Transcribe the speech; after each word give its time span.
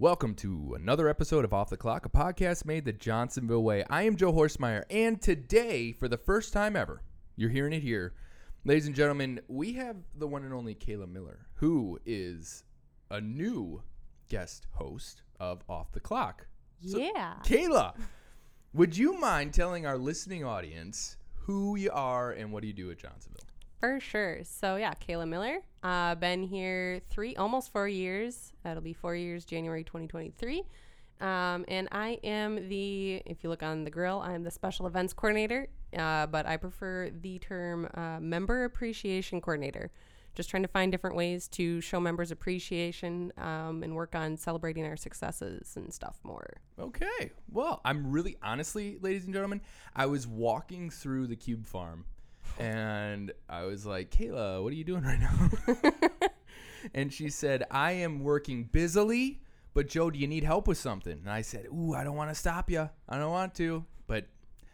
Welcome 0.00 0.34
to 0.36 0.74
another 0.78 1.08
episode 1.08 1.44
of 1.44 1.52
Off 1.52 1.70
the 1.70 1.76
Clock, 1.76 2.06
a 2.06 2.08
podcast 2.08 2.64
made 2.64 2.84
the 2.84 2.92
Johnsonville 2.92 3.64
way. 3.64 3.84
I 3.90 4.02
am 4.02 4.14
Joe 4.16 4.32
Horstmeyer, 4.32 4.84
and 4.90 5.20
today, 5.20 5.90
for 5.92 6.06
the 6.06 6.16
first 6.16 6.52
time 6.52 6.76
ever, 6.76 7.02
you're 7.36 7.50
hearing 7.50 7.72
it 7.72 7.82
here, 7.82 8.14
ladies 8.64 8.86
and 8.86 8.94
gentlemen, 8.94 9.40
we 9.48 9.72
have 9.72 9.96
the 10.16 10.28
one 10.28 10.44
and 10.44 10.54
only 10.54 10.74
Kayla 10.76 11.10
Miller, 11.10 11.46
who 11.54 11.98
is 12.06 12.62
a 13.10 13.20
new 13.20 13.82
guest 14.28 14.66
host 14.74 15.22
of 15.40 15.62
Off 15.68 15.90
the 15.90 16.00
Clock. 16.00 16.46
So- 16.86 16.98
Yeah. 16.98 17.34
Kayla, 17.42 17.94
would 18.72 18.96
you 18.96 19.18
mind 19.18 19.52
telling 19.52 19.84
our 19.84 19.98
listening 19.98 20.44
audience 20.44 21.16
who 21.46 21.74
you 21.74 21.90
are 21.90 22.30
and 22.30 22.52
what 22.52 22.60
do 22.62 22.68
you 22.68 22.74
do 22.74 22.90
at 22.92 22.98
Johnsonville? 22.98 23.42
For 23.80 24.00
sure. 24.00 24.40
So 24.42 24.76
yeah, 24.76 24.92
Kayla 24.94 25.28
Miller. 25.28 25.58
Uh, 25.82 26.14
been 26.16 26.42
here 26.42 27.00
three, 27.10 27.36
almost 27.36 27.72
four 27.72 27.86
years. 27.86 28.52
That'll 28.64 28.82
be 28.82 28.92
four 28.92 29.14
years, 29.14 29.44
January 29.44 29.84
2023. 29.84 30.64
Um, 31.20 31.64
and 31.68 31.88
I 31.92 32.18
am 32.24 32.68
the, 32.68 33.22
if 33.26 33.42
you 33.42 33.50
look 33.50 33.62
on 33.62 33.84
the 33.84 33.90
grill, 33.90 34.20
I'm 34.20 34.42
the 34.42 34.50
special 34.50 34.86
events 34.86 35.12
coordinator. 35.12 35.68
Uh, 35.96 36.26
but 36.26 36.46
I 36.46 36.56
prefer 36.56 37.10
the 37.10 37.38
term 37.38 37.88
uh, 37.94 38.18
member 38.20 38.64
appreciation 38.64 39.40
coordinator. 39.40 39.90
Just 40.34 40.50
trying 40.50 40.62
to 40.62 40.68
find 40.68 40.92
different 40.92 41.16
ways 41.16 41.48
to 41.48 41.80
show 41.80 41.98
members 41.98 42.30
appreciation 42.30 43.32
um, 43.38 43.82
and 43.82 43.94
work 43.94 44.14
on 44.14 44.36
celebrating 44.36 44.84
our 44.84 44.96
successes 44.96 45.74
and 45.76 45.92
stuff 45.92 46.18
more. 46.22 46.58
Okay. 46.78 47.30
Well, 47.50 47.80
I'm 47.84 48.10
really 48.10 48.36
honestly, 48.42 48.98
ladies 49.00 49.24
and 49.24 49.32
gentlemen, 49.32 49.60
I 49.96 50.06
was 50.06 50.26
walking 50.26 50.90
through 50.90 51.28
the 51.28 51.36
Cube 51.36 51.66
Farm 51.66 52.04
and 52.58 53.32
I 53.48 53.64
was 53.64 53.86
like, 53.86 54.10
Kayla, 54.10 54.62
what 54.62 54.72
are 54.72 54.76
you 54.76 54.84
doing 54.84 55.04
right 55.04 55.20
now? 55.20 56.28
and 56.94 57.12
she 57.12 57.30
said, 57.30 57.64
I 57.70 57.92
am 57.92 58.24
working 58.24 58.64
busily, 58.64 59.40
but 59.74 59.88
Joe, 59.88 60.10
do 60.10 60.18
you 60.18 60.26
need 60.26 60.44
help 60.44 60.66
with 60.66 60.78
something? 60.78 61.12
And 61.12 61.30
I 61.30 61.42
said, 61.42 61.66
Ooh, 61.66 61.94
I 61.94 62.02
don't 62.04 62.16
want 62.16 62.30
to 62.30 62.34
stop 62.34 62.68
you. 62.70 62.90
I 63.08 63.18
don't 63.18 63.30
want 63.30 63.54
to. 63.56 63.84
But 64.06 64.26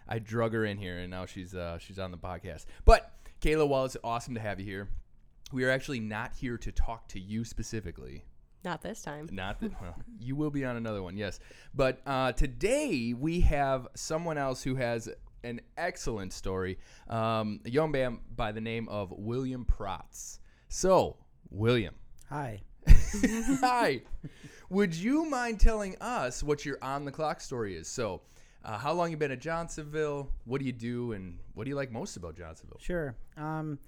I 0.08 0.18
drug 0.18 0.52
her 0.54 0.64
in 0.64 0.78
here 0.78 0.98
and 0.98 1.10
now 1.10 1.26
she's 1.26 1.54
uh, 1.54 1.78
she's 1.78 1.98
on 1.98 2.10
the 2.10 2.16
podcast. 2.16 2.64
But 2.84 3.12
Kayla, 3.40 3.68
while 3.68 3.84
it's 3.84 3.96
awesome 4.02 4.34
to 4.34 4.40
have 4.40 4.58
you 4.58 4.66
here, 4.66 4.88
we 5.52 5.64
are 5.64 5.70
actually 5.70 6.00
not 6.00 6.32
here 6.34 6.56
to 6.58 6.72
talk 6.72 7.08
to 7.08 7.20
you 7.20 7.44
specifically. 7.44 8.24
Not 8.64 8.80
this 8.80 9.02
time. 9.02 9.28
Not 9.30 9.60
that 9.60 9.78
well, 9.82 9.94
you 10.18 10.36
will 10.36 10.50
be 10.50 10.64
on 10.64 10.76
another 10.76 11.02
one, 11.02 11.18
yes. 11.18 11.38
But 11.74 12.00
uh, 12.06 12.32
today 12.32 13.12
we 13.12 13.40
have 13.42 13.88
someone 13.94 14.38
else 14.38 14.62
who 14.62 14.76
has 14.76 15.10
an 15.44 15.60
excellent 15.76 16.32
story. 16.32 16.78
Um, 17.08 17.60
a 17.64 17.70
young 17.70 17.90
man 17.90 18.18
by 18.34 18.52
the 18.52 18.60
name 18.60 18.88
of 18.88 19.12
William 19.12 19.64
Protz. 19.64 20.38
So, 20.68 21.16
William, 21.50 21.94
Hi. 22.30 22.62
hi. 23.60 24.02
Would 24.70 24.94
you 24.94 25.24
mind 25.26 25.60
telling 25.60 25.96
us 26.00 26.42
what 26.42 26.64
your 26.64 26.78
on 26.82 27.04
the 27.04 27.12
clock 27.12 27.40
story 27.40 27.76
is? 27.76 27.86
So, 27.86 28.22
uh, 28.64 28.78
how 28.78 28.92
long 28.92 29.10
you 29.10 29.16
been 29.16 29.30
at 29.30 29.40
Johnsonville? 29.40 30.30
What 30.44 30.58
do 30.60 30.66
you 30.66 30.72
do, 30.72 31.12
and 31.12 31.38
what 31.52 31.64
do 31.64 31.68
you 31.70 31.76
like 31.76 31.92
most 31.92 32.16
about 32.16 32.34
Johnsonville? 32.36 32.78
Sure. 32.80 33.14
Um, 33.36 33.78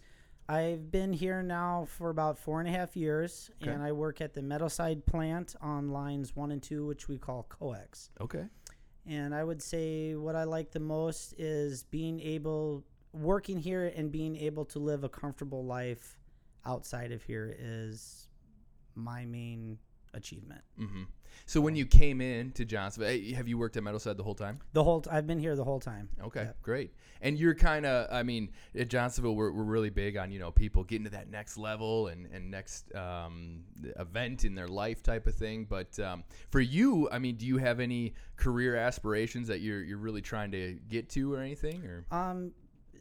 I've 0.48 0.90
been 0.92 1.12
here 1.12 1.42
now 1.42 1.86
for 1.88 2.10
about 2.10 2.38
four 2.38 2.60
and 2.60 2.68
a 2.68 2.72
half 2.72 2.94
years, 2.96 3.50
Okay. 3.62 3.72
and 3.72 3.82
I 3.82 3.90
work 3.92 4.20
at 4.20 4.32
the 4.34 4.42
Meadowside 4.42 5.04
plant 5.06 5.56
on 5.60 5.90
lines 5.90 6.36
one 6.36 6.52
and 6.52 6.62
two, 6.62 6.86
which 6.86 7.08
we 7.08 7.18
call 7.18 7.46
coax. 7.48 8.10
Okay. 8.20 8.44
And 9.08 9.34
I 9.34 9.44
would 9.44 9.62
say 9.62 10.14
what 10.14 10.34
I 10.34 10.44
like 10.44 10.72
the 10.72 10.80
most 10.80 11.34
is 11.38 11.84
being 11.84 12.20
able, 12.20 12.84
working 13.12 13.58
here 13.58 13.92
and 13.94 14.10
being 14.10 14.36
able 14.36 14.64
to 14.66 14.78
live 14.78 15.04
a 15.04 15.08
comfortable 15.08 15.64
life 15.64 16.18
outside 16.64 17.12
of 17.12 17.22
here 17.22 17.54
is 17.58 18.28
my 18.96 19.24
main 19.24 19.78
achievement. 20.16 20.62
hmm 20.76 21.04
So, 21.44 21.60
when 21.60 21.76
you 21.76 21.86
came 21.86 22.20
in 22.20 22.50
to 22.52 22.64
Johnsonville, 22.64 23.10
eh, 23.10 23.34
have 23.34 23.46
you 23.46 23.56
worked 23.58 23.76
at 23.76 23.82
Meadowside 23.84 24.16
the 24.16 24.22
whole 24.24 24.34
time? 24.34 24.58
The 24.72 24.82
whole 24.82 25.02
t- 25.02 25.10
I've 25.10 25.26
been 25.26 25.38
here 25.38 25.54
the 25.54 25.64
whole 25.64 25.78
time. 25.80 26.08
Okay, 26.24 26.44
Yeah. 26.44 26.52
great. 26.62 26.92
And 27.20 27.38
you're 27.38 27.54
kind 27.54 27.86
of, 27.86 28.08
I 28.12 28.22
mean, 28.22 28.50
at 28.74 28.88
Johnsonville, 28.88 29.34
we're, 29.36 29.50
we're 29.52 29.62
really 29.64 29.90
big 29.90 30.16
on, 30.16 30.30
you 30.32 30.38
know, 30.38 30.50
people 30.50 30.82
getting 30.84 31.04
to 31.04 31.10
that 31.10 31.30
next 31.30 31.56
level 31.56 32.08
and, 32.08 32.26
and 32.32 32.50
next 32.50 32.94
um, 32.94 33.64
event 33.98 34.44
in 34.44 34.54
their 34.54 34.68
life 34.68 35.02
type 35.02 35.26
of 35.26 35.34
thing. 35.34 35.66
But 35.68 35.98
um, 36.00 36.24
for 36.50 36.60
you, 36.60 37.08
I 37.10 37.18
mean, 37.18 37.36
do 37.36 37.46
you 37.46 37.58
have 37.58 37.80
any 37.80 38.14
career 38.36 38.74
aspirations 38.76 39.48
that 39.48 39.60
you're, 39.60 39.82
you're 39.82 39.98
really 39.98 40.22
trying 40.22 40.50
to 40.52 40.78
get 40.88 41.08
to 41.10 41.32
or 41.32 41.40
anything? 41.40 41.84
Or 41.86 42.04
Um, 42.10 42.52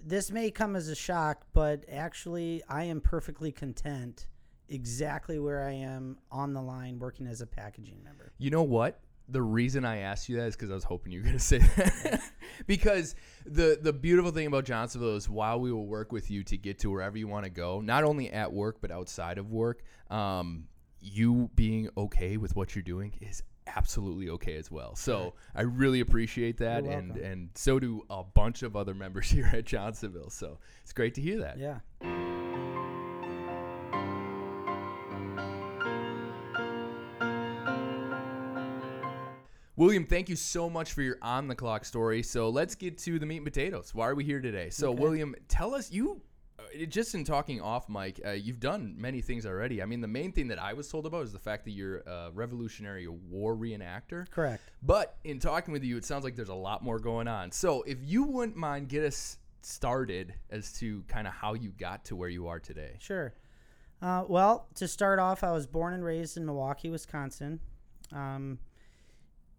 this 0.05 0.29
may 0.31 0.51
come 0.51 0.75
as 0.75 0.87
a 0.87 0.95
shock, 0.95 1.45
but 1.53 1.83
actually, 1.91 2.61
I 2.69 2.83
am 2.83 3.01
perfectly 3.01 3.51
content 3.51 4.27
exactly 4.69 5.39
where 5.39 5.67
I 5.67 5.71
am 5.71 6.17
on 6.31 6.53
the 6.53 6.61
line 6.61 6.99
working 6.99 7.27
as 7.27 7.41
a 7.41 7.47
packaging 7.47 8.03
member. 8.03 8.31
You 8.37 8.49
know 8.49 8.63
what? 8.63 8.99
The 9.27 9.41
reason 9.41 9.85
I 9.85 9.99
asked 9.99 10.29
you 10.29 10.37
that 10.37 10.47
is 10.47 10.55
because 10.55 10.69
I 10.69 10.75
was 10.75 10.83
hoping 10.83 11.11
you 11.11 11.19
were 11.19 11.25
going 11.25 11.37
to 11.37 11.43
say 11.43 11.57
that. 11.57 12.21
because 12.67 13.15
the 13.45 13.79
the 13.81 13.93
beautiful 13.93 14.31
thing 14.31 14.47
about 14.47 14.65
Johnsonville 14.65 15.15
is 15.15 15.29
while 15.29 15.59
we 15.59 15.71
will 15.71 15.87
work 15.87 16.11
with 16.11 16.29
you 16.29 16.43
to 16.43 16.57
get 16.57 16.79
to 16.79 16.91
wherever 16.91 17.17
you 17.17 17.27
want 17.27 17.45
to 17.45 17.49
go, 17.49 17.81
not 17.81 18.03
only 18.03 18.31
at 18.31 18.51
work 18.51 18.77
but 18.81 18.91
outside 18.91 19.37
of 19.37 19.51
work, 19.51 19.83
um, 20.09 20.67
you 21.01 21.49
being 21.55 21.89
okay 21.97 22.37
with 22.37 22.55
what 22.55 22.75
you're 22.75 22.83
doing 22.83 23.13
is 23.21 23.41
absolutely 23.67 24.29
okay 24.29 24.55
as 24.55 24.71
well. 24.71 24.95
So 24.95 25.33
I 25.55 25.63
really 25.63 25.99
appreciate 25.99 26.57
that, 26.57 26.83
and 26.83 27.17
and 27.17 27.49
so 27.55 27.79
do 27.79 28.03
a 28.09 28.23
bunch 28.23 28.63
of 28.63 28.75
other 28.75 28.93
members 28.93 29.29
here 29.31 29.49
at 29.51 29.65
Johnsonville. 29.65 30.29
So 30.29 30.59
it's 30.83 30.93
great 30.93 31.15
to 31.15 31.21
hear 31.21 31.39
that. 31.39 31.57
Yeah. 31.57 31.79
William, 39.77 40.05
thank 40.05 40.29
you 40.29 40.35
so 40.35 40.69
much 40.69 40.93
for 40.93 41.01
your 41.01 41.17
on 41.21 41.47
the 41.47 41.55
clock 41.55 41.83
story. 41.83 42.23
So 42.23 42.49
let's 42.49 42.75
get 42.75 42.97
to 42.99 43.19
the 43.19 43.25
meat 43.25 43.37
and 43.37 43.45
potatoes. 43.45 43.93
Why 43.93 44.07
are 44.07 44.15
we 44.15 44.23
here 44.23 44.39
today? 44.39 44.69
So, 44.69 44.91
Okay. 44.91 45.01
William, 45.01 45.35
tell 45.49 45.75
us 45.75 45.91
you. 45.91 46.21
uh, 46.57 46.85
Just 46.85 47.13
in 47.13 47.25
talking 47.25 47.59
off 47.59 47.89
mic, 47.89 48.21
uh, 48.25 48.31
you've 48.31 48.61
done 48.61 48.95
many 48.97 49.19
things 49.21 49.45
already. 49.45 49.81
I 49.81 49.85
mean, 49.85 49.99
the 49.99 50.07
main 50.07 50.31
thing 50.31 50.47
that 50.47 50.59
I 50.61 50.71
was 50.73 50.87
told 50.87 51.05
about 51.05 51.23
is 51.23 51.33
the 51.33 51.39
fact 51.39 51.65
that 51.65 51.71
you're 51.71 51.97
a 52.07 52.31
Revolutionary 52.33 53.07
War 53.09 53.53
reenactor. 53.55 54.29
Correct. 54.31 54.63
But 54.81 55.17
in 55.25 55.39
talking 55.39 55.73
with 55.73 55.83
you, 55.83 55.97
it 55.97 56.05
sounds 56.05 56.23
like 56.23 56.37
there's 56.37 56.47
a 56.47 56.53
lot 56.55 56.81
more 56.81 56.97
going 56.99 57.27
on. 57.27 57.51
So, 57.51 57.81
if 57.83 57.97
you 58.01 58.23
wouldn't 58.23 58.55
mind, 58.57 58.87
get 58.87 59.03
us 59.03 59.37
started 59.61 60.33
as 60.51 60.71
to 60.79 61.03
kind 61.09 61.27
of 61.27 61.33
how 61.33 61.53
you 61.53 61.71
got 61.71 62.05
to 62.05 62.15
where 62.15 62.29
you 62.29 62.47
are 62.47 62.59
today. 62.61 62.95
Sure. 62.99 63.33
Uh, 64.01 64.23
well, 64.27 64.67
to 64.75 64.87
start 64.87 65.19
off, 65.19 65.43
I 65.43 65.51
was 65.51 65.65
born 65.67 65.93
and 65.93 66.03
raised 66.05 66.37
in 66.37 66.45
Milwaukee, 66.45 66.89
Wisconsin. 66.89 67.59
Um, 68.13 68.59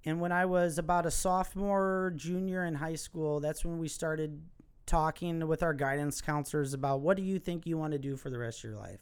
and 0.06 0.21
when 0.21 0.31
I 0.31 0.47
was 0.47 0.78
about 0.78 1.05
a 1.05 1.11
sophomore, 1.11 2.12
junior 2.15 2.65
in 2.65 2.77
high 2.77 2.94
school, 2.94 3.41
that's 3.41 3.65
when 3.65 3.78
we 3.78 3.89
started 3.89 4.41
talking 4.87 5.49
with 5.49 5.65
our 5.65 5.75
guidance 5.75 6.21
counselors 6.21 6.72
about 6.72 7.01
what 7.01 7.16
do 7.16 7.25
you 7.25 7.41
think 7.41 7.66
you 7.66 7.77
want 7.77 7.92
to 7.92 7.98
do 7.98 8.16
for 8.16 8.30
the 8.30 8.39
rest 8.39 8.60
of 8.60 8.71
your 8.71 8.78
life. 8.78 9.01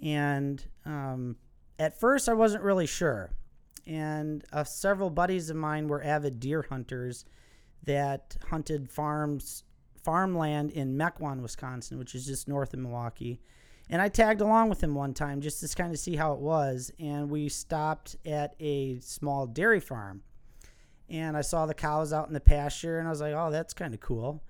And 0.00 0.64
um, 0.84 1.34
at 1.80 1.98
first, 1.98 2.28
I 2.28 2.34
wasn't 2.34 2.62
really 2.62 2.86
sure. 2.86 3.30
And 3.84 4.44
uh, 4.52 4.62
several 4.62 5.10
buddies 5.10 5.50
of 5.50 5.56
mine 5.56 5.88
were 5.88 6.02
avid 6.04 6.38
deer 6.38 6.64
hunters 6.68 7.24
that 7.82 8.36
hunted 8.48 8.88
farms, 8.88 9.64
farmland 10.04 10.70
in 10.70 10.96
Mequon, 10.96 11.40
Wisconsin, 11.40 11.98
which 11.98 12.14
is 12.14 12.26
just 12.26 12.46
north 12.46 12.72
of 12.74 12.78
Milwaukee. 12.78 13.40
And 13.88 14.02
I 14.02 14.08
tagged 14.08 14.40
along 14.40 14.68
with 14.68 14.82
him 14.82 14.94
one 14.94 15.14
time 15.14 15.40
just 15.40 15.60
to 15.60 15.76
kind 15.76 15.92
of 15.92 15.98
see 15.98 16.16
how 16.16 16.32
it 16.32 16.40
was. 16.40 16.90
And 16.98 17.30
we 17.30 17.48
stopped 17.48 18.16
at 18.26 18.54
a 18.58 18.98
small 19.00 19.46
dairy 19.46 19.80
farm. 19.80 20.22
And 21.08 21.36
I 21.36 21.42
saw 21.42 21.66
the 21.66 21.74
cows 21.74 22.12
out 22.12 22.26
in 22.26 22.34
the 22.34 22.40
pasture, 22.40 22.98
and 22.98 23.06
I 23.06 23.10
was 23.10 23.20
like, 23.20 23.32
oh, 23.32 23.50
that's 23.52 23.72
kind 23.72 23.94
of 23.94 24.00
cool. 24.00 24.42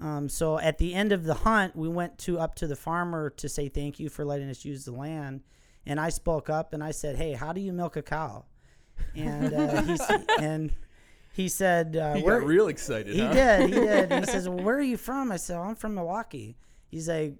Um, 0.00 0.28
so 0.28 0.58
at 0.58 0.78
the 0.78 0.94
end 0.94 1.12
of 1.12 1.24
the 1.24 1.34
hunt, 1.34 1.76
we 1.76 1.88
went 1.88 2.18
to 2.20 2.38
up 2.38 2.56
to 2.56 2.66
the 2.66 2.74
farmer 2.74 3.30
to 3.30 3.48
say 3.48 3.68
thank 3.68 4.00
you 4.00 4.08
for 4.08 4.24
letting 4.24 4.48
us 4.48 4.64
use 4.64 4.84
the 4.84 4.92
land. 4.92 5.42
And 5.86 6.00
I 6.00 6.08
spoke 6.08 6.50
up 6.50 6.72
and 6.72 6.82
I 6.82 6.90
said, 6.90 7.16
"Hey, 7.16 7.34
how 7.34 7.52
do 7.52 7.60
you 7.60 7.72
milk 7.72 7.96
a 7.96 8.02
cow?" 8.02 8.44
And 9.14 9.52
uh, 9.52 9.82
he 9.82 9.98
and 10.40 10.72
he 11.32 11.48
said, 11.48 11.96
uh, 11.96 12.14
He 12.14 12.22
got 12.22 12.44
real 12.44 12.68
excited. 12.68 13.14
he 13.14 13.20
huh? 13.20 13.32
did. 13.32 13.68
He 13.68 13.74
did. 13.74 14.12
He 14.12 14.24
says, 14.30 14.48
well, 14.48 14.64
"Where 14.64 14.76
are 14.76 14.82
you 14.82 14.96
from?" 14.96 15.30
I 15.32 15.36
said, 15.36 15.56
"I'm 15.56 15.74
from 15.74 15.94
Milwaukee." 15.94 16.56
He's 16.88 17.08
like, 17.08 17.36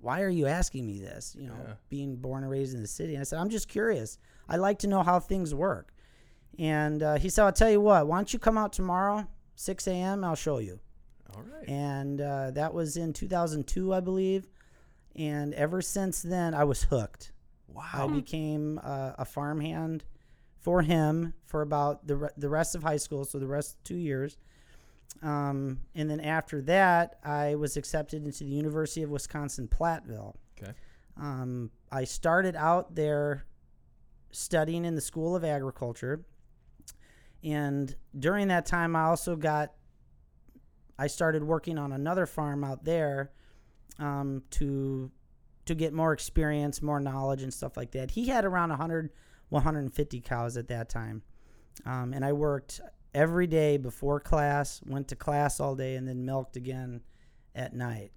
"Why 0.00 0.22
are 0.22 0.28
you 0.28 0.46
asking 0.46 0.86
me 0.86 0.98
this?" 1.00 1.36
You 1.38 1.48
know, 1.48 1.56
Yeah. 1.66 1.74
being 1.88 2.16
born 2.16 2.42
and 2.42 2.50
raised 2.50 2.74
in 2.74 2.80
the 2.82 2.86
city. 2.88 3.14
And 3.14 3.20
I 3.20 3.24
said, 3.24 3.38
"I'm 3.38 3.48
just 3.50 3.68
curious. 3.68 4.18
I 4.48 4.56
like 4.56 4.78
to 4.80 4.86
know 4.86 5.02
how 5.02 5.20
things 5.20 5.54
work." 5.54 5.92
And 6.58 7.02
uh, 7.02 7.14
he 7.16 7.28
said, 7.28 7.44
"I'll 7.44 7.52
tell 7.52 7.70
you 7.70 7.80
what. 7.80 8.06
Why 8.06 8.16
don't 8.18 8.32
you 8.32 8.38
come 8.38 8.58
out 8.58 8.72
tomorrow, 8.72 9.26
6 9.56 9.86
a.m. 9.88 10.24
I'll 10.24 10.34
show 10.34 10.58
you." 10.58 10.80
All 11.34 11.42
right. 11.42 11.68
and 11.68 12.20
uh, 12.20 12.50
that 12.52 12.72
was 12.74 12.96
in 12.96 13.12
2002, 13.12 13.92
I 13.94 14.00
believe. 14.00 14.48
And 15.14 15.52
ever 15.54 15.82
since 15.82 16.22
then, 16.22 16.54
I 16.54 16.64
was 16.64 16.84
hooked. 16.84 17.32
Wow. 17.68 17.84
I 17.92 18.06
became 18.08 18.80
uh, 18.82 19.12
a 19.18 19.24
farmhand 19.24 20.04
for 20.58 20.82
him 20.82 21.34
for 21.44 21.60
about 21.62 22.06
the 22.06 22.16
re- 22.16 22.30
the 22.36 22.48
rest 22.48 22.74
of 22.74 22.82
high 22.82 22.96
school, 22.96 23.24
so 23.24 23.38
the 23.38 23.46
rest 23.46 23.76
of 23.76 23.84
two 23.84 23.96
years. 23.96 24.36
Um, 25.22 25.80
and 25.94 26.08
then 26.08 26.20
after 26.20 26.62
that, 26.62 27.18
I 27.24 27.56
was 27.56 27.76
accepted 27.76 28.24
into 28.24 28.44
the 28.44 28.50
University 28.50 29.02
of 29.02 29.10
Wisconsin 29.10 29.68
Platteville. 29.68 30.34
Okay. 30.60 30.72
Um, 31.20 31.70
I 31.90 32.04
started 32.04 32.54
out 32.54 32.94
there 32.94 33.44
studying 34.30 34.84
in 34.84 34.94
the 34.94 35.00
School 35.00 35.34
of 35.34 35.44
Agriculture, 35.44 36.24
and 37.42 37.94
during 38.18 38.48
that 38.48 38.66
time, 38.66 38.94
I 38.94 39.04
also 39.04 39.34
got 39.34 39.72
I 40.98 41.06
started 41.06 41.44
working 41.44 41.78
on 41.78 41.92
another 41.92 42.26
farm 42.26 42.64
out 42.64 42.84
there 42.84 43.30
um, 43.98 44.42
to 44.50 45.10
to 45.66 45.74
get 45.74 45.92
more 45.92 46.12
experience, 46.12 46.80
more 46.80 46.98
knowledge, 46.98 47.42
and 47.42 47.52
stuff 47.52 47.76
like 47.76 47.90
that. 47.92 48.10
He 48.10 48.26
had 48.28 48.46
around 48.46 48.70
100, 48.70 49.10
150 49.50 50.20
cows 50.22 50.56
at 50.56 50.68
that 50.68 50.88
time, 50.88 51.22
um, 51.84 52.12
and 52.14 52.24
I 52.24 52.32
worked 52.32 52.80
every 53.18 53.48
day 53.48 53.76
before 53.76 54.20
class, 54.20 54.80
went 54.86 55.08
to 55.08 55.16
class 55.16 55.58
all 55.58 55.74
day, 55.74 55.96
and 55.96 56.06
then 56.06 56.24
milked 56.24 56.56
again 56.56 57.00
at 57.52 57.74
night. 57.74 58.12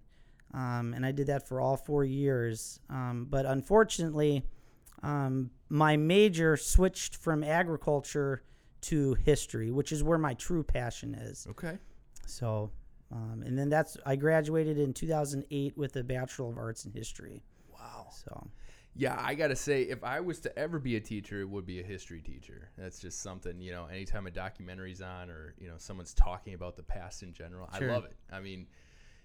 Um, 0.53 0.93
and 0.93 1.03
I 1.03 1.11
did 1.11 1.27
that 1.27 1.47
for 1.47 1.59
all 1.59 1.75
four 1.75 2.05
years. 2.05 2.79
Um, 2.87 3.25
but 3.27 3.47
unfortunately, 3.47 4.45
um, 5.01 5.49
my 5.69 5.97
major 5.97 6.55
switched 6.55 7.15
from 7.15 7.43
agriculture 7.43 8.43
to 8.81 9.15
history, 9.15 9.71
which 9.71 9.91
is 9.91 10.03
where 10.03 10.19
my 10.19 10.35
true 10.35 10.61
passion 10.61 11.15
is. 11.15 11.47
Okay. 11.49 11.79
So, 12.27 12.69
um, 13.11 13.41
and 13.43 13.57
then 13.57 13.69
that's 13.69 13.97
I 14.05 14.15
graduated 14.15 14.77
in 14.77 14.93
2008 14.93 15.75
with 15.77 15.95
a 15.95 16.03
Bachelor 16.03 16.51
of 16.51 16.57
Arts 16.59 16.85
in 16.85 16.91
History. 16.91 17.41
Wow. 17.73 18.07
So, 18.11 18.51
Yeah, 18.93 19.17
I 19.17 19.35
gotta 19.35 19.55
say, 19.55 19.83
if 19.83 20.03
I 20.03 20.19
was 20.19 20.41
to 20.41 20.59
ever 20.59 20.77
be 20.77 20.97
a 20.97 20.99
teacher, 20.99 21.41
it 21.41 21.49
would 21.49 21.65
be 21.65 21.79
a 21.79 21.83
history 21.83 22.21
teacher. 22.21 22.69
That's 22.77 22.99
just 22.99 23.21
something 23.21 23.61
you 23.61 23.71
know. 23.71 23.85
Anytime 23.85 24.27
a 24.27 24.31
documentary's 24.31 25.01
on, 25.01 25.29
or 25.29 25.53
you 25.59 25.67
know, 25.67 25.75
someone's 25.77 26.13
talking 26.13 26.53
about 26.53 26.75
the 26.75 26.83
past 26.83 27.23
in 27.23 27.33
general, 27.33 27.69
Sure. 27.77 27.89
I 27.89 27.93
love 27.93 28.05
it. 28.05 28.15
I 28.31 28.41
mean, 28.41 28.67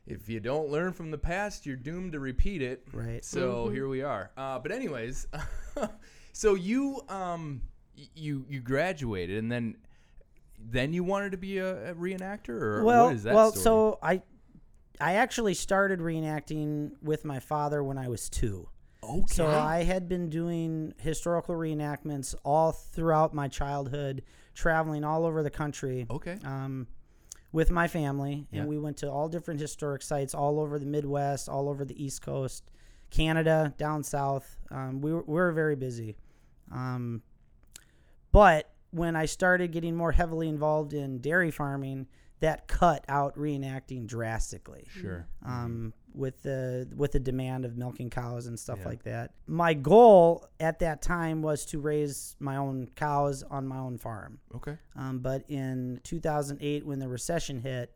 if 0.06 0.28
you 0.28 0.38
don't 0.38 0.70
learn 0.70 0.92
from 0.92 1.10
the 1.10 1.18
past, 1.18 1.66
you're 1.66 1.76
doomed 1.76 2.12
to 2.12 2.20
repeat 2.20 2.62
it. 2.62 2.86
right. 2.92 3.24
So 3.24 3.68
here 3.68 3.88
we 3.88 4.02
are. 4.02 4.30
Uh, 4.36 4.60
but 4.60 4.70
anyways, 4.70 5.26
so 6.32 6.54
you 6.54 7.02
um 7.08 7.62
you 8.14 8.44
you 8.48 8.60
graduated, 8.60 9.38
and 9.38 9.50
then 9.50 9.76
then 10.58 10.92
you 10.92 11.02
wanted 11.02 11.32
to 11.32 11.38
be 11.38 11.58
a, 11.58 11.90
a 11.90 11.94
reenactor, 11.94 12.50
or 12.50 12.84
well, 12.84 13.06
what 13.06 13.14
is 13.16 13.24
that 13.24 13.34
well, 13.34 13.50
story? 13.50 13.62
so 13.64 13.98
I 14.00 14.22
I 15.00 15.14
actually 15.14 15.54
started 15.54 15.98
reenacting 15.98 16.92
with 17.02 17.24
my 17.24 17.40
father 17.40 17.82
when 17.82 17.98
I 17.98 18.08
was 18.08 18.28
two. 18.28 18.68
Okay, 19.08 19.34
So 19.34 19.46
I 19.46 19.82
had 19.84 20.08
been 20.08 20.28
doing 20.28 20.92
historical 20.98 21.54
reenactments 21.54 22.34
all 22.44 22.72
throughout 22.72 23.34
my 23.34 23.48
childhood, 23.48 24.22
traveling 24.54 25.04
all 25.04 25.24
over 25.24 25.42
the 25.42 25.50
country. 25.50 26.06
okay, 26.10 26.38
um, 26.44 26.86
with 27.52 27.70
my 27.70 27.88
family, 27.88 28.46
and 28.52 28.64
Yeah. 28.64 28.66
we 28.66 28.78
went 28.78 28.96
to 28.98 29.10
all 29.10 29.28
different 29.28 29.60
historic 29.60 30.02
sites 30.02 30.34
all 30.34 30.60
over 30.60 30.78
the 30.78 30.86
Midwest, 30.86 31.48
all 31.48 31.68
over 31.68 31.84
the 31.84 32.02
East 32.02 32.20
Coast, 32.22 32.70
Canada, 33.10 33.72
down 33.78 34.02
south. 34.02 34.58
Um, 34.70 35.00
we, 35.00 35.12
were, 35.12 35.22
we 35.22 35.34
were 35.34 35.52
very 35.52 35.76
busy. 35.76 36.16
Um, 36.72 37.22
but 38.32 38.70
when 38.90 39.16
I 39.16 39.26
started 39.26 39.72
getting 39.72 39.96
more 39.96 40.12
heavily 40.12 40.48
involved 40.48 40.92
in 40.92 41.18
dairy 41.18 41.50
farming, 41.50 42.06
that 42.40 42.68
cut 42.68 43.04
out 43.08 43.36
reenacting 43.36 44.06
drastically 44.06 44.86
sure, 44.90 45.26
um, 45.44 45.92
with 46.12 46.42
the 46.42 46.88
with 46.94 47.12
the 47.12 47.20
demand 47.20 47.64
of 47.64 47.76
milking 47.76 48.10
cows 48.10 48.46
and 48.46 48.58
stuff 48.58 48.78
Yeah. 48.80 48.88
like 48.88 49.02
that. 49.04 49.32
My 49.46 49.72
goal 49.74 50.46
at 50.60 50.78
that 50.80 51.00
time 51.02 51.40
was 51.42 51.64
to 51.66 51.80
raise 51.80 52.36
my 52.38 52.56
own 52.56 52.88
cows 52.94 53.42
on 53.42 53.66
my 53.66 53.78
own 53.78 53.96
farm. 53.98 54.38
okay, 54.54 54.76
Um, 54.94 55.20
but 55.20 55.44
in 55.48 56.00
2008, 56.04 56.84
when 56.86 56.98
the 56.98 57.08
recession 57.08 57.60
hit, 57.60 57.94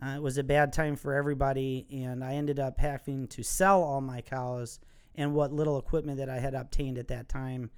uh, 0.00 0.14
it 0.16 0.22
was 0.22 0.38
a 0.38 0.44
bad 0.44 0.72
time 0.72 0.96
for 0.96 1.12
everybody, 1.14 1.86
and 1.90 2.24
I 2.24 2.34
ended 2.34 2.58
up 2.60 2.78
having 2.78 3.26
to 3.28 3.42
sell 3.42 3.82
all 3.82 4.00
my 4.00 4.20
cows 4.20 4.80
and 5.14 5.34
what 5.34 5.52
little 5.52 5.78
equipment 5.78 6.18
that 6.18 6.28
I 6.28 6.38
had 6.38 6.54
obtained 6.54 6.98
at 6.98 7.08
that 7.08 7.28
time. 7.28 7.70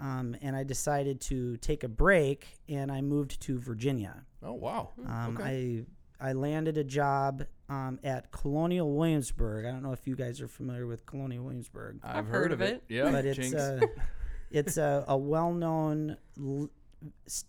Um, 0.00 0.36
and 0.42 0.54
I 0.54 0.62
decided 0.64 1.20
to 1.22 1.56
take 1.58 1.82
a 1.84 1.88
break, 1.88 2.46
and 2.68 2.90
I 2.92 3.00
moved 3.00 3.40
to 3.42 3.58
Virginia. 3.58 4.24
oh 4.42 4.52
wow, 4.52 4.90
Um, 5.06 5.36
okay, 5.36 5.84
I 6.20 6.28
I 6.30 6.32
landed 6.32 6.76
a 6.78 6.84
job 6.84 7.44
um, 7.68 7.98
at 8.02 8.30
Colonial 8.32 8.92
Williamsburg. 8.96 9.64
I 9.66 9.70
don't 9.70 9.82
know 9.82 9.92
if 9.92 10.06
you 10.06 10.16
guys 10.16 10.40
are 10.40 10.48
familiar 10.48 10.86
with 10.86 11.04
Colonial 11.06 11.44
Williamsburg 11.44 12.00
I've, 12.02 12.26
heard, 12.26 12.50
of 12.52 12.60
it. 12.60 12.82
Yeah, 12.88 13.10
but 13.10 13.24
it's 13.24 13.36
Jinx. 13.38 13.54
uh, 13.54 13.80
it's 14.50 14.76
a, 14.78 15.04
a 15.08 15.16
well-known 15.16 16.16
l- 16.38 16.70
s- 17.26 17.44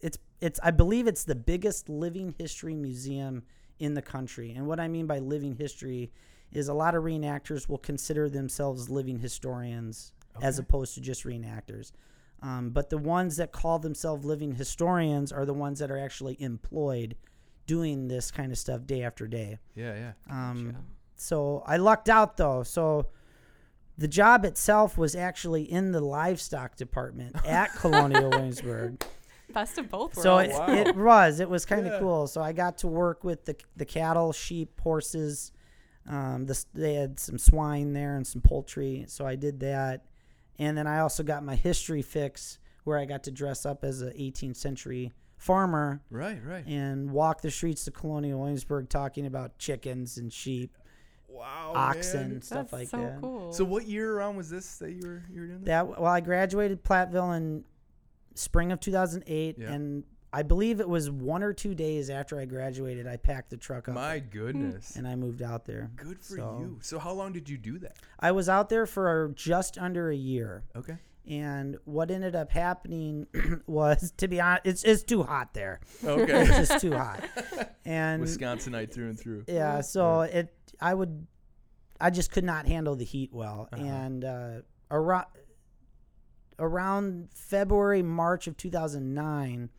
it's 0.00 0.18
it's 0.40 0.58
I 0.62 0.70
believe 0.70 1.06
it's 1.06 1.24
the 1.24 1.34
biggest 1.34 1.88
living 1.88 2.34
history 2.38 2.74
museum 2.74 3.42
in 3.78 3.94
the 3.94 4.02
country. 4.02 4.52
And 4.56 4.66
what 4.66 4.80
I 4.80 4.88
mean 4.88 5.06
by 5.06 5.18
living 5.18 5.54
history 5.56 6.12
is 6.52 6.68
a 6.68 6.74
lot 6.74 6.94
of 6.94 7.02
reenactors 7.04 7.68
will 7.68 7.78
consider 7.78 8.28
themselves 8.28 8.88
living 8.88 9.18
historians 9.18 10.12
as 10.42 10.58
opposed 10.58 10.94
to 10.94 11.00
just 11.00 11.24
reenactors. 11.24 11.92
Um, 12.42 12.70
but 12.70 12.90
the 12.90 12.98
ones 12.98 13.36
that 13.38 13.52
call 13.52 13.78
themselves 13.78 14.24
living 14.24 14.54
historians 14.54 15.32
are 15.32 15.44
the 15.46 15.54
ones 15.54 15.78
that 15.78 15.90
are 15.90 15.98
actually 15.98 16.36
employed 16.40 17.16
doing 17.66 18.08
this 18.08 18.30
kind 18.30 18.52
of 18.52 18.58
stuff 18.58 18.86
day 18.86 19.02
after 19.02 19.26
day. 19.26 19.58
yeah, 19.74 19.94
yeah. 19.94 20.12
Um, 20.50 20.66
Gotcha. 20.66 20.84
so 21.16 21.62
I 21.66 21.78
lucked 21.78 22.08
out 22.08 22.36
though. 22.36 22.62
So 22.62 23.06
the 23.98 24.06
job 24.06 24.44
itself 24.44 24.98
was 24.98 25.16
actually 25.16 25.62
in 25.62 25.90
the 25.92 26.00
livestock 26.00 26.76
department 26.76 27.34
at 27.46 27.72
Colonial 27.74 28.28
Williamsburg. 28.30 29.02
Best 29.52 29.78
of 29.78 29.88
both 29.88 30.14
worlds. 30.16 30.22
So 30.22 30.38
it, 30.38 30.50
wow. 30.50 30.66
it 30.68 30.96
was. 30.96 31.40
It 31.40 31.48
was 31.48 31.64
kind 31.64 31.86
of 31.86 31.94
Yeah. 31.94 31.98
cool. 32.00 32.26
So 32.26 32.42
I 32.42 32.52
got 32.52 32.78
to 32.78 32.88
work 32.88 33.24
with 33.24 33.46
the 33.46 33.56
the 33.76 33.84
cattle, 33.86 34.32
sheep, 34.32 34.78
horses. 34.80 35.52
Um, 36.08 36.46
this 36.46 36.66
they 36.74 36.94
had 36.94 37.18
some 37.18 37.38
swine 37.38 37.92
there 37.94 38.16
and 38.16 38.26
some 38.26 38.42
poultry. 38.42 39.06
So 39.08 39.26
I 39.26 39.34
did 39.36 39.58
that, 39.60 40.04
and 40.58 40.76
then 40.76 40.86
I 40.86 41.00
also 41.00 41.22
got 41.22 41.42
my 41.44 41.54
history 41.56 42.02
fix 42.02 42.58
where 42.84 42.98
I 42.98 43.04
got 43.04 43.24
to 43.24 43.30
dress 43.30 43.66
up 43.66 43.84
as 43.84 44.00
an 44.02 44.10
18th 44.12 44.56
century 44.56 45.12
farmer 45.36 46.00
Right, 46.10 46.38
right. 46.44 46.64
and 46.66 47.10
walk 47.10 47.42
the 47.42 47.50
streets 47.50 47.86
of 47.86 47.94
Colonial 47.94 48.38
Williamsburg 48.40 48.88
talking 48.88 49.26
about 49.26 49.58
chickens 49.58 50.16
and 50.18 50.32
sheep, 50.32 50.76
Wow, 51.28 51.72
oxen, 51.74 52.30
man. 52.30 52.42
stuff 52.42 52.70
That's 52.70 52.72
like 52.72 52.88
so 52.88 52.96
that. 52.98 53.20
cool. 53.20 53.52
So 53.52 53.64
what 53.64 53.86
year 53.86 54.14
around 54.16 54.36
was 54.36 54.48
this 54.48 54.78
that 54.78 54.92
you 54.92 55.06
were 55.06 55.22
you 55.30 55.40
were 55.42 55.46
doing 55.48 55.58
this? 55.60 55.66
That 55.66 55.88
well, 55.88 56.06
I 56.06 56.20
graduated 56.20 56.82
Platteville 56.82 57.36
in 57.36 57.64
spring 58.34 58.72
of 58.72 58.80
2008, 58.80 59.56
Yeah. 59.58 59.72
and 59.72 60.04
I 60.36 60.42
believe 60.42 60.80
it 60.80 60.88
was 60.88 61.10
one 61.10 61.42
or 61.42 61.54
two 61.54 61.74
days 61.74 62.10
after 62.10 62.38
I 62.38 62.44
graduated, 62.44 63.06
I 63.06 63.16
packed 63.16 63.48
the 63.48 63.56
truck 63.56 63.88
up 63.88 63.94
My 63.94 64.18
goodness. 64.18 64.94
and 64.96 65.08
I 65.08 65.16
moved 65.16 65.40
out 65.40 65.64
there. 65.64 65.90
Good 65.96 66.20
for 66.20 66.36
So- 66.36 66.58
you. 66.60 66.78
So 66.82 66.98
how 66.98 67.12
long 67.12 67.32
did 67.32 67.48
you 67.48 67.56
do 67.56 67.78
that? 67.78 67.96
I 68.20 68.32
was 68.32 68.48
out 68.48 68.68
there 68.68 68.84
for 68.84 69.32
just 69.34 69.78
under 69.78 70.10
a 70.10 70.14
year, 70.16 70.64
Okay. 70.76 70.98
and 71.26 71.78
what 71.86 72.10
ended 72.10 72.36
up 72.36 72.50
happening 72.50 73.26
was, 73.66 74.12
to 74.18 74.28
be 74.28 74.38
honest, 74.38 74.66
it's 74.66 74.84
it's 74.84 75.02
too 75.04 75.22
hot 75.22 75.54
there. 75.54 75.80
Okay. 76.04 76.42
It's 76.46 76.68
just 76.68 76.80
too 76.82 76.92
hot, 76.92 77.24
and 77.86 78.22
Wisconsinite 78.22 78.92
through 78.92 79.08
and 79.08 79.18
through. 79.18 79.44
yeah 79.48 79.80
so 79.80 80.20
it 80.20 80.52
i 80.82 80.92
would 80.92 81.26
i 81.98 82.10
just 82.10 82.30
could 82.30 82.44
not 82.44 82.66
handle 82.66 82.94
the 82.96 83.04
heat 83.06 83.32
well 83.32 83.68
Uh-huh. 83.72 83.82
and 83.82 84.22
uh 84.24 84.60
around 84.90 85.24
around 86.58 87.28
february 87.32 88.02
march 88.02 88.46
of 88.46 88.56
2009 88.56 89.70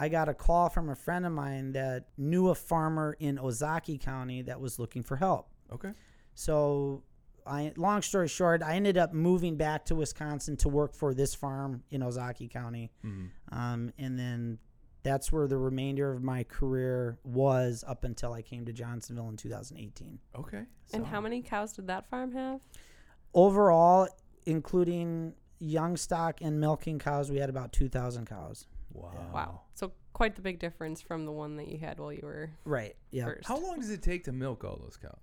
i 0.00 0.08
got 0.08 0.28
a 0.28 0.34
call 0.34 0.68
from 0.68 0.88
a 0.88 0.96
friend 0.96 1.24
of 1.24 1.30
mine 1.32 1.70
that 1.72 2.06
knew 2.18 2.48
a 2.48 2.54
farmer 2.54 3.16
in 3.20 3.36
ozaukee 3.36 4.00
county 4.00 4.42
that 4.42 4.60
was 4.60 4.78
looking 4.80 5.02
for 5.04 5.16
help 5.16 5.48
Okay. 5.72 5.92
so 6.34 7.04
I, 7.46 7.72
long 7.76 8.02
story 8.02 8.28
short, 8.28 8.62
I 8.62 8.74
ended 8.76 8.98
up 8.98 9.14
moving 9.14 9.56
back 9.56 9.86
to 9.86 9.94
Wisconsin 9.94 10.56
to 10.58 10.68
work 10.68 10.94
for 10.94 11.14
this 11.14 11.34
farm 11.34 11.82
in 11.90 12.02
Ozaukee 12.02 12.50
County. 12.50 12.92
Mhm. 13.02 13.30
Um, 13.50 13.92
and 13.98 14.18
then 14.18 14.58
that's 15.02 15.32
where 15.32 15.48
the 15.48 15.56
remainder 15.56 16.12
of 16.12 16.22
my 16.22 16.44
career 16.44 17.18
was 17.24 17.82
up 17.88 18.04
until 18.04 18.34
I 18.34 18.42
came 18.42 18.66
to 18.66 18.74
Johnsonville 18.74 19.30
in 19.30 19.36
2018. 19.38 20.18
Okay. 20.36 20.66
and 20.92 21.06
how 21.06 21.20
many 21.20 21.40
cows 21.40 21.72
did 21.72 21.86
that 21.86 22.08
farm 22.10 22.32
have? 22.32 22.60
Overall, 23.32 24.06
including 24.44 25.34
young 25.58 25.96
stock 25.96 26.40
and 26.42 26.60
milking 26.60 26.98
cows, 26.98 27.30
we 27.30 27.38
had 27.38 27.48
about 27.48 27.72
2,000 27.72 28.26
cows. 28.26 28.66
Wow. 28.92 29.30
Wow. 29.32 29.60
So 29.74 29.92
quite 30.12 30.36
the 30.36 30.42
big 30.42 30.58
difference 30.58 31.00
from 31.00 31.24
the 31.24 31.32
one 31.32 31.56
that 31.56 31.68
you 31.68 31.78
had 31.78 31.98
while 31.98 32.12
you 32.12 32.20
were 32.22 32.50
Right. 32.64 32.96
Yeah. 33.10 33.24
first. 33.26 33.46
How 33.48 33.58
long 33.58 33.80
does 33.80 33.90
it 33.90 34.02
take 34.02 34.24
to 34.24 34.32
milk 34.32 34.64
all 34.64 34.76
those 34.82 34.96
cows? 34.96 35.18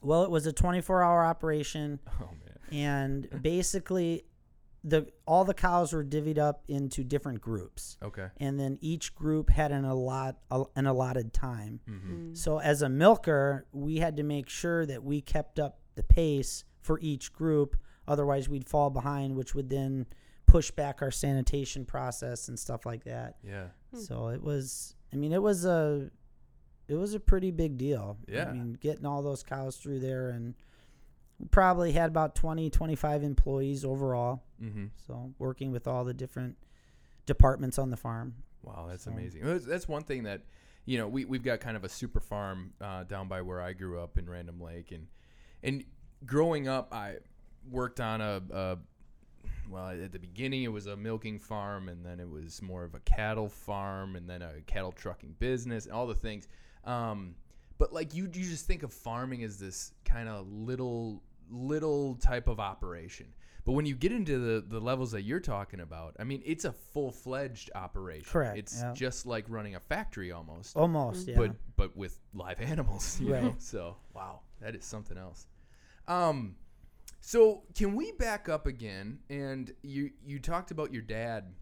Well, 0.00 0.24
it 0.24 0.30
was 0.30 0.46
a 0.46 0.52
24-hour 0.52 1.24
operation, 1.24 2.00
Oh 2.20 2.30
man. 2.72 3.28
and 3.30 3.42
basically, 3.42 4.24
the 4.84 5.06
all 5.26 5.44
the 5.44 5.54
cows 5.54 5.92
were 5.92 6.02
divvied 6.02 6.38
up 6.38 6.64
into 6.66 7.04
different 7.04 7.40
groups, 7.40 7.96
Okay. 8.02 8.26
and 8.38 8.58
then 8.58 8.78
each 8.80 9.14
group 9.14 9.48
had 9.50 9.70
an 9.70 9.84
allot 9.84 10.38
an 10.74 10.86
allotted 10.86 11.32
time. 11.32 11.78
Mm-hmm. 11.88 12.34
So 12.34 12.58
as 12.58 12.82
a 12.82 12.88
milker, 12.88 13.66
we 13.72 13.98
had 13.98 14.16
to 14.16 14.24
make 14.24 14.48
sure 14.48 14.84
that 14.86 15.04
we 15.04 15.20
kept 15.20 15.60
up 15.60 15.78
the 15.94 16.02
pace 16.02 16.64
for 16.80 16.98
each 17.00 17.32
group. 17.32 17.76
Otherwise, 18.08 18.48
we'd 18.48 18.68
fall 18.68 18.90
behind, 18.90 19.36
which 19.36 19.54
would 19.54 19.70
then 19.70 20.04
push 20.52 20.70
back 20.70 21.00
our 21.00 21.10
sanitation 21.10 21.84
process 21.86 22.48
and 22.48 22.58
stuff 22.58 22.84
like 22.84 23.04
that. 23.04 23.36
Yeah. 23.42 23.66
So 23.94 24.28
it 24.28 24.42
was. 24.42 24.94
I 25.12 25.16
mean, 25.16 25.32
it 25.32 25.42
was 25.42 25.64
a. 25.64 26.10
It 26.88 26.94
was 26.96 27.14
a 27.14 27.20
pretty 27.20 27.50
big 27.50 27.78
deal. 27.78 28.18
Yeah. 28.28 28.48
I 28.48 28.52
mean, 28.52 28.74
getting 28.74 29.06
all 29.06 29.22
those 29.22 29.42
cows 29.42 29.76
through 29.76 30.00
there 30.00 30.28
and 30.30 30.54
we 31.38 31.46
probably 31.48 31.92
had 31.92 32.08
about 32.10 32.34
20, 32.34 32.68
25 32.70 33.22
employees 33.22 33.84
overall. 33.84 34.42
Mm-hmm. 34.62 34.86
So 35.06 35.32
working 35.38 35.70
with 35.72 35.86
all 35.86 36.04
the 36.04 36.12
different 36.12 36.56
departments 37.24 37.78
on 37.78 37.90
the 37.90 37.96
farm. 37.96 38.34
Wow, 38.62 38.86
that's 38.90 39.04
So- 39.04 39.10
amazing. 39.12 39.42
That's, 39.44 39.64
that's 39.64 39.88
one 39.88 40.02
thing 40.02 40.24
that, 40.24 40.42
you 40.84 40.98
know, 40.98 41.08
we 41.08 41.24
we've 41.24 41.42
got 41.42 41.60
kind 41.60 41.76
of 41.76 41.84
a 41.84 41.88
super 41.88 42.20
farm 42.20 42.74
uh, 42.80 43.04
down 43.04 43.26
by 43.28 43.40
where 43.42 43.60
I 43.62 43.72
grew 43.72 44.00
up 44.00 44.18
in 44.18 44.28
Random 44.28 44.60
Lake, 44.60 44.90
and 44.90 45.06
and 45.62 45.84
growing 46.26 46.66
up, 46.68 46.92
I 46.92 47.18
worked 47.70 48.00
on 48.00 48.20
a, 48.20 48.42
a 48.52 48.78
well 49.72 49.88
at 49.88 50.12
the 50.12 50.18
beginning 50.18 50.62
it 50.62 50.72
was 50.72 50.86
a 50.86 50.96
milking 50.96 51.38
farm, 51.38 51.88
and 51.88 52.04
then 52.04 52.20
it 52.20 52.28
was 52.28 52.62
more 52.62 52.84
of 52.84 52.94
a 52.94 53.00
cattle 53.00 53.48
farm, 53.48 54.14
and 54.16 54.28
then 54.28 54.42
a 54.42 54.60
cattle 54.66 54.92
trucking 54.92 55.34
business, 55.38 55.86
and 55.86 55.94
all 55.94 56.06
the 56.06 56.14
things. 56.14 56.46
Um, 56.84 57.34
but 57.78 57.92
like 57.92 58.14
you, 58.14 58.24
you 58.24 58.44
just 58.44 58.66
think 58.66 58.82
of 58.82 58.92
farming 58.92 59.42
as 59.42 59.58
this 59.58 59.92
kind 60.04 60.28
of 60.28 60.46
little 60.50 61.22
little 61.50 62.14
type 62.16 62.48
of 62.48 62.60
operation. 62.60 63.26
But 63.64 63.72
when 63.72 63.86
you 63.86 63.94
get 63.94 64.10
into 64.10 64.38
the, 64.38 64.60
the 64.60 64.80
levels 64.80 65.12
that 65.12 65.22
you're 65.22 65.38
talking 65.38 65.78
about, 65.80 66.16
I 66.18 66.24
mean, 66.24 66.42
it's 66.44 66.64
a 66.64 66.72
full 66.72 67.12
fledged 67.12 67.70
operation. 67.76 68.26
Correct, 68.28 68.58
It's 68.58 68.80
yeah. 68.80 68.92
just 68.92 69.24
like 69.24 69.44
running 69.48 69.76
a 69.76 69.80
factory 69.80 70.32
almost, 70.32 70.76
Almost, 70.76 71.28
yeah. 71.28 71.36
but 71.36 71.52
but 71.76 71.96
with 71.96 72.18
live 72.34 72.60
animals. 72.72 73.20
You 73.20 73.30
know? 73.30 73.54
So 73.58 73.96
wow, 74.14 74.40
that 74.60 74.74
is 74.74 74.84
something 74.84 75.16
else. 75.16 75.46
Um, 76.08 76.56
so 77.22 77.62
can 77.74 77.94
we 77.94 78.10
back 78.12 78.48
up 78.48 78.66
again? 78.66 79.20
And 79.30 79.72
you 79.82 80.10
you 80.26 80.40
talked 80.40 80.72
about 80.72 80.92
your 80.92 81.02
dad, 81.02 81.54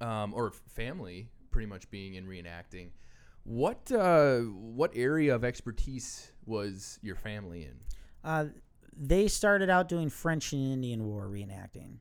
um, 0.00 0.34
or 0.34 0.50
family 0.50 1.30
pretty 1.52 1.66
much 1.66 1.88
being 1.90 2.14
in 2.14 2.26
reenacting. 2.26 2.90
What 3.44 3.90
uh, 3.92 4.40
what 4.40 4.90
area 4.94 5.34
of 5.34 5.44
expertise 5.44 6.32
was 6.44 6.98
your 7.02 7.14
family 7.14 7.62
in? 7.62 7.76
Uh, 8.24 8.46
they 8.96 9.28
started 9.28 9.70
out 9.70 9.88
doing 9.88 10.10
French 10.10 10.52
and 10.52 10.72
Indian 10.72 11.06
War 11.06 11.28
reenacting, 11.28 11.98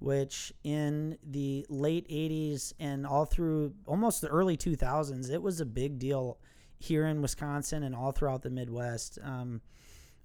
which 0.00 0.52
in 0.64 1.16
the 1.24 1.64
late 1.70 2.06
80s 2.08 2.72
and 2.80 3.06
all 3.06 3.24
through 3.24 3.74
almost 3.86 4.20
the 4.20 4.28
early 4.28 4.56
2000s, 4.56 5.30
it 5.30 5.40
was 5.40 5.60
a 5.60 5.64
big 5.64 6.00
deal 6.00 6.38
here 6.78 7.06
in 7.06 7.22
Wisconsin 7.22 7.84
and 7.84 7.94
all 7.94 8.12
throughout 8.12 8.42
the 8.42 8.50
Midwest. 8.50 9.18
Um, 9.22 9.62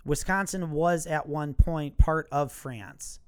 Wisconsin 0.06 0.72
was 0.72 1.06
at 1.08 1.28
one 1.28 1.54
point 1.54 1.98
part 1.98 2.28
of 2.32 2.52
France. 2.52 3.20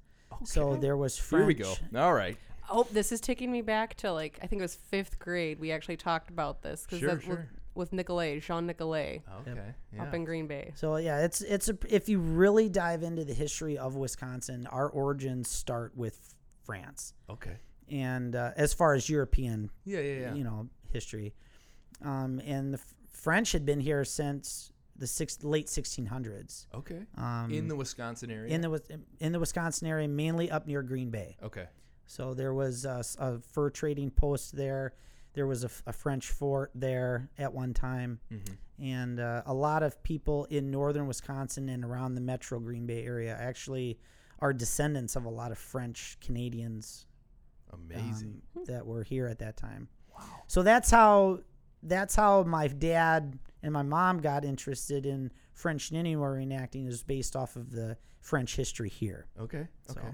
So 0.43 0.75
there 0.75 0.97
was 0.97 1.17
French. 1.17 1.41
Here 1.41 1.47
we 1.47 1.53
go. 1.53 1.73
All 1.99 2.13
right. 2.13 2.37
Oh, 2.69 2.87
this 2.91 3.11
is 3.11 3.19
taking 3.21 3.51
me 3.51 3.61
back 3.61 3.95
to 3.97 4.11
like 4.11 4.39
I 4.41 4.47
think 4.47 4.61
it 4.61 4.63
was 4.63 4.75
fifth 4.75 5.19
grade. 5.19 5.59
We 5.59 5.71
actually 5.71 5.97
talked 5.97 6.29
about 6.29 6.61
this 6.61 6.83
because 6.83 6.99
Sure, 6.99 7.09
with, 7.15 7.23
sure. 7.23 7.49
with 7.75 7.91
Nicolet, 7.93 8.41
Jean 8.41 8.65
Nicolet, 8.65 9.21
Okay. 9.41 9.59
Yeah. 9.93 10.03
up 10.03 10.13
in 10.13 10.23
Green 10.23 10.47
Bay. 10.47 10.71
So 10.75 10.95
yeah, 10.95 11.19
it's 11.23 11.41
it's 11.41 11.69
a, 11.69 11.77
if 11.89 12.07
you 12.09 12.19
really 12.19 12.69
dive 12.69 13.03
into 13.03 13.25
the 13.25 13.33
history 13.33 13.77
of 13.77 13.95
Wisconsin, 13.95 14.65
our 14.67 14.89
origins 14.89 15.49
start 15.49 15.91
with 15.95 16.33
France, 16.63 17.13
okay. 17.29 17.57
and 17.89 18.35
uh, 18.35 18.51
as 18.55 18.73
far 18.73 18.93
as 18.93 19.09
European 19.09 19.69
Yeah, 19.83 19.99
yeah, 19.99 20.19
yeah. 20.19 20.33
you 20.33 20.43
know 20.43 20.69
history 20.93 21.33
um, 22.03 22.39
and 22.45 22.73
the 22.73 22.77
F- 22.77 22.93
french 23.11 23.51
had 23.51 23.65
been 23.65 23.79
here 23.79 24.05
since 24.05 24.70
the 25.01 25.08
six, 25.08 25.43
late 25.43 25.67
1600s 25.67 26.67
okay. 26.74 27.01
um, 27.17 27.50
in 27.51 27.67
the 27.67 27.75
Wisconsin 27.75 28.31
area. 28.31 28.53
in 28.53 28.62
the 28.62 28.81
in 29.20 29.31
the 29.31 29.39
wisconsin 29.39 29.88
area 29.88 30.08
mainly 30.08 30.50
up 30.50 30.65
near 30.67 30.81
green 30.84 31.10
bay 31.10 31.36
okay. 31.43 31.65
so 32.05 32.34
there 32.34 32.53
was 32.53 32.86
a 32.86 33.03
fur 33.51 33.70
trading 33.70 34.10
post 34.12 34.55
there 34.55 34.93
there 35.34 35.48
was 35.48 35.63
a 35.63 35.93
french 35.93 36.29
fort 36.29 36.72
there 36.75 37.29
at 37.38 37.51
one 37.53 37.74
time 37.74 38.20
Mm-hmm. 38.31 38.84
and 38.84 39.20
uh, 39.20 39.41
a 39.46 39.53
lot 39.53 39.81
of 39.84 40.01
people 40.03 40.46
in 40.50 40.70
northern 40.72 41.08
wisconsin 41.08 41.67
and 41.70 41.84
around 41.84 42.15
the 42.15 42.22
metro 42.22 42.60
green 42.60 42.86
bay 42.86 43.03
area 43.05 43.36
actually 43.39 43.98
are 44.39 44.53
descendants 44.53 45.15
of 45.15 45.25
a 45.25 45.29
lot 45.29 45.51
of 45.51 45.58
french 45.58 46.17
canadians 46.22 47.05
Amazing. 47.74 48.41
um, 48.58 48.63
that 48.65 48.86
were 48.86 49.03
here 49.03 49.27
at 49.27 49.39
that 49.39 49.55
time. 49.55 49.88
Wow. 50.17 50.25
So 50.48 50.62
that's 50.63 50.91
how 50.91 51.39
that's 51.84 52.15
how 52.15 52.43
my 52.43 52.67
dad 52.67 53.39
and 53.63 53.72
my 53.74 53.84
mom 53.84 54.20
got 54.20 54.44
interested 54.46 55.06
in 55.06 55.32
French 55.53 55.89
and 55.89 55.98
Indian 56.00 56.20
War 56.20 56.36
reenacting 56.36 56.88
is 56.88 57.03
based 57.03 57.36
off 57.36 57.56
of 57.56 57.72
the 57.72 57.98
French 58.20 58.56
history 58.56 58.89
here. 58.89 59.27
Okay. 59.39 59.68
So- 59.88 60.00
Okay. 60.00 60.13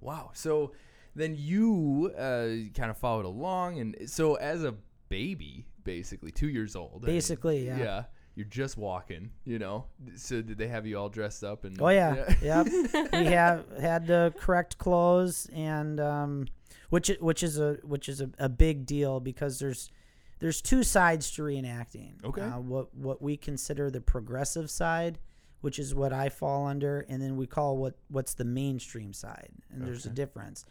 Wow. 0.00 0.30
So 0.34 0.72
then 1.14 1.34
you 1.36 2.12
uh, 2.16 2.70
kind 2.78 2.90
of 2.90 2.98
followed 2.98 3.24
along, 3.24 3.78
and 3.80 3.96
so 4.06 4.34
as 4.34 4.62
a 4.62 4.74
baby, 5.08 5.66
basically 5.84 6.30
two 6.30 6.48
years 6.48 6.76
old. 6.76 7.02
Basically, 7.04 7.66
yeah. 7.66 7.78
Yeah. 7.78 8.04
You're 8.34 8.44
just 8.44 8.76
walking, 8.76 9.30
you 9.44 9.58
know. 9.58 9.86
So 10.16 10.42
did 10.42 10.58
they 10.58 10.68
have 10.68 10.86
you 10.86 10.98
all 10.98 11.08
dressed 11.08 11.42
up 11.42 11.64
and? 11.64 11.80
Oh 11.80 11.88
yeah, 11.88 12.34
yep. 12.42 12.66
we 13.14 13.24
have 13.24 13.64
had 13.80 14.06
the 14.06 14.34
correct 14.38 14.76
clothes 14.76 15.48
and 15.54 15.98
um, 15.98 16.46
which 16.90 17.10
which 17.20 17.42
is 17.42 17.58
a 17.58 17.78
which 17.82 18.10
is 18.10 18.20
a, 18.20 18.28
a 18.38 18.50
big 18.50 18.84
deal 18.84 19.20
because 19.20 19.58
there's 19.58 19.90
there's 20.38 20.60
two 20.60 20.82
sides 20.82 21.30
to 21.32 21.42
reenacting. 21.42 22.24
Okay. 22.24 22.42
Uh, 22.42 22.60
what 22.60 22.94
what 22.94 23.22
we 23.22 23.36
consider 23.36 23.90
the 23.90 24.00
progressive 24.00 24.70
side, 24.70 25.18
which 25.60 25.78
is 25.78 25.94
what 25.94 26.12
I 26.12 26.28
fall 26.28 26.66
under, 26.66 27.06
and 27.08 27.22
then 27.22 27.36
we 27.36 27.46
call 27.46 27.76
what 27.76 27.94
what's 28.08 28.34
the 28.34 28.44
mainstream 28.44 29.12
side, 29.12 29.50
and 29.70 29.82
there's 29.82 30.06
a 30.06 30.10
difference. 30.10 30.64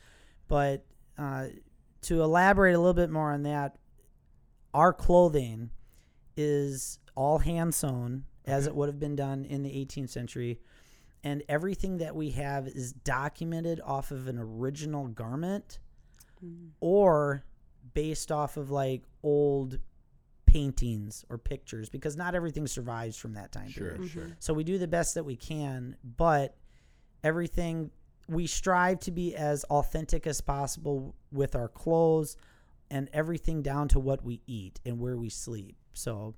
But 0.47 0.85
uh, 1.17 1.47
to 2.03 2.21
elaborate 2.21 2.75
a 2.75 2.79
little 2.79 2.93
bit 2.93 3.09
more 3.09 3.31
on 3.31 3.43
that, 3.43 3.77
our 4.73 4.93
clothing 4.93 5.71
is 6.37 6.99
all 7.15 7.39
hand 7.39 7.73
sewn 7.73 8.25
as 8.45 8.67
it 8.67 8.75
would 8.75 8.89
have 8.89 8.99
been 8.99 9.15
done 9.15 9.45
in 9.45 9.63
the 9.63 9.69
18th 9.69 10.09
century 10.09 10.59
and 11.25 11.41
everything 11.49 11.97
that 11.97 12.15
we 12.15 12.29
have 12.29 12.67
is 12.67 12.93
documented 12.93 13.81
off 13.83 14.11
of 14.11 14.27
an 14.27 14.37
original 14.37 15.07
garment 15.07 15.79
or 16.79 17.43
based 17.93 18.31
off 18.31 18.57
of 18.57 18.71
like 18.71 19.03
old 19.23 19.79
paintings 20.45 21.25
or 21.29 21.37
pictures 21.37 21.89
because 21.89 22.15
not 22.15 22.33
everything 22.35 22.65
survives 22.67 23.17
from 23.17 23.33
that 23.33 23.51
time 23.51 23.69
Sure. 23.69 23.91
period. 23.91 24.09
Sure. 24.11 24.37
So 24.39 24.53
we 24.53 24.63
do 24.63 24.77
the 24.77 24.87
best 24.87 25.15
that 25.15 25.23
we 25.25 25.35
can, 25.35 25.95
but 26.03 26.55
everything 27.23 27.91
we 28.27 28.47
strive 28.47 28.99
to 29.01 29.11
be 29.11 29.35
as 29.35 29.63
authentic 29.65 30.25
as 30.25 30.41
possible 30.41 31.15
with 31.31 31.55
our 31.55 31.67
clothes 31.67 32.37
and 32.89 33.09
everything 33.13 33.61
down 33.61 33.87
to 33.89 33.99
what 33.99 34.23
we 34.23 34.41
eat 34.47 34.79
and 34.85 34.99
where 34.99 35.17
we 35.17 35.29
sleep. 35.29 35.75
So 35.93 36.35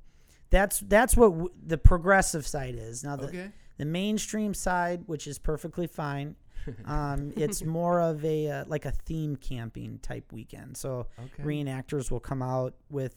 that's 0.50 0.80
that's 0.80 1.16
what 1.16 1.30
w- 1.32 1.50
the 1.66 1.78
progressive 1.78 2.48
side 2.48 2.76
is. 2.76 3.04
Now 3.04 3.16
the 3.18 3.28
Okay. 3.28 3.52
the 3.78 3.86
mainstream 3.86 4.54
side, 4.54 5.04
which 5.06 5.28
is 5.28 5.38
perfectly 5.40 5.88
fine, 5.88 6.36
um, 6.86 7.32
it's 7.36 7.64
more 7.64 8.00
of 8.02 8.24
a 8.26 8.50
uh, 8.50 8.66
like 8.68 8.86
a 8.86 8.92
theme 8.92 9.36
camping 9.36 10.00
type 10.00 10.32
weekend. 10.32 10.78
So 10.78 11.08
Okay. 11.20 11.44
reenactors 11.44 12.10
will 12.12 12.20
come 12.20 12.42
out 12.42 12.74
with 12.90 13.16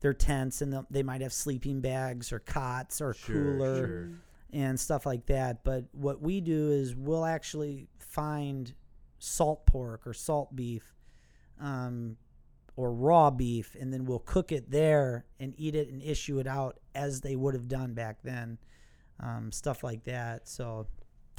their 0.00 0.14
tents 0.14 0.62
and 0.62 0.72
they'll- 0.72 1.04
might 1.04 1.20
have 1.20 1.32
sleeping 1.32 1.80
bags 1.80 2.32
or 2.32 2.38
cots 2.38 3.00
or 3.00 3.12
Sure, 3.14 3.34
cooler 3.36 3.86
sure. 3.86 4.08
and 4.52 4.78
stuff 4.80 5.04
like 5.06 5.26
that. 5.26 5.62
But 5.64 5.84
what 5.92 6.20
we 6.22 6.40
do 6.40 6.70
is 6.70 6.94
we'll 6.96 7.24
actually 7.26 7.88
find 7.98 8.72
salt 9.18 9.66
pork 9.66 10.06
or 10.06 10.14
salt 10.14 10.56
beef 10.56 10.94
um, 11.60 12.16
or 12.76 12.92
raw 12.94 13.30
beef, 13.30 13.76
and 13.78 13.92
then 13.92 14.06
we'll 14.06 14.20
cook 14.20 14.52
it 14.52 14.70
there 14.70 15.26
and 15.38 15.52
eat 15.58 15.74
it 15.74 15.90
and 15.90 16.02
issue 16.02 16.38
it 16.38 16.46
out 16.46 16.78
as 16.94 17.20
they 17.20 17.36
would 17.36 17.52
have 17.52 17.68
done 17.68 17.92
back 17.92 18.22
then. 18.22 18.56
Um, 19.22 19.52
stuff 19.52 19.84
like 19.84 20.04
that. 20.04 20.48
So 20.48 20.86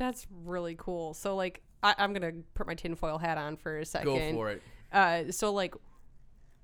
That's 0.01 0.25
really 0.43 0.75
cool. 0.79 1.13
So 1.13 1.35
like 1.35 1.61
I, 1.83 1.93
I'm 1.99 2.11
gonna 2.11 2.31
put 2.55 2.65
my 2.65 2.73
tinfoil 2.73 3.19
hat 3.19 3.37
on 3.37 3.55
for 3.55 3.77
a 3.77 3.85
second. 3.85 4.07
Go 4.07 4.31
for 4.33 4.49
it. 4.49 4.63
Uh, 4.91 5.31
so 5.31 5.53
like 5.53 5.75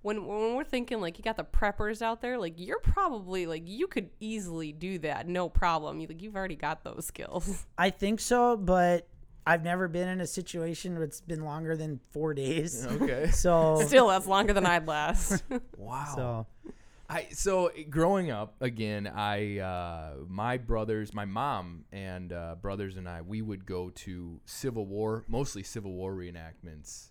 when 0.01 0.25
when 0.25 0.55
we're 0.55 0.63
thinking 0.63 1.01
like 1.01 1.19
you 1.19 1.23
got 1.23 1.37
the 1.37 1.43
preppers 1.43 2.01
out 2.01 2.19
there, 2.19 2.39
like 2.39 2.55
you're 2.57 2.79
probably 2.79 3.45
like 3.45 3.61
you 3.67 3.85
could 3.85 4.09
easily 4.19 4.71
do 4.71 4.97
that, 4.99 5.27
no 5.27 5.49
problem. 5.49 5.99
You 5.99 6.07
like 6.07 6.23
you've 6.23 6.35
already 6.35 6.55
got 6.55 6.83
those 6.83 7.05
skills. 7.05 7.67
I 7.77 7.91
think 7.91 8.21
so, 8.21 8.57
but 8.57 9.07
I've 9.45 9.63
never 9.63 9.87
been 9.87 10.07
in 10.07 10.19
a 10.19 10.25
situation 10.25 10.95
where 10.95 11.03
it's 11.03 11.21
been 11.21 11.45
longer 11.45 11.77
than 11.77 11.99
four 12.09 12.33
days. 12.33 12.87
Okay. 12.87 13.29
So 13.33 13.83
Still, 13.85 14.07
that's 14.07 14.25
longer 14.25 14.51
than 14.53 14.65
I'd 14.65 14.87
last. 14.87 15.43
Wow. 15.77 16.13
so 16.15 16.71
I 17.09 17.27
so 17.31 17.71
growing 17.89 18.31
up 18.31 18.55
again, 18.61 19.07
I 19.07 19.59
uh, 19.59 20.13
my 20.27 20.57
brothers, 20.57 21.13
my 21.13 21.25
mom 21.25 21.85
and 21.91 22.33
uh, 22.33 22.55
brothers 22.61 22.97
and 22.97 23.07
I, 23.07 23.21
we 23.21 23.41
would 23.41 23.65
go 23.65 23.89
to 23.91 24.41
Civil 24.45 24.85
War, 24.85 25.23
mostly 25.27 25.63
Civil 25.63 25.93
War 25.93 26.13
reenactments, 26.13 27.07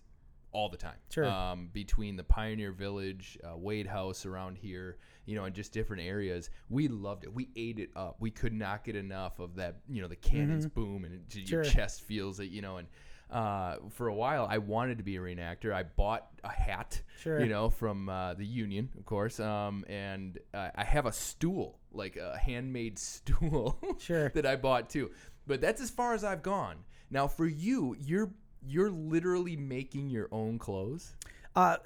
all 0.51 0.69
the 0.69 0.77
time. 0.77 0.97
Sure. 1.11 1.25
Um, 1.25 1.69
between 1.73 2.15
the 2.15 2.23
Pioneer 2.23 2.71
Village, 2.71 3.39
uh, 3.43 3.57
Wade 3.57 3.87
House 3.87 4.25
around 4.25 4.57
here, 4.59 4.97
you 5.25 5.35
know, 5.35 5.45
and 5.45 5.55
just 5.55 5.73
different 5.73 6.03
areas, 6.03 6.51
we 6.69 6.87
loved 6.87 7.23
it. 7.23 7.33
We 7.33 7.49
ate 7.55 7.79
it 7.79 7.89
up. 7.95 8.17
We 8.19 8.29
could 8.29 8.53
not 8.53 8.83
get 8.83 8.95
enough 8.95 9.39
of 9.39 9.55
that. 9.55 9.77
You 9.89 10.03
know, 10.03 10.07
the 10.07 10.15
cannons 10.15 10.67
boom 10.67 11.05
and 11.05 11.15
it, 11.27 11.49
your 11.49 11.63
Sure. 11.63 11.73
chest 11.73 12.01
feels 12.03 12.39
it. 12.39 12.49
You 12.49 12.61
know, 12.61 12.77
and 12.77 12.87
uh, 13.31 13.77
for 13.91 14.07
a 14.07 14.13
while, 14.13 14.47
I 14.49 14.57
wanted 14.59 14.97
to 14.99 15.03
be 15.03 15.17
a 15.17 15.19
reenactor. 15.19 15.73
I 15.73 15.83
bought 15.83 16.27
a 16.43 16.49
hat 16.51 17.01
Sure. 17.21 17.39
you 17.41 17.47
know, 17.47 17.69
from 17.69 18.07
uh, 18.09 18.33
the 18.35 18.45
union, 18.45 18.89
of 18.97 19.05
course. 19.05 19.39
Um, 19.39 19.83
and 19.89 20.37
uh, 20.53 20.69
I 20.75 20.83
have 20.83 21.05
a 21.05 21.11
stool, 21.11 21.79
like 21.91 22.15
a 22.15 22.37
handmade 22.37 22.97
stool, 22.99 23.77
Sure. 23.99 24.29
that 24.29 24.45
I 24.45 24.55
bought 24.55 24.89
too. 24.89 25.11
But 25.45 25.61
that's 25.61 25.81
as 25.81 25.89
far 25.89 26.13
as 26.13 26.23
I've 26.23 26.41
gone. 26.43 26.77
Now, 27.09 27.27
for 27.27 27.47
you, 27.47 27.95
you're 27.99 28.31
you're 28.65 28.89
literally 28.91 29.55
making 29.55 30.09
your 30.09 30.27
own 30.31 30.57
clothes. 30.59 31.13
uh, 31.55 31.77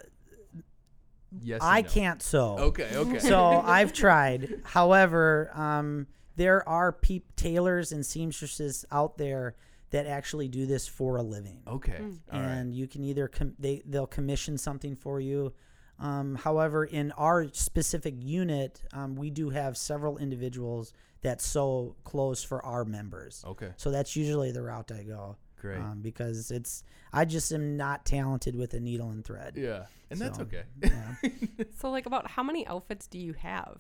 Yes, 1.41 1.62
I 1.63 1.81
no? 1.81 1.88
can't 1.89 2.21
sew. 2.21 2.57
Okay, 2.60 2.89
okay. 2.93 3.19
So 3.19 3.39
I've 3.65 3.93
tried. 3.93 4.62
However, 4.65 5.50
um, 5.53 6.07
there 6.36 6.67
are 6.67 6.91
peep 6.91 7.36
tailors 7.38 7.91
and 7.93 8.05
seamstresses 8.05 8.83
out 8.91 9.17
there 9.17 9.55
that 9.91 10.07
actually 10.07 10.48
do 10.48 10.65
this 10.65 10.88
for 10.88 11.17
a 11.17 11.21
living. 11.24 11.62
okay, 11.67 12.00
all 12.31 12.39
right. 12.39 12.48
and 12.50 12.74
you 12.74 12.88
can 12.88 13.03
either 13.03 13.27
com- 13.27 13.53
they 13.60 13.81
they'll 13.86 14.07
commission 14.07 14.57
something 14.57 14.95
for 14.95 15.19
you. 15.19 15.53
Um, 16.00 16.33
however, 16.36 16.83
in 16.83 17.12
our 17.12 17.48
specific 17.53 18.15
unit, 18.17 18.81
um, 18.91 19.15
we 19.15 19.29
do 19.29 19.51
have 19.51 19.77
several 19.77 20.17
individuals 20.17 20.93
that 21.21 21.39
sew 21.41 21.95
clothes 22.03 22.43
for 22.43 22.65
our 22.65 22.83
members. 22.83 23.43
Okay, 23.48 23.69
So 23.77 23.91
that's 23.91 24.15
usually 24.15 24.51
the 24.51 24.63
route 24.63 24.91
I 24.91 25.03
go. 25.03 25.36
great. 25.60 25.77
Um, 25.77 26.01
because 26.01 26.50
it's 26.50 26.83
I 27.13 27.25
just 27.25 27.51
am 27.51 27.77
not 27.77 28.03
talented 28.05 28.55
with 28.55 28.74
a 28.74 28.79
needle 28.79 29.12
and 29.12 29.24
thread. 29.24 29.53
yeah, 29.57 29.86
and 30.10 30.19
that's 30.19 30.39
okay. 30.39 30.63
Yeah. 30.81 31.15
so, 31.79 31.91
like, 31.91 32.07
about 32.07 32.25
how 32.31 32.41
many 32.41 32.65
outfits 32.65 33.05
do 33.05 33.19
you 33.19 33.33
have? 33.33 33.77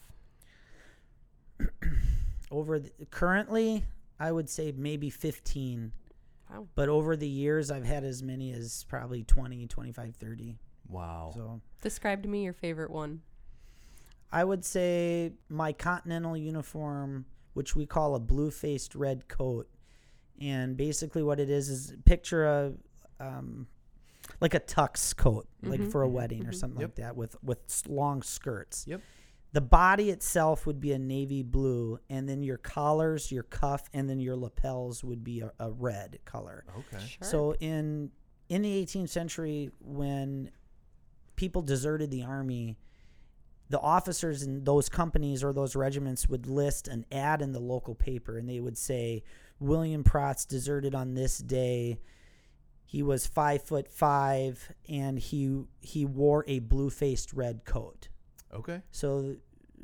over 2.51 2.79
the, 2.79 2.91
currently, 3.09 3.85
I 4.21 4.31
would 4.31 4.49
say 4.49 4.71
maybe 4.75 5.09
15. 5.09 5.91
Wow. 6.49 6.67
But 6.75 6.89
over 6.89 7.15
the 7.15 7.27
years, 7.27 7.71
I've 7.71 7.85
had 7.85 8.03
as 8.03 8.21
many 8.21 8.51
as 8.51 8.85
probably 8.87 9.23
20, 9.23 9.65
25, 9.67 10.15
30. 10.15 10.57
wow. 10.87 11.31
So 11.33 11.61
Describe 11.81 12.21
to 12.23 12.29
me 12.29 12.43
your 12.43 12.53
favorite 12.53 12.91
one. 12.91 13.21
I 14.31 14.43
would 14.43 14.63
say 14.63 15.31
my 15.49 15.73
continental 15.73 16.37
uniform, 16.37 17.25
which 17.53 17.75
we 17.75 17.85
call 17.85 18.15
a 18.15 18.19
blue 18.19 18.51
faced 18.51 18.93
red 18.95 19.27
coat. 19.27 19.67
And 20.39 20.77
basically, 20.77 21.23
what 21.23 21.39
it 21.39 21.49
is 21.49 21.69
is 21.69 21.93
picture 22.05 22.45
a 22.45 22.73
um, 23.19 23.67
like 24.39 24.53
a 24.53 24.59
tux 24.59 25.15
coat, 25.15 25.47
like 25.63 25.81
Mhm, 25.81 25.91
for 25.91 26.03
a 26.03 26.07
mhm, 26.07 26.11
wedding 26.13 26.45
or 26.47 26.51
mhm. 26.51 26.55
something 26.55 26.81
like 26.81 26.95
that, 26.95 27.15
with 27.15 27.35
with 27.43 27.59
long 27.87 28.21
skirts. 28.21 28.85
Yep. 28.87 29.01
The 29.53 29.61
body 29.61 30.09
itself 30.09 30.65
would 30.65 30.79
be 30.79 30.93
a 30.93 30.99
navy 30.99 31.43
blue, 31.43 31.99
and 32.09 32.27
then 32.27 32.41
your 32.41 32.57
collars, 32.57 33.31
your 33.31 33.43
cuff, 33.43 33.89
and 33.93 34.09
then 34.09 34.19
your 34.19 34.37
lapels 34.37 35.03
would 35.03 35.23
be 35.23 35.41
a, 35.41 35.51
a 35.59 35.69
red 35.71 36.19
color. 36.23 36.63
Okay. 36.77 37.05
Sure. 37.05 37.27
So 37.27 37.55
in 37.59 38.11
in 38.47 38.61
the 38.61 38.85
18th 38.85 39.09
century, 39.09 39.71
when 39.79 40.51
people 41.35 41.61
deserted 41.61 42.11
the 42.11 42.23
army, 42.23 42.77
the 43.69 43.79
officers 43.79 44.43
in 44.43 44.63
those 44.63 44.89
companies 44.89 45.43
or 45.43 45.53
those 45.53 45.75
regiments 45.75 46.27
would 46.29 46.47
list 46.47 46.87
an 46.87 47.05
ad 47.11 47.41
in 47.41 47.51
the 47.51 47.59
local 47.59 47.95
paper, 47.95 48.37
and 48.37 48.47
they 48.47 48.59
would 48.61 48.77
say, 48.77 49.23
"William 49.59 50.03
Protz 50.03 50.45
deserted 50.47 50.95
on 50.95 51.13
this 51.13 51.39
day. 51.39 51.99
He 52.85 53.03
was 53.03 53.25
five 53.25 53.63
foot 53.63 53.89
five, 53.89 54.73
and 54.87 55.19
he 55.19 55.63
he 55.81 56.05
wore 56.05 56.45
a 56.47 56.59
blue 56.59 56.89
faced 56.89 57.33
red 57.33 57.65
coat." 57.65 58.07
Okay. 58.53 58.81
So, 58.91 59.35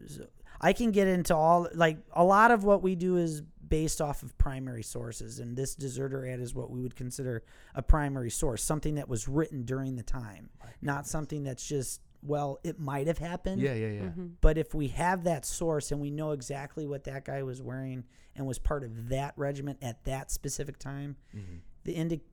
so 0.08 0.26
I 0.62 0.74
can 0.74 0.92
get 0.92 1.08
into 1.08 1.36
all 1.36 1.68
like 1.74 1.98
a 2.14 2.24
lot 2.24 2.52
of 2.52 2.64
what 2.64 2.82
we 2.82 2.96
do 2.96 3.18
is 3.18 3.42
based 3.68 4.00
off 4.02 4.24
of 4.24 4.38
primary 4.38 4.84
sources, 4.84 5.40
and 5.40 5.58
this 5.58 5.76
deserter 5.76 6.26
ad 6.28 6.40
is 6.40 6.56
what 6.56 6.70
we 6.72 6.82
would 6.82 6.96
consider 6.96 7.44
a 7.76 7.82
primary 7.82 8.30
source, 8.32 8.64
something 8.64 8.96
that 8.96 9.10
was 9.10 9.28
written 9.28 9.64
during 9.64 9.96
the 9.98 10.04
time, 10.04 10.50
not 10.82 11.06
something 11.08 11.44
that's 11.44 11.68
just 11.68 12.02
well, 12.24 12.60
it 12.64 12.80
might 12.80 13.06
have 13.08 13.20
happened. 13.20 13.62
Yeah, 13.62 13.76
yeah, 13.76 13.88
yeah. 13.90 14.02
Mhm. 14.10 14.32
But 14.42 14.58
if 14.58 14.74
we 14.74 14.88
have 14.90 15.24
that 15.26 15.46
source 15.46 15.92
and 15.92 16.02
we 16.02 16.10
know 16.10 16.32
exactly 16.32 16.88
what 16.88 17.04
that 17.04 17.24
guy 17.26 17.44
was 17.44 17.62
wearing 17.62 18.06
and 18.36 18.48
was 18.48 18.58
part 18.58 18.84
of 18.84 19.10
that 19.10 19.34
regiment 19.38 19.78
at 19.84 20.04
that 20.06 20.32
specific 20.32 20.80
time, 20.80 21.16
Mhm. 21.36 21.60
the 21.84 21.94
indi- 21.94 22.24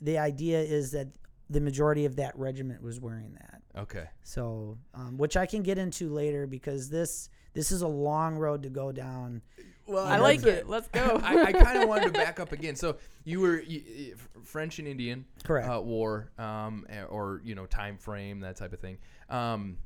the 0.00 0.16
idea 0.18 0.60
is 0.62 0.92
that 0.92 1.08
the 1.52 1.60
majority 1.60 2.04
of 2.04 2.16
that 2.16 2.36
regiment 2.38 2.82
was 2.82 3.00
wearing 3.00 3.34
that. 3.34 3.62
Okay. 3.76 4.04
So, 4.22 4.78
um, 4.94 5.18
which 5.18 5.36
I 5.36 5.46
can 5.46 5.62
get 5.62 5.78
into 5.78 6.08
later 6.08 6.46
because 6.46 6.88
this 6.88 7.28
this 7.54 7.70
is 7.70 7.82
a 7.82 7.88
long 7.88 8.36
road 8.36 8.62
to 8.62 8.70
go 8.70 8.92
down. 8.92 9.42
Well, 9.86 10.06
I 10.06 10.18
like 10.18 10.44
it. 10.44 10.68
Let's 10.68 10.88
go. 10.88 11.20
I, 11.22 11.44
I 11.44 11.52
kind 11.52 11.82
of 11.82 11.88
wanted 11.88 12.06
to 12.06 12.12
back 12.12 12.40
up 12.40 12.52
again. 12.52 12.76
So 12.76 12.96
you 13.24 13.40
were 13.40 13.60
you, 13.60 14.16
French 14.44 14.78
and 14.78 14.88
Indian 14.88 15.24
Correct. 15.44 15.68
uh, 15.68 15.80
war, 15.80 16.30
um, 16.38 16.86
or 17.10 17.40
you 17.44 17.54
know 17.54 17.66
time 17.66 17.98
frame 17.98 18.40
that 18.40 18.56
type 18.56 18.72
of 18.72 18.80
thing. 18.80 18.98
Um, 19.28 19.78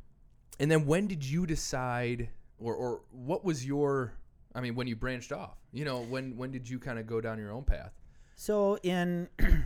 and 0.59 0.71
then 0.71 0.87
when 0.87 1.07
did 1.07 1.25
you 1.25 1.47
decide, 1.47 2.29
or 2.59 2.75
or 2.75 3.01
what 3.11 3.45
was 3.45 3.67
your? 3.67 4.13
I 4.55 4.61
mean, 4.61 4.75
when 4.75 4.87
you 4.87 4.97
branched 4.97 5.33
off, 5.33 5.59
you 5.73 5.85
know, 5.85 6.03
when 6.03 6.37
when 6.37 6.51
did 6.51 6.69
you 6.69 6.79
kind 6.79 6.99
of 6.99 7.07
go 7.07 7.21
down 7.21 7.39
your 7.39 7.53
own 7.53 7.65
path? 7.65 7.93
So 8.37 8.79
in 8.83 9.29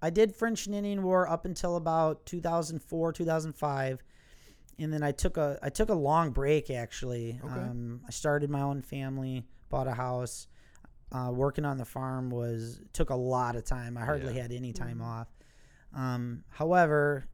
I 0.00 0.10
did 0.10 0.34
French 0.34 0.66
and 0.66 0.74
Indian 0.74 1.02
War 1.02 1.28
up 1.28 1.44
until 1.44 1.76
about 1.76 2.24
2004, 2.26 3.12
2005. 3.12 4.02
And 4.78 4.92
then 4.92 5.02
I 5.02 5.10
took 5.12 5.36
a 5.36 5.58
I 5.60 5.70
took 5.70 5.88
a 5.88 5.94
long 5.94 6.30
break 6.30 6.70
actually. 6.70 7.40
Okay. 7.44 7.52
Um, 7.52 8.00
I 8.06 8.10
started 8.10 8.48
my 8.48 8.60
own 8.60 8.80
family, 8.82 9.44
bought 9.70 9.88
a 9.88 9.94
house. 9.94 10.46
Uh, 11.10 11.30
working 11.32 11.64
on 11.64 11.78
the 11.78 11.84
farm 11.84 12.28
was 12.30 12.80
took 12.92 13.10
a 13.10 13.14
lot 13.14 13.56
of 13.56 13.64
time. 13.64 13.96
I 13.96 14.04
hardly 14.04 14.34
Yeah. 14.36 14.42
had 14.42 14.52
any 14.52 14.72
time 14.72 14.98
Mhm. 14.98 15.04
off. 15.04 15.28
Um, 15.94 16.44
however, 16.50 17.24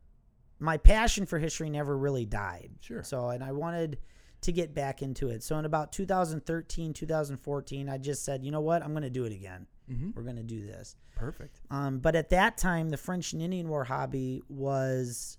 my 0.60 0.76
passion 0.78 1.26
for 1.26 1.38
history 1.40 1.68
never 1.68 1.98
really 1.98 2.24
died. 2.24 2.70
Sure. 2.80 3.02
So, 3.02 3.28
and 3.30 3.42
I 3.42 3.50
wanted 3.52 3.98
to 4.42 4.52
get 4.52 4.72
back 4.74 5.02
into 5.02 5.28
it. 5.28 5.42
So, 5.42 5.58
in 5.58 5.64
about 5.64 5.90
2013, 5.90 6.92
2014, 6.94 7.88
I 7.88 7.98
just 7.98 8.24
said, 8.24 8.44
you 8.44 8.52
know 8.52 8.60
what? 8.60 8.82
I'm 8.82 8.92
going 8.92 9.02
to 9.02 9.10
do 9.10 9.24
it 9.24 9.32
again. 9.32 9.66
Mm-hmm. 9.90 10.10
We're 10.14 10.22
going 10.22 10.36
to 10.36 10.42
do 10.42 10.64
this. 10.66 10.96
Perfect. 11.14 11.60
Um, 11.70 11.98
but 11.98 12.16
at 12.16 12.30
that 12.30 12.56
time, 12.56 12.88
the 12.90 12.96
French 12.96 13.32
and 13.34 13.42
Indian 13.42 13.68
War 13.68 13.84
hobby 13.84 14.42
was, 14.48 15.36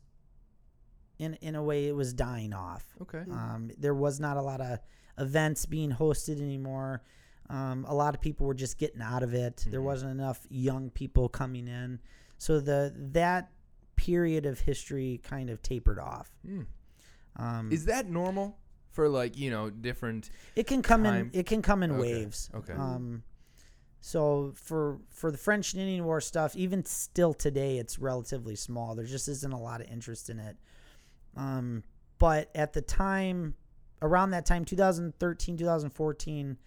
in 1.18 1.36
in 1.42 1.56
a 1.56 1.64
way, 1.64 1.88
it 1.88 1.96
was 1.96 2.14
dying 2.14 2.54
off. 2.54 2.86
Okay. 3.02 3.24
Um, 3.32 3.72
there 3.78 3.94
was 3.96 4.20
not 4.20 4.38
a 4.38 4.42
lot 4.42 4.62
of 4.62 4.80
events 5.18 5.66
being 5.66 5.92
hosted 5.92 6.42
anymore. 6.42 7.02
Um, 7.50 7.86
a 7.88 7.94
lot 7.96 8.14
of 8.16 8.22
people 8.22 8.46
were 8.48 8.54
just 8.54 8.78
getting 8.78 9.02
out 9.02 9.24
of 9.24 9.34
it. 9.34 9.66
There 9.70 9.80
Mhm. 9.80 9.84
wasn't 9.86 10.12
enough 10.12 10.46
young 10.50 10.90
people 10.90 11.30
coming 11.30 11.68
in, 11.68 12.00
so 12.38 12.60
the 12.60 12.94
that 13.14 13.52
period 13.96 14.46
of 14.46 14.60
history 14.60 15.22
kind 15.24 15.50
of 15.50 15.62
tapered 15.62 15.98
off. 16.00 16.36
Mm. 16.46 16.66
Um, 17.38 17.72
Is 17.72 17.86
that 17.86 18.10
normal 18.10 18.58
for 18.92 19.08
like 19.10 19.38
you 19.38 19.50
know 19.50 19.70
different? 19.70 20.30
it 20.56 20.68
can 20.68 20.82
come 20.82 21.04
time? 21.04 21.30
in 21.34 21.40
it 21.40 21.46
can 21.46 21.62
come 21.62 21.82
in 21.84 21.92
Okay, 21.92 22.02
waves. 22.02 22.50
okay. 22.54 22.74
Um, 22.74 23.24
so 24.06 24.54
for 24.54 25.00
for 25.10 25.32
the 25.32 25.38
French 25.38 25.74
and 25.74 25.82
Indian 25.82 26.06
War 26.06 26.22
stuff, 26.22 26.56
even 26.56 26.86
still 26.86 27.34
today, 27.34 27.80
it's 27.80 27.98
relatively 27.98 28.56
small. 28.56 28.94
There 28.94 29.04
just 29.04 29.28
isn't 29.28 29.52
a 29.52 29.60
lot 29.60 29.82
of 29.82 29.88
interest 29.90 30.30
in 30.30 30.38
it. 30.38 30.58
Um, 31.36 31.84
but 32.20 32.52
at 32.54 32.74
the 32.74 32.82
time, 32.84 33.56
around 34.04 34.30
that 34.30 34.46
time, 34.46 34.64
2013, 34.64 35.58
2014, 35.58 36.58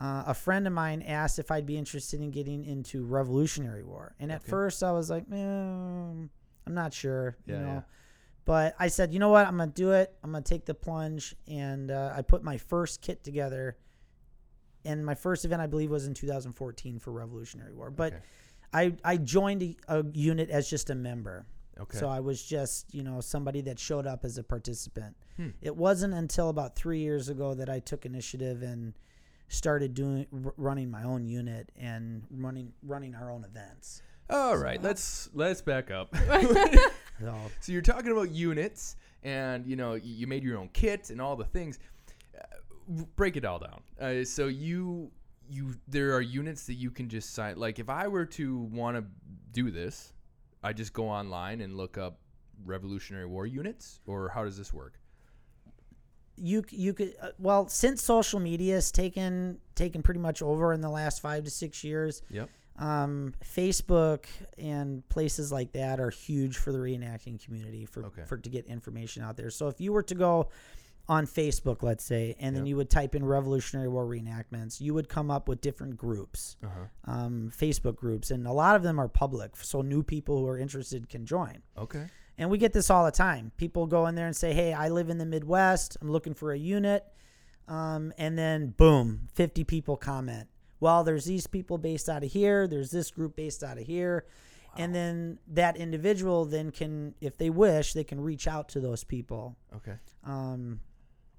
uh, 0.00 0.22
a 0.28 0.32
friend 0.32 0.64
of 0.68 0.72
mine 0.72 1.02
asked 1.02 1.40
if 1.40 1.50
I'd 1.50 1.66
be 1.66 1.76
interested 1.76 2.20
in 2.20 2.30
getting 2.30 2.64
into 2.64 3.04
Revolutionary 3.04 3.82
War, 3.82 4.14
and 4.20 4.30
at 4.30 4.40
Okay. 4.42 4.50
first 4.50 4.84
I 4.84 4.92
was 4.92 5.10
like, 5.10 5.24
eh, 5.32 5.36
I'm 5.36 6.30
not 6.68 6.94
sure, 6.94 7.36
you 7.46 7.54
Yeah, 7.54 7.60
know. 7.62 7.72
yeah. 7.72 7.80
But 8.44 8.76
I 8.78 8.86
said, 8.86 9.12
you 9.12 9.18
know 9.18 9.30
what? 9.30 9.44
I'm 9.44 9.56
gonna 9.56 9.72
do 9.72 9.90
it. 9.90 10.16
I'm 10.22 10.30
gonna 10.30 10.44
take 10.44 10.66
the 10.66 10.74
plunge, 10.74 11.34
and 11.48 11.90
uh, 11.90 12.14
I 12.16 12.22
put 12.22 12.44
my 12.44 12.58
first 12.58 13.02
kit 13.02 13.24
together. 13.24 13.76
And 14.84 15.04
my 15.04 15.14
first 15.14 15.44
event, 15.44 15.60
I 15.62 15.66
believe, 15.66 15.90
was 15.90 16.06
in 16.06 16.14
2014 16.14 16.98
for 16.98 17.12
Revolutionary 17.12 17.72
War. 17.72 17.90
But 17.90 18.14
Okay. 18.14 18.22
I 18.72 18.94
I 19.04 19.16
joined 19.16 19.62
a, 19.62 19.76
a 19.88 20.04
unit 20.12 20.48
as 20.50 20.68
just 20.70 20.90
a 20.90 20.94
member, 20.94 21.44
Okay. 21.78 21.98
so 21.98 22.08
I 22.08 22.20
was 22.20 22.42
just 22.42 22.94
you 22.94 23.02
know 23.02 23.20
somebody 23.20 23.60
that 23.62 23.78
showed 23.78 24.06
up 24.06 24.24
as 24.24 24.38
a 24.38 24.42
participant. 24.44 25.16
Hmm. 25.36 25.48
It 25.60 25.76
wasn't 25.76 26.14
until 26.14 26.48
about 26.50 26.76
three 26.76 27.00
years 27.00 27.28
ago 27.28 27.54
that 27.54 27.68
I 27.68 27.80
took 27.80 28.06
initiative 28.06 28.62
and 28.62 28.94
started 29.48 29.94
doing 29.94 30.26
r- 30.44 30.54
running 30.56 30.88
my 30.90 31.02
own 31.02 31.24
unit 31.26 31.72
and 31.76 32.22
running 32.30 32.72
running 32.84 33.14
our 33.16 33.30
own 33.32 33.44
events. 33.44 34.02
All 34.30 34.56
right, 34.56 34.80
let's 34.80 35.28
let's 35.34 35.60
back 35.62 35.90
up. 35.90 36.14
So 37.20 37.34
so 37.60 37.72
you're 37.72 37.82
talking 37.82 38.12
about 38.12 38.30
units, 38.30 38.96
and 39.24 39.66
you 39.66 39.76
know 39.76 39.92
you 39.94 40.26
made 40.26 40.42
your 40.42 40.56
own 40.58 40.70
kit 40.72 41.10
and 41.10 41.20
all 41.20 41.36
the 41.36 41.44
things. 41.44 41.78
Break 43.16 43.36
it 43.36 43.44
all 43.44 43.58
down. 43.58 43.82
Uh, 44.00 44.24
so 44.24 44.46
you 44.48 45.10
you 45.48 45.74
there 45.88 46.14
are 46.14 46.20
units 46.20 46.66
that 46.66 46.74
you 46.74 46.90
can 46.90 47.08
just 47.08 47.34
sign. 47.34 47.56
Like 47.56 47.78
if 47.78 47.88
I 47.88 48.08
were 48.08 48.26
to 48.26 48.58
want 48.58 48.96
to 48.96 49.04
do 49.52 49.70
this, 49.70 50.12
I 50.62 50.72
just 50.72 50.92
go 50.92 51.08
online 51.08 51.60
and 51.60 51.76
look 51.76 51.98
up 51.98 52.18
Revolutionary 52.64 53.26
War 53.26 53.46
units, 53.46 54.00
or 54.06 54.28
how 54.28 54.44
does 54.44 54.56
this 54.58 54.72
work? 54.72 54.94
you 56.42 56.64
you 56.70 56.94
could 56.94 57.14
uh, 57.20 57.28
well 57.38 57.68
since 57.68 58.02
social 58.02 58.40
media 58.40 58.74
has 58.74 58.90
taken 58.90 59.58
taken 59.74 60.02
pretty 60.02 60.20
much 60.20 60.40
over 60.40 60.72
in 60.72 60.80
the 60.80 60.88
last 60.88 61.20
five 61.20 61.44
to 61.44 61.50
six 61.50 61.84
years. 61.84 62.22
Yep. 62.30 62.48
Um, 62.78 63.34
Facebook 63.44 64.24
and 64.56 65.06
places 65.10 65.52
like 65.52 65.72
that 65.72 66.00
are 66.00 66.08
huge 66.08 66.56
for 66.56 66.72
the 66.72 66.78
reenacting 66.78 67.44
community 67.44 67.84
for 67.84 68.06
Okay. 68.06 68.22
for 68.24 68.38
to 68.38 68.48
get 68.48 68.64
information 68.66 69.22
out 69.22 69.36
there. 69.36 69.50
So 69.50 69.68
if 69.68 69.80
you 69.82 69.92
were 69.92 70.02
to 70.04 70.14
go 70.14 70.48
on 71.10 71.26
Facebook, 71.26 71.82
let's 71.82 72.04
say, 72.04 72.36
and 72.38 72.54
then 72.54 72.64
Yep. 72.64 72.68
you 72.68 72.76
would 72.76 72.88
type 72.90 73.14
in 73.16 73.24
Revolutionary 73.24 73.88
War 73.88 74.06
reenactments, 74.06 74.80
you 74.80 74.94
would 74.94 75.08
come 75.08 75.28
up 75.30 75.48
with 75.48 75.60
different 75.60 75.96
groups, 75.96 76.56
Uh 76.62 76.68
huh. 76.68 77.10
um, 77.12 77.50
Facebook 77.54 77.96
groups, 77.96 78.30
and 78.30 78.46
a 78.46 78.52
lot 78.52 78.76
of 78.76 78.82
them 78.82 78.98
are 79.00 79.08
public, 79.08 79.56
so 79.56 79.82
new 79.82 80.02
people 80.04 80.38
who 80.38 80.46
are 80.46 80.56
interested 80.56 81.08
can 81.08 81.26
join. 81.26 81.62
Okay. 81.76 82.06
And 82.38 82.48
we 82.48 82.58
get 82.58 82.72
this 82.72 82.90
all 82.90 83.04
the 83.04 83.10
time. 83.10 83.50
People 83.56 83.86
go 83.86 84.06
in 84.06 84.14
there 84.14 84.26
and 84.26 84.36
say, 84.36 84.54
"Hey, 84.54 84.72
I 84.72 84.88
live 84.88 85.10
in 85.10 85.18
the 85.18 85.26
Midwest. 85.26 85.96
I'm 86.00 86.10
looking 86.12 86.32
for 86.32 86.52
a 86.52 86.58
unit," 86.58 87.04
um, 87.68 88.12
and 88.16 88.38
then 88.38 88.68
boom, 88.70 89.28
50 89.34 89.64
people 89.64 89.96
comment. 89.96 90.48
Well, 90.78 91.04
there's 91.04 91.24
these 91.24 91.46
people 91.46 91.76
based 91.76 92.08
out 92.08 92.22
of 92.24 92.30
here. 92.32 92.66
There's 92.68 92.90
this 92.92 93.10
group 93.10 93.36
based 93.36 93.62
out 93.64 93.78
of 93.78 93.84
here, 93.86 94.24
and 94.76 94.94
then 94.94 95.38
that 95.48 95.76
individual 95.76 96.44
then 96.46 96.70
can, 96.70 97.14
if 97.20 97.36
they 97.36 97.50
wish, 97.50 97.92
they 97.92 98.04
can 98.04 98.20
reach 98.20 98.46
out 98.46 98.68
to 98.70 98.80
those 98.80 99.04
people 99.04 99.56
Okay. 99.74 99.96
um, 100.24 100.80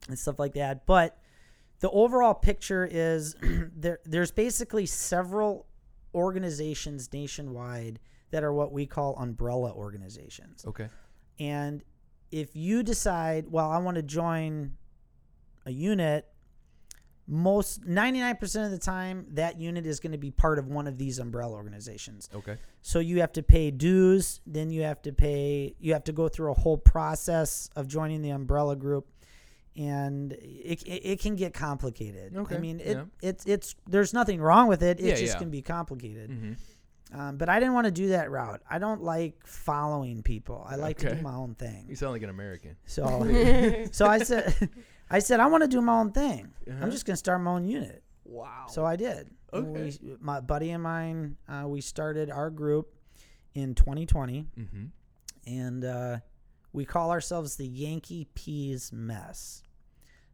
and 0.08 0.18
stuff 0.18 0.40
like 0.40 0.54
that. 0.54 0.86
But 0.86 1.18
the 1.80 1.90
overall 1.90 2.34
picture 2.34 2.88
is 2.90 3.36
there. 3.76 4.00
There's 4.06 4.32
basically 4.32 4.86
several 4.86 5.68
organizations 6.14 7.12
nationwide 7.12 8.00
that 8.32 8.44
are 8.44 8.54
what 8.54 8.72
we 8.72 8.86
call 8.86 9.16
umbrella 9.18 9.72
organizations. 9.74 10.66
Okay. 10.66 10.88
And 11.40 11.84
if 12.32 12.56
you 12.56 12.84
decide, 12.84 13.48
well, 13.50 13.70
I 13.70 13.78
want 13.80 13.96
to 13.96 14.04
join 14.04 14.74
a 15.66 15.72
unit, 15.72 16.28
most 17.28 17.86
99% 17.86 18.66
of 18.66 18.72
the 18.72 18.78
time 18.78 19.26
that 19.32 19.60
unit 19.60 19.86
is 19.86 20.00
going 20.00 20.12
to 20.12 20.18
be 20.18 20.32
part 20.32 20.60
of 20.60 20.68
one 20.68 20.88
of 20.88 20.98
these 20.98 21.20
umbrella 21.20 21.56
organizations. 21.56 22.30
Okay. 22.34 22.58
So 22.82 23.00
you 23.00 23.20
have 23.22 23.32
to 23.34 23.44
pay 23.44 23.72
dues, 23.72 24.42
then 24.46 24.70
you 24.70 24.84
have 24.84 25.02
to 25.04 25.12
pay 25.12 25.76
you 25.80 25.94
have 25.94 26.04
to 26.06 26.14
go 26.14 26.28
through 26.28 26.52
a 26.52 26.56
whole 26.56 26.78
process 26.78 27.70
of 27.76 27.88
joining 27.88 28.22
the 28.22 28.32
umbrella 28.32 28.76
group 28.76 29.08
and 29.76 30.34
it, 30.34 30.84
it, 30.84 31.06
it 31.06 31.20
can 31.20 31.36
get 31.36 31.54
complicated. 31.54 32.36
Okay, 32.36 32.56
I 32.56 32.60
mean, 32.60 32.80
it, 32.80 32.98
yeah. 32.98 33.04
it's 33.22 33.46
it's 33.46 33.76
there's 33.88 34.14
nothing 34.14 34.42
wrong 34.42 34.68
with 34.68 34.84
it. 34.84 35.00
It 35.00 35.06
Yeah, 35.06 35.16
just 35.16 35.34
yeah. 35.34 35.40
can 35.40 35.50
be 35.50 35.62
complicated. 35.62 36.30
Mm-hmm. 36.30 36.54
Um, 37.14 37.38
but 37.38 37.50
I 37.50 37.60
didn't 37.60 37.74
want 37.74 37.86
to 37.86 37.92
do 37.92 38.10
that 38.10 38.32
route. 38.32 38.62
I 38.70 38.80
don't 38.80 39.02
like 39.02 39.46
following 39.46 40.24
people. 40.24 40.66
I 40.68 40.76
like 40.76 40.98
to 41.00 41.16
do 41.16 41.22
my 41.22 41.34
own 41.34 41.56
thing. 41.56 41.88
You 41.90 41.96
sound 41.96 42.14
like 42.14 42.24
an 42.24 42.30
American. 42.30 42.78
So 42.86 43.04
so 43.92 44.06
I 44.06 44.20
said 44.20 44.70
I 45.10 45.20
said 45.20 45.40
I 45.40 45.48
want 45.48 45.64
to 45.64 45.68
do 45.68 45.82
my 45.82 45.94
own 45.94 46.12
thing. 46.12 46.54
Uh-huh. 46.70 46.78
I'm 46.82 46.92
just 46.92 47.06
going 47.06 47.16
to 47.16 47.20
start 47.20 47.42
my 47.42 47.52
own 47.52 47.68
unit. 47.68 48.04
Wow. 48.24 48.66
So 48.70 48.86
I 48.86 48.96
did. 48.96 49.30
Okay. 49.54 49.92
We, 50.02 50.16
my 50.22 50.40
buddy 50.40 50.72
and 50.72 50.82
mine, 50.82 51.36
uh, 51.50 51.68
we 51.68 51.82
started 51.82 52.32
our 52.32 52.50
group 52.50 52.94
in 53.54 53.76
2020, 53.76 54.46
mm-hmm. 54.58 54.86
and 55.46 55.84
uh, 55.84 56.18
we 56.74 56.86
call 56.86 57.12
ourselves 57.12 57.56
the 57.56 57.68
Yankee 57.68 58.28
Peas 58.34 58.92
Mess. 58.94 59.64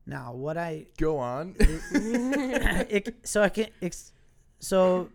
Now, 0.05 0.33
what 0.33 0.57
I 0.57 0.87
Go 0.97 1.17
on. 1.17 1.55
it, 1.59 3.15
so 3.23 3.43
I 3.43 3.49
can 3.49 3.67
so 4.59 5.09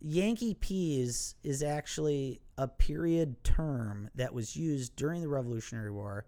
Yankee 0.00 0.54
Peas 0.54 1.34
is 1.42 1.62
actually 1.62 2.40
a 2.56 2.68
period 2.68 3.42
term 3.44 4.08
that 4.14 4.32
was 4.32 4.56
used 4.56 4.94
during 4.96 5.20
the 5.20 5.28
Revolutionary 5.28 5.90
War 5.90 6.26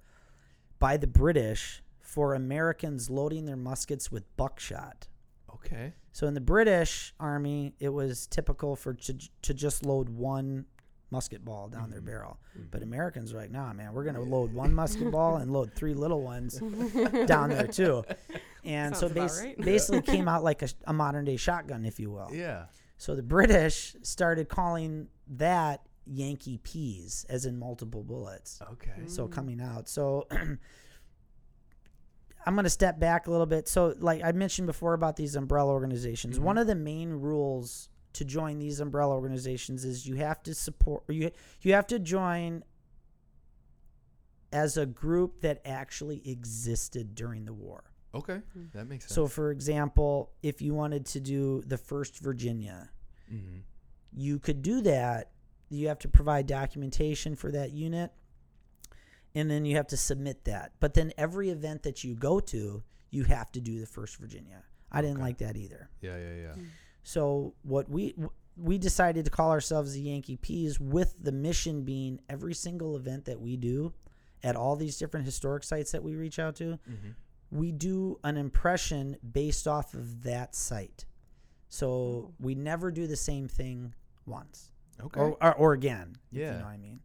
by 0.79 0.97
the 0.97 1.07
British 1.07 1.83
for 2.01 2.35
Americans 2.35 3.09
loading 3.09 3.47
their 3.47 3.57
muskets 3.57 4.11
with 4.11 4.37
buckshot. 4.37 5.09
okay. 5.55 5.93
So 6.13 6.29
in 6.29 6.35
the 6.35 6.41
British 6.41 7.13
Army, 7.19 7.75
it 7.81 7.89
was 7.89 8.29
typical 8.29 8.77
for 8.77 8.95
to, 8.95 9.19
to 9.43 9.55
just 9.55 9.85
load 9.85 10.09
one 10.09 10.67
musket 11.15 11.45
ball 11.45 11.69
down 11.69 11.91
their 11.91 12.01
mm-hmm. 12.01 12.09
barrel. 12.09 12.41
Mm-hmm. 12.57 12.67
But 12.71 12.83
Americans 12.83 13.33
were 13.33 13.41
like, 13.41 13.51
nah, 13.51 13.73
man, 13.73 13.93
we're 13.93 14.05
gonna 14.05 14.21
load 14.21 14.53
one 14.53 14.75
musket 14.75 15.11
ball 15.11 15.37
and 15.37 15.53
load 15.53 15.73
three 15.75 15.95
little 15.95 16.23
ones 16.23 16.59
down 17.27 17.51
there 17.51 17.67
too. 17.67 18.05
And 18.67 18.97
so 18.97 19.01
Sounds 19.01 19.13
about 19.13 19.23
bas- 19.25 19.41
right. 19.43 19.61
basically 19.61 20.01
came 20.15 20.27
out 20.27 20.43
like 20.43 20.63
a, 20.63 20.69
a 20.87 20.93
modern 20.95 21.27
day 21.27 21.37
shotgun, 21.37 21.85
if 21.85 22.01
you 22.01 22.11
will. 22.11 22.31
Yeah. 22.33 22.65
So 22.97 23.15
the 23.15 23.23
British 23.23 23.95
started 24.01 24.49
calling 24.49 25.09
that 25.37 25.83
Yankee 26.07 26.57
peas, 26.57 27.27
as 27.29 27.45
in 27.45 27.59
multiple 27.59 28.03
bullets. 28.03 28.63
Okay. 28.73 29.03
So 29.07 29.29
mm. 29.29 29.33
coming 29.33 29.61
out. 29.61 29.87
So 29.87 30.27
I'm 32.47 32.55
going 32.55 32.65
to 32.65 32.71
step 32.71 32.99
back 32.99 33.27
a 33.27 33.31
little 33.31 33.47
bit. 33.47 33.69
So, 33.69 33.95
like 33.99 34.23
I 34.23 34.33
mentioned 34.33 34.67
before 34.67 34.95
about 34.95 35.17
these 35.17 35.37
umbrella 35.37 35.73
organizations, 35.73 36.39
one 36.39 36.55
mm-hmm. 36.55 36.63
of 36.63 36.67
the 36.67 36.75
main 36.75 37.11
rules 37.11 37.89
to 38.15 38.25
join 38.25 38.59
these 38.59 38.81
umbrella 38.81 39.15
organizations 39.15 39.85
is 39.85 40.07
you 40.07 40.17
have 40.17 40.43
to 40.45 40.55
support, 40.55 41.05
or 41.09 41.13
you 41.13 41.31
you 41.63 41.73
have 41.75 41.87
to 41.89 41.99
join 41.99 42.65
as 44.53 44.77
a 44.77 44.87
group 44.87 45.41
that 45.41 45.61
actually 45.65 46.23
existed 46.29 47.15
during 47.15 47.45
the 47.45 47.53
war. 47.53 47.85
Okay. 48.15 48.41
That 48.73 48.87
makes 48.87 49.05
sense. 49.07 49.15
So, 49.15 49.27
for 49.27 49.51
example, 49.51 50.31
if 50.43 50.63
you 50.63 50.73
wanted 50.75 51.05
to 51.07 51.21
do 51.21 51.63
the 51.67 51.77
First 51.77 52.21
Virginia, 52.21 52.91
mm-hmm. 53.33 53.59
you 54.13 54.39
could 54.39 54.63
do 54.63 54.81
that. 54.83 55.31
You 55.69 55.89
have 55.89 55.99
to 56.01 56.09
provide 56.09 56.47
documentation 56.47 57.35
for 57.35 57.51
that 57.51 57.73
unit, 57.73 58.13
and 59.35 59.51
then 59.51 59.65
you 59.65 59.75
have 59.77 59.89
to 59.89 59.97
submit 59.97 60.45
that. 60.45 60.73
But 60.79 60.95
then 60.95 61.13
every 61.19 61.51
event 61.51 61.83
that 61.83 62.05
you 62.05 62.15
go 62.15 62.39
to, 62.39 62.85
you 63.11 63.25
have 63.25 63.51
to 63.53 63.61
do 63.61 63.81
the 63.81 63.87
First 63.87 64.19
Virginia. 64.19 64.63
I 64.93 65.01
didn't 65.01 65.17
Okay. 65.17 65.25
like 65.25 65.39
that 65.39 65.57
either. 65.57 65.91
yeah, 66.01 66.17
yeah, 66.17 66.35
yeah. 66.43 66.63
So 67.05 67.55
what 67.63 67.89
we 67.89 68.15
we 68.57 68.79
decided 68.79 69.25
to 69.25 69.31
call 69.31 69.51
ourselves 69.51 69.93
the 69.95 70.01
Yankee 70.01 70.37
Peas, 70.37 70.79
with 70.81 71.15
the 71.21 71.33
mission 71.33 71.83
being 71.85 72.21
every 72.29 72.55
single 72.55 72.97
event 72.97 73.25
that 73.27 73.41
we 73.41 73.57
do 73.57 73.93
at 74.45 74.55
all 74.57 74.77
these 74.77 74.97
different 74.99 75.27
historic 75.27 75.65
sites 75.65 75.91
that 75.93 76.03
we 76.03 76.15
reach 76.17 76.39
out 76.39 76.55
to, 76.57 76.79
Mm-hmm. 76.89 77.11
we 77.51 77.73
do 77.73 78.19
an 78.25 78.37
impression 78.37 79.17
based 79.33 79.67
off 79.67 79.93
of 79.95 80.23
that 80.23 80.55
site. 80.55 81.05
So 81.69 82.33
we 82.39 82.55
never 82.55 82.91
do 82.93 83.07
the 83.09 83.17
same 83.17 83.49
thing 83.49 83.95
once 84.27 84.71
Okay. 85.03 85.21
or, 85.21 85.37
or, 85.43 85.55
or 85.57 85.73
again. 85.73 86.17
If 86.33 86.39
Yeah. 86.39 86.53
you 86.53 86.59
know 86.59 86.65
what 86.65 86.71
I 86.71 86.77
mean. 86.77 87.01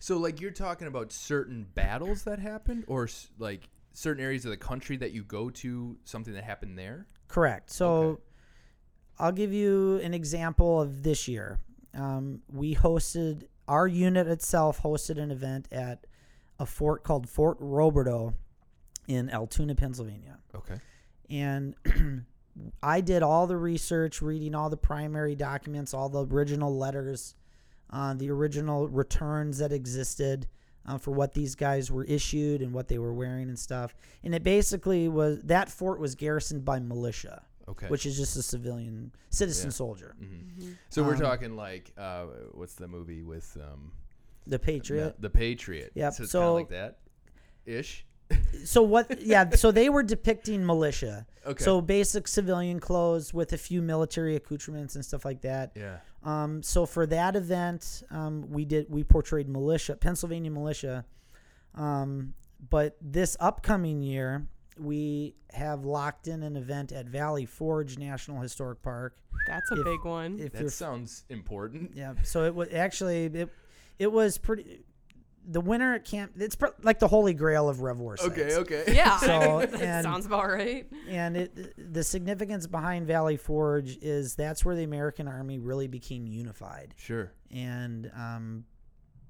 So, 0.00 0.16
like, 0.16 0.40
you're 0.40 0.50
talking 0.50 0.88
about 0.88 1.12
certain 1.12 1.66
battles 1.74 2.24
that 2.24 2.38
happened, 2.38 2.84
or 2.88 3.08
like 3.38 3.68
certain 3.92 4.22
areas 4.24 4.44
of 4.46 4.50
the 4.50 4.56
country 4.56 4.96
that 4.96 5.12
you 5.12 5.22
go 5.22 5.50
to, 5.50 5.98
something 6.04 6.32
that 6.34 6.42
happened 6.44 6.76
there. 6.78 7.06
Correct. 7.28 7.70
So 7.70 7.92
Okay. 7.94 8.22
I'll 9.20 9.32
give 9.32 9.52
you 9.52 10.00
an 10.02 10.14
example 10.14 10.80
of 10.80 11.02
this 11.02 11.28
year. 11.28 11.60
Um, 11.94 12.40
we 12.50 12.74
hosted 12.74 13.44
our 13.68 13.86
unit 13.86 14.26
itself 14.26 14.82
hosted 14.82 15.18
an 15.18 15.30
event 15.30 15.68
at 15.70 16.06
a 16.58 16.66
fort 16.66 17.04
called 17.04 17.28
Fort 17.28 17.56
Roberdeau 17.60 18.34
in 19.06 19.30
Altoona, 19.30 19.74
Pennsylvania. 19.74 20.38
Okay. 20.54 20.74
and 21.30 21.76
I 22.82 23.00
did 23.00 23.22
all 23.22 23.46
the 23.46 23.56
research, 23.56 24.20
reading 24.20 24.54
all 24.54 24.70
the 24.70 24.76
primary 24.76 25.36
documents, 25.36 25.94
all 25.94 26.08
the 26.08 26.26
original 26.26 26.76
letters, 26.76 27.36
uh, 27.90 28.14
the 28.14 28.30
original 28.30 28.88
returns 28.88 29.58
that 29.58 29.72
existed 29.72 30.48
uh, 30.86 30.98
for 30.98 31.12
what 31.12 31.34
these 31.34 31.54
guys 31.54 31.90
were 31.90 32.04
issued 32.04 32.62
and 32.62 32.72
what 32.72 32.88
they 32.88 32.98
were 32.98 33.14
wearing 33.14 33.48
and 33.48 33.58
stuff. 33.58 33.94
And 34.24 34.34
it 34.34 34.42
basically 34.42 35.08
was 35.08 35.40
that 35.42 35.70
fort 35.70 36.00
was 36.00 36.16
garrisoned 36.16 36.64
by 36.64 36.80
militia, 36.80 37.42
Okay. 37.70 37.86
which 37.88 38.04
is 38.06 38.16
just 38.16 38.36
a 38.36 38.42
civilian 38.42 39.12
citizen 39.30 39.68
Yeah. 39.68 39.72
soldier. 39.72 40.14
hmm 40.18 40.72
So 40.88 41.02
we're 41.02 41.14
Um, 41.14 41.20
talking 41.20 41.56
like, 41.56 41.92
uh, 41.96 42.24
what's 42.52 42.74
the 42.74 42.88
movie 42.88 43.22
with 43.22 43.56
um, 43.60 43.92
The 44.46 44.58
Patriot. 44.58 45.14
The, 45.16 45.22
the 45.28 45.30
Patriot. 45.30 45.92
Yep, 45.94 46.12
So 46.14 46.22
it's 46.24 46.32
kind 46.32 46.42
so- 46.42 46.48
of 46.48 46.54
like 46.54 46.68
that, 46.70 46.98
ish. 47.66 48.04
So 48.64 48.82
what? 48.82 49.20
Yeah. 49.26 49.50
so 49.50 49.72
they 49.72 49.88
were 49.88 50.02
depicting 50.04 50.64
militia. 50.64 51.26
Okay. 51.44 51.64
So 51.64 51.80
basic 51.80 52.28
civilian 52.28 52.78
clothes 52.78 53.34
with 53.34 53.52
a 53.52 53.58
few 53.58 53.82
military 53.82 54.36
accoutrements 54.36 54.94
and 54.94 55.04
stuff 55.04 55.24
like 55.24 55.40
that. 55.42 55.72
yeah. 55.74 55.98
Um, 56.22 56.62
so 56.62 56.86
for 56.86 57.06
that 57.06 57.34
event, 57.34 58.02
um, 58.10 58.48
we 58.50 58.64
did 58.64 58.86
we 58.88 59.02
portrayed 59.04 59.48
militia, 59.48 59.96
Pennsylvania 59.96 60.50
militia. 60.50 61.04
Um, 61.74 62.34
but 62.68 62.96
this 63.00 63.36
upcoming 63.40 64.02
year, 64.02 64.46
we 64.78 65.34
have 65.52 65.84
locked 65.84 66.28
in 66.28 66.42
an 66.42 66.56
event 66.56 66.92
at 66.92 67.06
Valley 67.06 67.44
Forge 67.46 67.98
National 67.98 68.40
Historic 68.40 68.82
Park. 68.82 69.16
That's 69.46 69.70
a 69.72 69.78
If- 69.78 69.84
big 69.84 70.04
one. 70.04 70.38
If 70.38 70.52
That 70.52 70.70
sounds 70.70 71.24
important. 71.28 71.92
yeah, 71.96 72.14
so 72.24 72.44
it 72.44 72.54
was 72.54 72.68
actually 72.72 73.26
it 73.26 73.48
it 73.98 74.12
was 74.12 74.38
pretty. 74.38 74.84
The 75.46 75.60
winter 75.62 75.94
at 75.94 76.04
camp, 76.04 76.32
it's 76.38 76.54
pr- 76.54 76.66
like 76.82 76.98
the 76.98 77.08
holy 77.08 77.32
grail 77.32 77.70
of 77.70 77.80
Rev 77.80 77.96
War 77.98 78.16
sites. 78.18 78.30
Okay, 78.30 78.56
okay. 78.56 78.84
yeah, 78.94 79.16
So, 79.16 79.60
that 79.70 79.80
and- 79.80 80.04
sounds 80.04 80.26
about 80.26 80.46
right. 80.46 80.86
and 81.08 81.34
it 81.36 81.74
the 81.92 82.04
significance 82.04 82.66
behind 82.66 83.06
Valley 83.06 83.38
Forge 83.38 83.96
is 84.02 84.34
that's 84.36 84.64
where 84.66 84.76
the 84.76 84.84
American 84.84 85.26
Army 85.26 85.58
really 85.58 85.88
became 85.88 86.26
unified, 86.26 86.94
Sure. 86.98 87.32
and 87.50 88.10
um, 88.14 88.64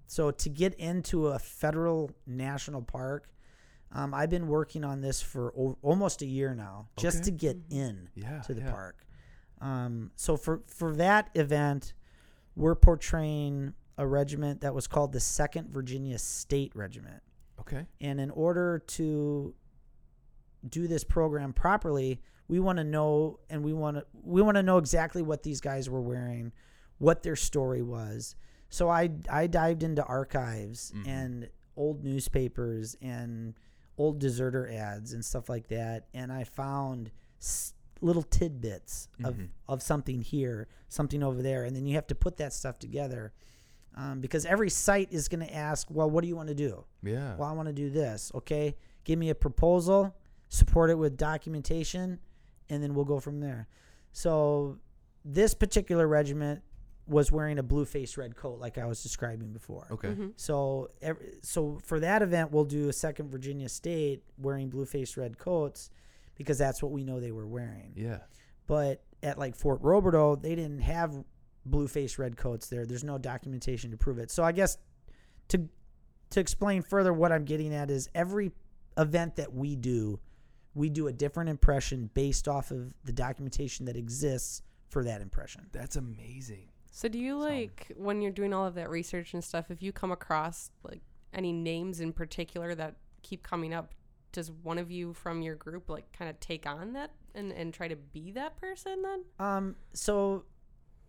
so 0.09 0.33
to 0.33 0.48
get 0.48 0.74
into 0.74 1.29
a 1.29 1.38
federal 1.38 2.11
national 2.26 2.83
park, 2.83 3.31
um, 3.92 4.14
I've 4.14 4.31
been 4.31 4.46
working 4.48 4.85
on 4.85 5.00
this 5.00 5.20
for 5.20 5.53
o- 5.59 5.76
almost 5.83 6.22
a 6.22 6.26
year 6.26 6.55
now, 6.55 6.88
just 6.96 7.18
Okay. 7.18 7.24
to 7.26 7.31
get 7.33 7.57
in 7.70 8.09
Yeah. 8.14 8.40
to 8.42 8.55
the 8.55 8.61
yeah. 8.62 8.70
park. 8.70 9.05
Um, 9.61 10.11
so 10.16 10.37
for 10.37 10.62
for 10.66 10.94
that 10.96 11.31
event, 11.35 11.92
we're 12.57 12.74
portraying 12.74 13.74
a 13.98 14.07
regiment 14.07 14.61
that 14.62 14.74
was 14.74 14.87
called 14.87 15.12
the 15.12 15.20
Second 15.20 15.68
Virginia 15.70 16.18
State 16.18 16.74
Regiment. 16.74 17.22
Okay. 17.61 17.87
And 18.00 18.18
in 18.20 18.31
order 18.31 18.79
to 18.79 19.55
do 20.68 20.87
this 20.87 21.05
program 21.05 21.53
properly, 21.53 22.20
we 22.48 22.61
want 22.61 22.79
to 22.79 22.85
know 22.85 23.38
and 23.50 23.62
we 23.64 23.72
want 23.72 23.96
to 23.98 24.07
we 24.22 24.40
want 24.42 24.57
to 24.57 24.62
know 24.62 24.79
exactly 24.79 25.22
what 25.22 25.42
these 25.42 25.61
guys 25.61 25.88
were 25.90 26.00
wearing, 26.00 26.53
what 26.98 27.22
their 27.22 27.37
story 27.37 27.83
was. 27.83 28.35
So 28.70 28.88
I 28.88 29.11
I 29.29 29.46
dived 29.46 29.83
into 29.83 30.03
archives 30.05 30.92
Mhm. 30.94 31.07
and 31.07 31.48
old 31.76 32.03
newspapers 32.05 32.96
and 33.03 33.55
old 34.01 34.19
deserter 34.19 34.67
ads 34.71 35.13
and 35.13 35.23
stuff 35.25 35.49
like 35.49 35.69
that 35.69 36.07
and 36.15 36.33
I 36.33 36.45
found 36.45 37.11
s- 37.39 37.75
little 38.01 38.23
tidbits 38.23 39.09
of 39.23 39.35
Mhm. 39.37 39.49
of 39.69 39.83
something 39.83 40.23
here, 40.23 40.69
something 40.89 41.23
over 41.23 41.43
there 41.43 41.65
and 41.65 41.77
then 41.77 41.85
you 41.87 41.95
have 41.97 42.07
to 42.07 42.15
put 42.15 42.39
that 42.39 42.53
stuff 42.55 42.79
together. 42.79 43.33
Um, 43.95 44.21
because 44.21 44.47
every 44.47 44.71
site 44.71 45.13
is 45.13 45.29
going 45.29 45.45
to 45.47 45.53
ask, 45.53 45.91
well, 45.91 46.09
what 46.09 46.23
do 46.23 46.29
you 46.29 46.37
want 46.37 46.49
to 46.49 46.55
do? 46.55 46.85
Yeah. 47.03 47.37
well, 47.37 47.49
I 47.49 47.53
want 47.53 47.67
to 47.69 47.73
do 47.75 47.91
this. 47.91 48.31
Okay, 48.35 48.77
give 49.05 49.19
me 49.19 49.29
a 49.31 49.35
proposal, 49.35 50.15
support 50.49 50.91
it 50.91 50.95
with 50.95 51.17
documentation, 51.17 52.21
and 52.71 52.83
then 52.83 52.95
we'll 52.95 53.05
go 53.05 53.19
from 53.21 53.41
there. 53.41 53.67
So, 54.13 54.79
this 55.25 55.53
particular 55.55 56.07
regiment 56.09 56.63
was 57.11 57.33
wearing 57.33 57.59
a 57.59 57.62
blue 57.62 57.85
face 57.85 58.16
red 58.16 58.37
coat, 58.37 58.61
like 58.61 58.79
I 58.79 58.87
was 58.87 59.03
describing 59.03 59.53
before. 59.53 59.88
Okay. 59.90 60.09
Mm-hmm. 60.09 60.29
So, 60.37 60.90
every, 61.03 61.35
so 61.42 61.81
for 61.85 61.99
that 61.99 62.23
event, 62.23 62.53
we'll 62.53 62.64
do 62.64 62.88
a 62.88 62.92
second 62.92 63.31
Virginia 63.31 63.68
State 63.68 64.23
wearing 64.38 64.68
blue 64.68 64.87
face 64.87 65.16
red 65.16 65.37
coats 65.37 65.90
because 66.37 66.57
that's 66.57 66.83
what 66.83 66.92
we 66.92 67.03
know 67.03 67.18
they 67.18 67.33
were 67.33 67.49
wearing. 67.49 67.92
Yeah. 67.96 68.18
But 68.68 69.03
at 69.25 69.38
like 69.38 69.57
Fort 69.57 69.81
Roberdeau, 69.83 70.37
they 70.37 70.55
didn't 70.55 70.79
have 70.79 71.25
blue 71.66 71.88
face 71.88 72.16
red 72.16 72.37
coats 72.37 72.68
there. 72.68 72.87
There's 72.87 73.05
no 73.05 73.18
documentation 73.18 73.90
to 73.90 73.96
prove 73.96 74.18
it. 74.18 74.31
So 74.31 74.44
I 74.44 74.53
guess 74.53 74.79
to 75.49 75.68
to 76.31 76.38
explain 76.38 76.83
further 76.83 77.12
what 77.12 77.33
I'm 77.33 77.44
getting 77.44 77.75
at 77.75 77.90
is 77.90 78.09
every 78.14 78.53
event 78.96 79.35
that 79.37 79.53
we 79.53 79.75
do, 79.75 80.20
we 80.75 80.88
do 80.88 81.09
a 81.09 81.12
different 81.12 81.51
impression 81.51 82.09
based 82.14 82.46
off 82.46 82.70
of 82.70 82.94
the 83.05 83.12
documentation 83.12 83.87
that 83.87 83.96
exists 83.96 84.62
for 84.88 85.03
that 85.05 85.20
impression. 85.20 85.66
That's 85.73 85.96
amazing. 85.96 86.68
So 86.90 87.09
do 87.09 87.18
you 87.18 87.37
like 87.38 87.92
when 87.96 88.20
you're 88.20 88.33
doing 88.33 88.53
all 88.53 88.66
of 88.66 88.74
that 88.74 88.90
research 88.90 89.35
and 89.35 89.42
stuff? 89.42 89.70
If 89.70 89.83
you 89.83 89.92
come 89.92 90.12
across 90.12 90.70
like 90.83 91.03
any 91.33 91.53
names 91.53 92.00
in 92.00 92.12
particular 92.12 92.74
that 92.74 92.96
keep 93.22 93.42
coming 93.42 93.72
up, 93.72 93.94
does 94.33 94.50
one 94.50 94.79
of 94.79 94.90
you 94.90 95.12
from 95.12 95.42
your 95.42 95.55
group 95.55 95.88
like 95.88 96.11
kind 96.12 96.31
of 96.31 96.38
take 96.40 96.66
on 96.66 96.92
that 96.94 97.11
and 97.35 97.53
and 97.53 97.72
try 97.72 97.88
to 97.88 97.96
be 97.96 98.33
that 98.33 98.57
person 98.57 99.03
then? 99.03 99.24
Um, 99.38 99.76
so 99.92 100.44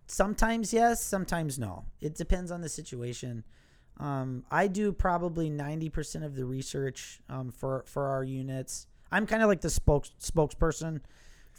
sometimes 0.07 0.73
yes, 0.73 1.03
sometimes 1.03 1.57
no. 1.57 1.85
It 1.99 2.15
depends 2.15 2.51
on 2.51 2.61
the 2.61 2.69
situation. 2.69 3.43
Um, 3.97 4.43
I 4.49 4.67
do 4.67 4.91
probably 4.91 5.49
ninety 5.49 5.89
percent 5.89 6.23
of 6.23 6.35
the 6.35 6.45
research 6.45 7.21
um, 7.29 7.51
for 7.51 7.83
for 7.87 8.07
our 8.07 8.23
units. 8.23 8.87
I'm 9.11 9.27
kind 9.27 9.43
of 9.43 9.49
like 9.49 9.61
the 9.61 9.69
spokes 9.69 10.11
spokesperson 10.21 11.01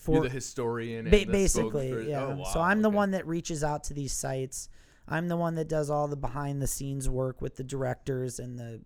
for 0.02 0.16
You're 0.16 0.24
the 0.24 0.30
historian. 0.30 1.04
Ba- 1.08 1.18
and 1.18 1.28
the 1.28 1.32
basically, 1.32 2.10
yeah. 2.10 2.24
Oh, 2.24 2.36
wow. 2.36 2.44
So 2.52 2.60
I'm 2.60 2.82
the 2.82 2.88
okay. 2.88 2.96
one 2.96 3.10
that 3.12 3.26
reaches 3.26 3.62
out 3.62 3.84
to 3.84 3.94
these 3.94 4.12
sites. 4.12 4.68
I'm 5.06 5.28
the 5.28 5.36
one 5.36 5.54
that 5.54 5.68
does 5.68 5.90
all 5.90 6.08
the 6.08 6.16
behind 6.16 6.60
the 6.60 6.66
scenes 6.66 7.08
work 7.08 7.40
with 7.40 7.56
the 7.56 7.64
directors 7.64 8.38
and 8.38 8.58
the 8.58 8.80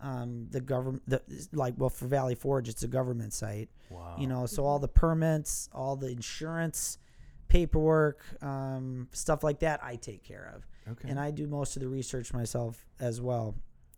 um, 0.00 0.48
the 0.50 0.60
government. 0.60 1.02
The, 1.06 1.22
like, 1.52 1.74
well, 1.76 1.88
for 1.88 2.06
Valley 2.06 2.34
Forge, 2.34 2.68
it's 2.68 2.82
a 2.82 2.88
government 2.88 3.32
site. 3.32 3.70
Wow. 3.90 4.16
You 4.18 4.26
know, 4.26 4.46
so 4.46 4.64
all 4.64 4.78
the 4.78 4.88
permits, 4.88 5.68
all 5.72 5.96
the 5.96 6.08
insurance 6.08 6.98
paperwork, 7.48 8.22
um, 8.42 9.08
stuff 9.12 9.44
like 9.44 9.60
that, 9.60 9.82
I 9.82 9.96
take 9.96 10.24
care 10.24 10.52
of, 10.54 10.66
Okay. 10.92 11.08
and 11.08 11.18
I 11.18 11.30
do 11.30 11.46
most 11.46 11.76
of 11.76 11.82
the 11.82 11.88
research 11.88 12.32
myself 12.32 12.84
as 12.98 13.20
well. 13.20 13.54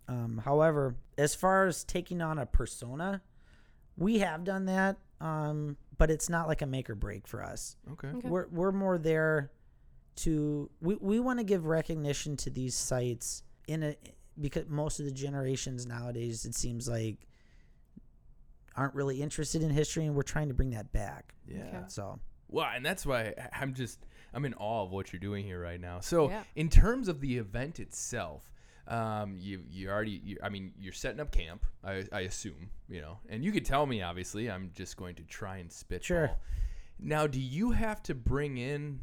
Um, 0.07 0.43
however, 0.45 0.97
as 1.17 1.35
far 1.35 1.67
as 1.67 1.83
taking 1.83 2.21
on 2.21 2.39
a 2.39 2.45
persona, 2.47 3.23
we 3.97 4.19
have 4.19 4.45
done 4.45 4.67
that, 4.67 4.99
um, 5.21 5.77
but 5.97 6.11
it's 6.11 6.29
not 6.29 6.47
like 6.49 6.63
a 6.63 6.67
make 6.67 6.89
or 6.89 6.95
break 6.95 7.27
for 7.27 7.43
us 7.43 7.77
okay. 7.93 8.09
Okay. 8.09 8.29
we're 8.29 8.47
we're 8.49 8.73
more 8.73 8.99
there 8.99 9.51
to 10.17 10.71
we, 10.81 10.95
we 10.97 11.21
want 11.21 11.39
to 11.39 11.45
give 11.45 11.67
recognition 11.67 12.37
to 12.37 12.51
these 12.51 12.75
sites 12.75 13.43
in 13.67 13.83
a 13.83 13.97
because 14.41 14.69
most 14.69 15.01
of 15.01 15.07
the 15.07 15.13
generations 15.13 15.87
nowadays 15.87 16.45
it 16.45 16.55
seems 16.55 16.89
like 16.89 17.27
aren't 18.77 18.95
really 18.95 19.21
interested 19.23 19.63
in 19.63 19.71
history 19.71 20.05
and 20.07 20.15
we're 20.15 20.23
trying 20.23 20.49
to 20.49 20.55
bring 20.55 20.71
that 20.71 20.93
back 20.93 21.35
Yeah. 21.47 21.65
Okay. 21.67 21.79
so 21.89 22.21
Well, 22.49 22.67
and 22.75 22.85
that's 22.87 23.05
why 23.05 23.35
I- 23.39 23.49
I'm 23.61 23.75
just 23.75 23.99
I'm 24.33 24.45
in 24.45 24.55
awe 24.55 24.85
of 24.85 24.91
what 24.93 25.13
you're 25.13 25.21
doing 25.21 25.45
here 25.45 25.61
right 25.61 25.81
now. 25.81 26.01
So, 26.01 26.29
Yeah. 26.29 26.43
in 26.55 26.69
terms 26.69 27.09
of 27.09 27.21
the 27.21 27.39
event 27.39 27.81
itself, 27.81 28.51
um, 28.89 29.37
you 29.39 29.63
you 29.69 29.91
already 29.91 30.21
you, 30.25 30.39
I 30.43 30.49
mean 30.49 30.73
you're 30.79 30.93
setting 30.93 31.21
up 31.21 31.31
camp. 31.31 31.65
I, 31.85 32.05
I 32.13 32.21
assume 32.21 32.71
you 32.89 33.01
know, 33.01 33.19
and 33.29 33.45
you 33.45 33.53
could 33.53 33.65
tell 33.65 33.87
me. 33.87 34.03
Obviously, 34.03 34.51
I'm 34.51 34.71
just 34.75 34.97
going 34.97 35.15
to 35.17 35.23
try 35.25 35.59
and 35.59 35.71
spitball. 35.71 36.05
Sure. 36.05 36.31
Now, 36.99 37.27
do 37.27 37.41
you 37.41 37.71
have 37.71 38.03
to 38.05 38.15
bring 38.15 38.57
in 38.59 39.01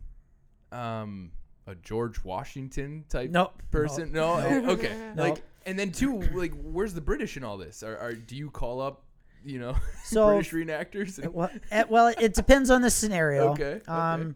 um, 0.71 1.31
a 1.67 1.75
George 1.75 2.23
Washington 2.23 3.05
type 3.09 3.29
nope 3.29 3.61
person? 3.71 4.11
No, 4.11 4.39
No. 4.39 4.69
okay. 4.71 5.11
No. 5.15 5.23
Like, 5.23 5.41
and 5.65 5.77
then 5.79 5.91
two, 5.91 6.19
like, 6.33 6.53
where's 6.61 6.93
the 6.93 7.01
British 7.01 7.37
in 7.37 7.43
all 7.43 7.57
this? 7.57 7.83
Are, 7.83 7.97
are 7.97 8.13
do 8.13 8.35
you 8.35 8.49
call 8.49 8.81
up, 8.81 9.03
you 9.45 9.59
know, 9.59 9.75
So- 10.03 10.27
British 10.27 10.51
reenactors? 10.51 11.19
and- 11.19 11.33
well, 11.33 11.49
eh, 11.71 11.83
well 11.87 12.13
it 12.19 12.33
depends 12.33 12.69
on 12.69 12.81
the 12.81 12.89
scenario 12.89 13.49
Okay, 13.51 13.81
okay. 13.87 14.33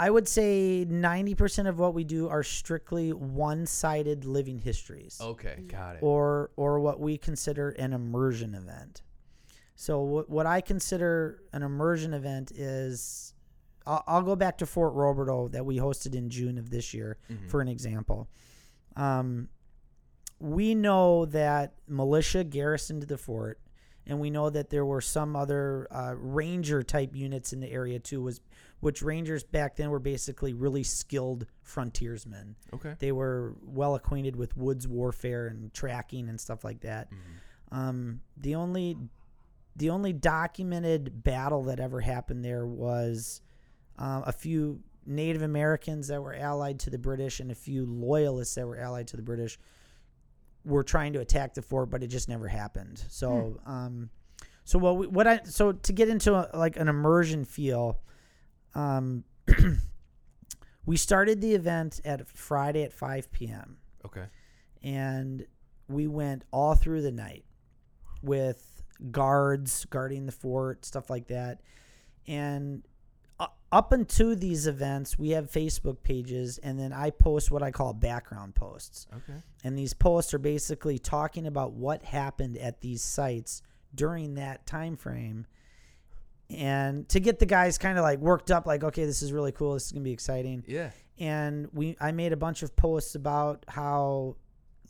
I 0.00 0.08
would 0.08 0.26
say 0.26 0.86
90% 0.88 1.68
of 1.68 1.78
what 1.78 1.92
we 1.94 2.04
do 2.04 2.28
are 2.28 2.42
strictly 2.42 3.12
one-sided 3.12 4.24
living 4.24 4.58
histories. 4.58 5.18
okay, 5.20 5.56
got 5.68 5.96
it. 5.96 6.02
or 6.02 6.50
or 6.56 6.80
what 6.80 6.98
we 7.00 7.18
consider 7.18 7.70
an 7.70 7.92
immersion 7.92 8.54
event. 8.54 9.02
So 9.76 10.00
what 10.00 10.30
what 10.30 10.46
I 10.46 10.60
consider 10.62 11.42
an 11.52 11.62
immersion 11.62 12.14
event 12.14 12.50
is 12.52 13.34
I'll, 13.86 14.02
I'll 14.06 14.22
go 14.22 14.36
back 14.36 14.58
to 14.58 14.66
Fort 14.66 14.94
Roberdeau 14.94 15.48
that 15.48 15.64
we 15.66 15.76
hosted 15.78 16.14
in 16.14 16.30
June 16.30 16.56
of 16.58 16.70
this 16.70 16.94
year 16.94 17.18
Mhm. 17.30 17.48
for 17.50 17.60
an 17.60 17.68
example. 17.68 18.28
Um, 18.96 19.48
we 20.38 20.74
know 20.74 21.26
that 21.26 21.74
militia 21.86 22.44
garrisoned 22.44 23.02
the 23.04 23.18
fort, 23.18 23.60
and 24.06 24.18
we 24.20 24.30
know 24.30 24.48
that 24.50 24.70
there 24.70 24.84
were 24.86 25.00
some 25.02 25.36
other 25.36 25.86
uh, 25.90 26.14
ranger 26.16 26.82
type 26.82 27.14
units 27.14 27.52
in 27.52 27.60
the 27.60 27.70
area 27.70 27.98
too. 27.98 28.22
Was 28.22 28.40
which 28.80 29.02
rangers 29.02 29.44
back 29.44 29.76
then 29.76 29.90
were 29.90 29.98
basically 29.98 30.52
really 30.52 30.82
skilled 30.82 31.46
frontiersmen. 31.62 32.56
Okay. 32.74 32.94
They 32.98 33.12
were 33.12 33.54
well 33.62 33.94
acquainted 33.94 34.36
with 34.36 34.56
woods 34.56 34.88
warfare 34.88 35.46
and 35.46 35.72
tracking 35.72 36.28
and 36.28 36.40
stuff 36.40 36.64
like 36.64 36.80
that. 36.80 37.08
Mm-hmm. 37.10 37.78
Um, 37.78 38.20
the 38.36 38.56
only 38.56 38.96
the 39.76 39.90
only 39.90 40.12
documented 40.12 41.22
battle 41.22 41.64
that 41.64 41.78
ever 41.78 42.00
happened 42.00 42.44
there 42.44 42.66
was 42.66 43.40
um, 43.98 44.24
a 44.26 44.32
few 44.32 44.80
Native 45.06 45.42
Americans 45.42 46.08
that 46.08 46.22
were 46.22 46.34
allied 46.34 46.80
to 46.80 46.90
the 46.90 46.98
British 46.98 47.40
and 47.40 47.50
a 47.50 47.54
few 47.54 47.86
loyalists 47.86 48.54
that 48.56 48.66
were 48.66 48.78
allied 48.78 49.08
to 49.08 49.16
the 49.16 49.22
British 49.22 49.58
were 50.64 50.82
trying 50.82 51.12
to 51.14 51.20
attack 51.20 51.54
the 51.54 51.62
fort, 51.62 51.90
but 51.90 52.02
it 52.02 52.08
just 52.08 52.28
never 52.28 52.48
happened. 52.48 53.02
So, 53.08 53.58
um, 53.64 54.10
so 54.64 54.78
what 54.78 54.98
we, 54.98 55.06
what 55.06 55.26
I 55.26 55.40
so 55.44 55.72
to 55.72 55.92
get 55.92 56.08
into 56.08 56.34
a, 56.34 56.50
like 56.56 56.76
an 56.76 56.88
immersion 56.88 57.44
feel, 57.44 58.00
um, 58.74 59.24
we 60.86 60.96
started 60.96 61.40
the 61.40 61.54
event 61.54 62.00
at 62.04 62.28
Friday 62.28 62.82
at 62.82 62.92
5 62.92 63.32
p.m. 63.32 63.78
Okay. 64.04 64.24
and 64.82 65.46
we 65.88 66.06
went 66.06 66.44
all 66.52 66.74
through 66.74 67.02
the 67.02 67.12
night 67.12 67.44
with 68.22 68.82
guards 69.10 69.84
guarding 69.86 70.26
the 70.26 70.32
fort, 70.32 70.84
stuff 70.84 71.10
like 71.10 71.26
that. 71.28 71.60
And 72.26 72.82
up 73.72 73.92
until 73.92 74.34
these 74.34 74.66
events, 74.66 75.18
we 75.18 75.30
have 75.30 75.50
Facebook 75.50 76.02
pages, 76.02 76.58
and 76.58 76.78
then 76.78 76.92
I 76.92 77.10
post 77.10 77.50
what 77.50 77.62
I 77.62 77.70
call 77.70 77.92
background 77.94 78.54
posts. 78.54 79.06
Okay. 79.12 79.38
And 79.62 79.78
these 79.78 79.94
posts 79.94 80.34
are 80.34 80.38
basically 80.38 80.98
talking 80.98 81.46
about 81.46 81.72
what 81.72 82.02
happened 82.02 82.58
at 82.58 82.80
these 82.80 83.02
sites 83.02 83.62
during 83.94 84.34
that 84.34 84.66
time 84.66 84.96
frame 84.96 85.46
and 86.56 87.08
to 87.08 87.20
get 87.20 87.38
the 87.38 87.46
guys 87.46 87.78
kind 87.78 87.96
of 87.98 88.02
like 88.02 88.18
worked 88.18 88.50
up 88.50 88.66
like 88.66 88.82
okay 88.84 89.04
this 89.04 89.22
is 89.22 89.32
really 89.32 89.52
cool 89.52 89.74
this 89.74 89.86
is 89.86 89.92
going 89.92 90.02
to 90.02 90.08
be 90.08 90.12
exciting 90.12 90.64
Yeah. 90.66 90.90
and 91.18 91.68
we 91.72 91.96
I 92.00 92.12
made 92.12 92.32
a 92.32 92.36
bunch 92.36 92.62
of 92.62 92.74
posts 92.76 93.14
about 93.14 93.64
how 93.68 94.36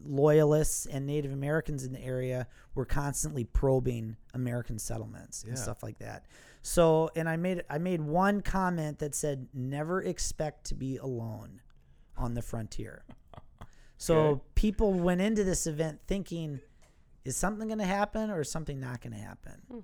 loyalists 0.03 0.87
and 0.87 1.07
Native 1.07 1.33
Americans 1.33 1.85
in 1.85 1.93
the 1.93 2.01
area 2.03 2.47
were 2.75 2.87
constantly 2.87 3.45
probing 3.45 4.17
American 4.35 4.79
settlements 4.79 5.43
and 5.43 5.53
Yeah. 5.57 5.63
stuff 5.63 5.83
like 5.83 5.99
that. 5.99 6.25
So, 6.63 7.11
and 7.17 7.29
I 7.29 7.37
made 7.37 7.63
I 7.69 7.79
made 7.79 8.01
one 8.01 8.41
comment 8.41 8.99
that 9.01 9.15
said 9.15 9.49
never 9.53 10.03
expect 10.03 10.65
to 10.69 10.75
be 10.75 10.97
alone 10.97 11.61
on 12.17 12.35
the 12.35 12.43
frontier. 12.43 13.05
So 13.99 14.17
Okay. 14.17 14.41
people 14.55 14.95
went 14.95 15.21
into 15.21 15.45
this 15.45 15.67
event 15.67 16.01
thinking 16.07 16.61
is 17.27 17.37
something 17.37 17.69
going 17.69 17.81
to 17.81 17.85
happen 17.85 18.31
or 18.31 18.41
is 18.41 18.51
something 18.51 18.81
not 18.81 19.03
going 19.03 19.13
to 19.13 19.19
happen? 19.19 19.61
Hmm. 19.71 19.79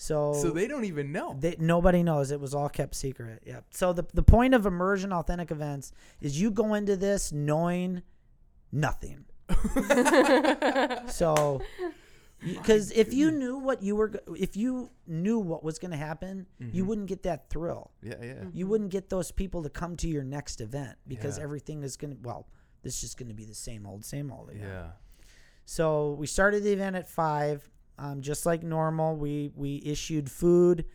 So 0.00 0.32
So 0.32 0.50
they 0.50 0.66
don't 0.66 0.86
even 0.86 1.12
know. 1.12 1.36
they, 1.38 1.56
nobody 1.58 2.02
knows. 2.02 2.30
It 2.30 2.40
was 2.40 2.54
all 2.54 2.70
kept 2.70 2.94
secret. 2.94 3.42
Yep. 3.44 3.66
So 3.72 3.92
the 3.92 4.06
the 4.14 4.22
point 4.22 4.54
of 4.54 4.64
immersion 4.64 5.12
authentic 5.12 5.50
events 5.50 5.92
is 6.22 6.40
you 6.40 6.50
go 6.50 6.72
into 6.72 6.96
this 6.96 7.32
knowing 7.32 8.00
nothing. 8.72 9.26
so 11.08 11.60
because 12.40 12.90
if 12.92 13.12
you 13.12 13.30
knew 13.30 13.58
what 13.58 13.82
you 13.82 13.94
were 13.94 14.10
if 14.38 14.56
you 14.56 14.88
knew 15.06 15.38
what 15.38 15.62
was 15.62 15.78
going 15.78 15.90
to 15.90 15.98
happen, 15.98 16.46
you 16.58 16.66
mm-hmm. 16.66 16.86
wouldn't 16.86 17.06
get 17.08 17.22
that 17.24 17.50
thrill. 17.50 17.90
yeah, 18.02 18.14
yeah. 18.22 18.32
Mm-hmm. 18.32 18.56
You 18.56 18.66
wouldn't 18.68 18.90
get 18.90 19.10
those 19.10 19.30
people 19.30 19.62
to 19.64 19.68
come 19.68 19.96
to 19.96 20.08
your 20.08 20.24
next 20.24 20.62
event 20.62 20.96
because 21.06 21.36
Yeah. 21.36 21.44
everything 21.44 21.82
is 21.82 21.98
going 21.98 22.12
to 22.12 22.16
well, 22.22 22.48
this 22.82 22.94
is 22.94 23.00
just 23.02 23.18
going 23.18 23.28
to 23.28 23.34
be 23.34 23.44
the 23.44 23.54
same 23.54 23.86
old 23.86 24.06
same 24.06 24.32
old 24.32 24.48
again. 24.48 24.66
Yeah. 24.66 24.92
So 25.66 26.12
we 26.12 26.26
started 26.26 26.64
the 26.64 26.72
event 26.72 26.96
at 26.96 27.06
five, 27.06 27.68
um, 28.00 28.22
just 28.22 28.46
like 28.46 28.62
normal. 28.62 29.14
We 29.14 29.52
we 29.54 29.82
issued 29.84 30.30
food. 30.30 30.86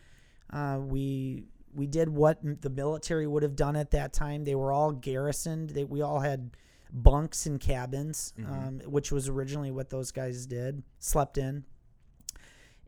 Uh, 0.52 0.80
we 0.80 1.44
we 1.72 1.86
did 1.86 2.08
what 2.08 2.40
the 2.42 2.70
military 2.70 3.26
would 3.26 3.42
have 3.42 3.54
done 3.54 3.76
at 3.76 3.92
that 3.92 4.12
time. 4.12 4.44
They 4.44 4.54
were 4.54 4.72
all 4.72 4.90
garrisoned. 4.92 5.70
They, 5.70 5.84
we 5.84 6.02
all 6.02 6.20
had 6.20 6.56
bunks 6.92 7.46
and 7.46 7.60
cabins, 7.60 8.32
um, 8.46 8.80
which 8.86 9.12
was 9.12 9.28
originally 9.28 9.70
what 9.70 9.90
those 9.90 10.10
guys 10.10 10.46
did. 10.46 10.82
Slept 10.98 11.38
in. 11.38 11.64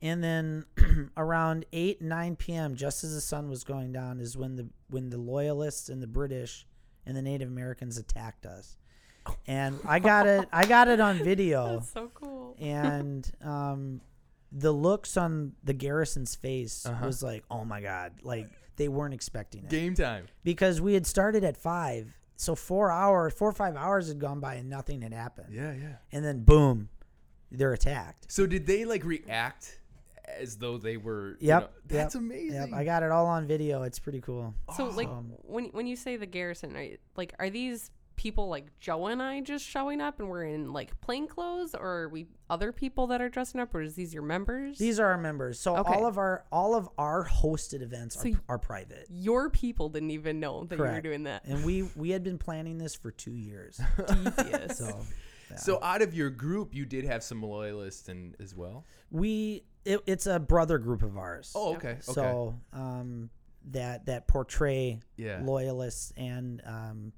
And 0.01 0.23
then 0.23 0.65
around 1.17 1.67
eight 1.73 2.03
nine 2.03 2.35
p.m., 2.35 2.75
just 2.75 3.05
as 3.05 3.15
the 3.15 3.21
sun 3.21 3.49
was 3.49 3.63
going 3.63 3.93
down, 3.93 4.21
is 4.21 4.37
when 4.37 4.57
the 4.57 4.69
when 4.91 5.11
the 5.11 5.19
loyalists 5.19 5.89
and 5.89 6.03
the 6.03 6.07
British 6.09 6.67
and 7.07 7.17
the 7.17 7.23
Native 7.23 7.49
Americans 7.49 7.99
attacked 7.99 8.47
us. 8.47 8.78
And 9.47 9.79
I 9.87 9.99
got 9.99 10.27
it. 10.27 10.49
I 10.53 10.67
got 10.67 10.89
it 10.89 11.01
on 11.01 11.19
video 11.19 11.75
That's 11.79 11.91
so 11.93 12.11
cool. 12.15 12.57
and 12.61 13.31
um, 13.43 14.01
the 14.53 14.73
looks 14.73 15.17
on 15.17 15.53
the 15.65 15.73
garrison's 15.75 16.35
face 16.35 16.87
Uh-huh. 16.87 17.07
was 17.07 17.23
like, 17.23 17.45
"Oh 17.51 17.65
my 17.65 17.81
god!" 17.81 18.13
Like 18.23 18.49
they 18.77 18.89
weren't 18.89 19.15
expecting 19.15 19.65
it 19.65 19.71
Game 19.71 19.95
time. 19.95 20.27
because 20.45 20.81
we 20.81 20.95
had 20.95 21.07
started 21.07 21.45
at 21.45 21.57
five, 21.57 22.15
so 22.37 22.55
four 22.55 22.91
hours, 22.91 23.33
four 23.35 23.49
or 23.49 23.53
five 23.53 23.77
hours 23.77 24.09
had 24.09 24.19
gone 24.19 24.41
by 24.41 24.55
and 24.55 24.69
nothing 24.71 25.03
had 25.03 25.13
happened, 25.13 25.49
Yeah, 25.53 25.73
yeah. 25.75 25.97
and 26.13 26.25
then 26.25 26.45
boom, 26.45 26.89
they're 27.51 27.73
attacked. 27.73 28.31
So 28.33 28.47
did 28.47 28.67
they 28.67 28.85
like 28.85 29.05
react 29.05 29.81
as 30.39 30.57
though 30.59 30.79
they 30.79 30.97
were? 30.97 31.31
you 31.41 31.49
Yep, 31.49 31.61
know- 31.63 31.69
that's 31.87 32.15
yep, 32.15 32.23
amazing. 32.23 32.61
Yep, 32.61 32.73
I 32.73 32.85
got 32.85 33.03
it 33.03 33.11
all 33.11 33.27
on 33.27 33.47
video. 33.47 33.83
It's 33.83 33.99
pretty 33.99 34.21
cool. 34.21 34.55
So 34.77 34.87
like 34.87 35.09
when 35.43 35.67
when 35.73 35.87
you 35.87 35.97
say 35.97 36.17
the 36.17 36.27
garrison, 36.27 36.73
right? 36.73 37.01
like 37.17 37.35
are 37.39 37.51
these 37.51 37.91
people 38.19 38.49
like 38.49 38.67
Joe 38.81 39.07
and 39.07 39.23
I 39.23 39.41
just 39.41 39.65
showing 39.65 40.03
up 40.03 40.21
and 40.21 40.29
we're 40.29 40.45
in 40.45 40.73
like 40.75 41.01
plain 41.01 41.27
clothes, 41.27 41.75
or 41.75 42.03
are 42.03 42.09
we 42.11 42.27
other 42.51 42.71
people 42.73 43.07
that 43.07 43.23
are 43.23 43.31
dressing 43.31 43.61
up, 43.61 43.75
or 43.75 43.81
is 43.81 43.95
these 43.95 44.13
your 44.13 44.23
members? 44.23 44.77
These 44.77 45.01
are 45.01 45.07
our 45.07 45.17
members. 45.17 45.59
So 45.59 45.77
Okay. 45.79 45.95
all 45.95 46.05
of 46.05 46.19
our 46.19 46.45
all 46.53 46.75
of 46.75 46.89
our 46.99 47.27
hosted 47.27 47.81
events 47.81 48.21
So 48.21 48.29
are, 48.29 48.41
are 48.57 48.59
private. 48.59 49.07
your 49.09 49.49
people 49.49 49.89
didn't 49.89 50.11
even 50.11 50.39
know 50.41 50.65
that 50.65 50.77
you 50.77 50.85
were 50.85 51.01
doing 51.01 51.23
that. 51.23 51.45
And 51.47 51.65
we 51.65 51.89
we 51.97 52.11
had 52.11 52.23
been 52.23 52.37
planning 52.39 52.77
this 52.77 52.95
for 52.95 53.11
two 53.11 53.33
years. 53.35 53.81
So 54.75 55.01
yeah. 55.51 55.57
So 55.57 55.79
out 55.83 56.03
of 56.03 56.13
your 56.13 56.29
group, 56.29 56.75
you 56.75 56.85
did 56.85 57.07
have 57.07 57.23
some 57.23 57.43
loyalists 57.43 58.11
and 58.11 58.37
as 58.39 58.55
well. 58.55 58.85
we 59.11 59.65
it, 59.87 60.01
it's 60.07 60.27
a 60.27 60.39
brother 60.39 60.77
group 60.77 61.03
of 61.03 61.17
ours. 61.17 61.53
Oh, 61.55 61.77
okay. 61.77 61.93
Okay. 61.93 61.99
So 62.03 62.55
um, 62.75 63.31
that 63.71 64.05
that 64.07 64.27
portray 64.29 65.01
yeah. 65.17 65.41
loyalists 65.43 66.13
and 66.19 66.61
um, 66.67 67.13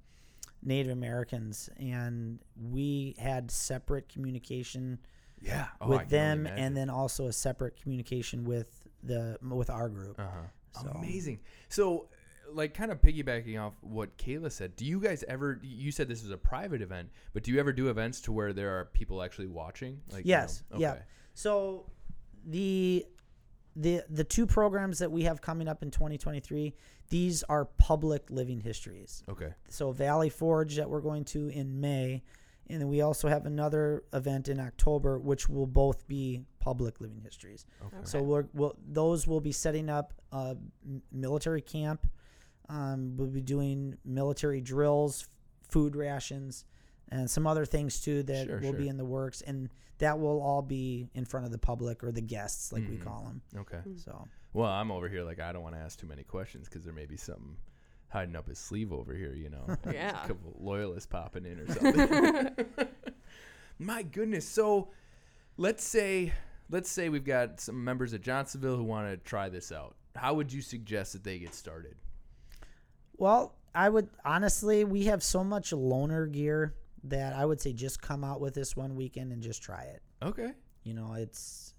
Native 0.63 0.93
Americans, 0.93 1.69
and 1.79 2.39
we 2.57 3.15
had 3.19 3.51
separate 3.51 4.09
communication 4.09 4.99
yeah. 5.41 5.69
Oh, 5.81 5.89
with 5.89 6.09
them, 6.09 6.47
and 6.47 6.77
then 6.77 6.91
also 6.91 7.27
a 7.27 7.33
separate 7.33 7.81
communication 7.81 8.45
with 8.45 8.83
the 9.03 9.39
with 9.43 9.71
our 9.71 9.89
group. 9.89 10.19
Uh-huh. 10.21 10.83
So- 10.83 10.91
Amazing. 10.91 11.41
So, 11.69 12.09
like, 12.53 12.75
kind 12.75 12.93
of 12.93 13.01
piggybacking 13.01 13.61
off 13.61 13.75
what 13.81 14.17
Kayla 14.19 14.53
said, 14.53 14.77
do 14.77 14.85
you 14.85 15.01
guys 15.01 15.25
ever? 15.29 15.59
You 15.63 15.91
said 15.93 16.09
this 16.09 16.23
is 16.23 16.31
a 16.31 16.37
private 16.37 16.83
event, 16.83 17.09
but 17.33 17.43
do 17.43 17.53
you 17.53 17.59
ever 17.59 17.73
do 17.73 17.89
events 17.89 18.21
to 18.23 18.33
where 18.33 18.53
there 18.53 18.79
are 18.79 18.85
people 18.87 19.23
actually 19.23 19.47
watching? 19.49 20.01
Like, 20.13 20.25
you 20.25 20.31
Yes. 20.31 20.63
know- 20.71 20.79
Yeah. 20.79 20.99
So 21.35 21.87
the 22.45 23.07
the 23.77 24.03
the 24.11 24.25
two 24.25 24.47
programs 24.47 24.99
that 24.99 25.11
we 25.11 25.23
have 25.23 25.41
coming 25.41 25.69
up 25.69 25.83
in 25.83 25.91
2023, 25.91 26.75
these 27.11 27.43
are 27.45 27.65
public 27.67 28.31
living 28.31 28.61
histories. 28.61 29.23
Okay. 29.29 29.53
so 29.69 29.93
Valley 29.93 30.31
Forge 30.31 30.77
that 30.77 30.89
we're 30.89 31.01
going 31.03 31.25
to 31.27 31.49
in 31.49 31.81
May, 31.81 32.23
and 32.69 32.81
then 32.81 32.89
we 32.89 33.01
also 33.03 33.29
have 33.29 33.47
another 33.47 34.05
event 34.13 34.49
in 34.49 34.59
October, 34.61 35.19
which 35.19 35.49
will 35.49 35.67
both 35.67 36.07
be 36.09 36.45
public 36.61 37.01
living 37.01 37.21
histories. 37.21 37.67
Okay. 37.85 37.97
So 38.05 38.23
we're, 38.23 38.47
we'll, 38.55 38.77
those 38.87 39.27
will 39.27 39.41
be 39.41 39.53
setting 39.53 39.91
up 39.91 40.13
a 40.33 40.57
military 41.13 41.61
camp. 41.63 42.07
Um, 42.69 43.17
we'll 43.17 43.27
be 43.29 43.41
doing 43.41 43.97
military 44.05 44.61
drills, 44.61 45.27
food 45.69 45.97
rations, 45.97 46.65
and 47.09 47.29
some 47.29 47.45
other 47.47 47.65
things 47.67 48.01
too 48.01 48.23
that 48.25 48.47
Sure, 48.47 48.61
will 48.61 48.73
be 48.73 48.87
in 48.89 48.97
the 48.97 49.05
works, 49.05 49.41
and 49.43 49.69
that 49.99 50.19
will 50.21 50.41
all 50.41 50.63
be 50.63 51.09
in 51.15 51.25
front 51.25 51.45
of 51.47 51.51
the 51.53 51.59
public 51.59 52.05
or 52.05 52.13
the 52.13 52.21
guests, 52.23 52.73
like 52.73 52.89
we 52.89 52.97
Mhm. 52.97 53.03
call 53.05 53.25
them. 53.25 53.43
Okay. 53.57 53.81
So 53.97 54.29
Well, 54.53 54.69
I'm 54.69 54.91
over 54.91 55.09
here 55.09 55.23
like 55.23 55.41
I 55.41 55.53
don't 55.53 55.63
want 55.63 55.75
to 55.77 55.81
ask 55.81 55.99
too 55.99 56.07
many 56.07 56.25
questions 56.25 56.69
because 56.69 56.85
there 56.85 56.93
may 56.95 57.07
be 57.07 57.17
something 57.17 57.57
hiding 58.09 58.35
up 58.35 58.49
his 58.49 58.59
sleeve 58.59 58.93
over 58.93 59.15
here. 59.15 59.35
You 59.35 59.51
know, 59.51 59.77
Yeah. 59.93 60.25
a 60.25 60.29
couple 60.29 60.57
loyalists 60.59 61.07
popping 61.07 61.47
in 61.47 61.61
or 61.61 61.67
something. 61.73 62.67
My 63.79 64.03
goodness. 64.03 64.47
So, 64.49 64.89
let's 65.57 65.85
say 65.85 66.33
let's 66.69 66.91
say 66.91 67.09
we've 67.09 67.25
got 67.25 67.61
some 67.61 67.83
members 67.83 68.13
of 68.13 68.21
Johnsonville 68.23 68.77
who 68.77 68.85
want 68.85 69.11
to 69.11 69.17
try 69.17 69.49
this 69.49 69.73
out. 69.73 69.95
How 70.17 70.35
would 70.35 70.53
you 70.53 70.61
suggest 70.63 71.13
that 71.15 71.25
they 71.25 71.39
get 71.39 71.55
started? 71.55 71.95
Well, 73.17 73.55
I 73.75 73.89
would 73.89 74.09
honestly, 74.25 74.85
we 74.85 75.05
have 75.05 75.23
so 75.23 75.45
much 75.45 75.71
loaner 75.71 76.31
gear 76.31 76.75
that 77.05 77.33
I 77.35 77.45
would 77.47 77.61
say 77.61 77.73
just 77.73 78.03
come 78.03 78.25
out 78.25 78.41
with 78.41 78.55
this 78.55 78.77
one 78.77 78.97
weekend 78.97 79.33
and 79.33 79.43
just 79.43 79.63
try 79.63 79.83
it. 79.83 80.03
Okay. 80.23 80.53
You 80.83 80.95
know, 80.95 81.15
it's 81.15 81.75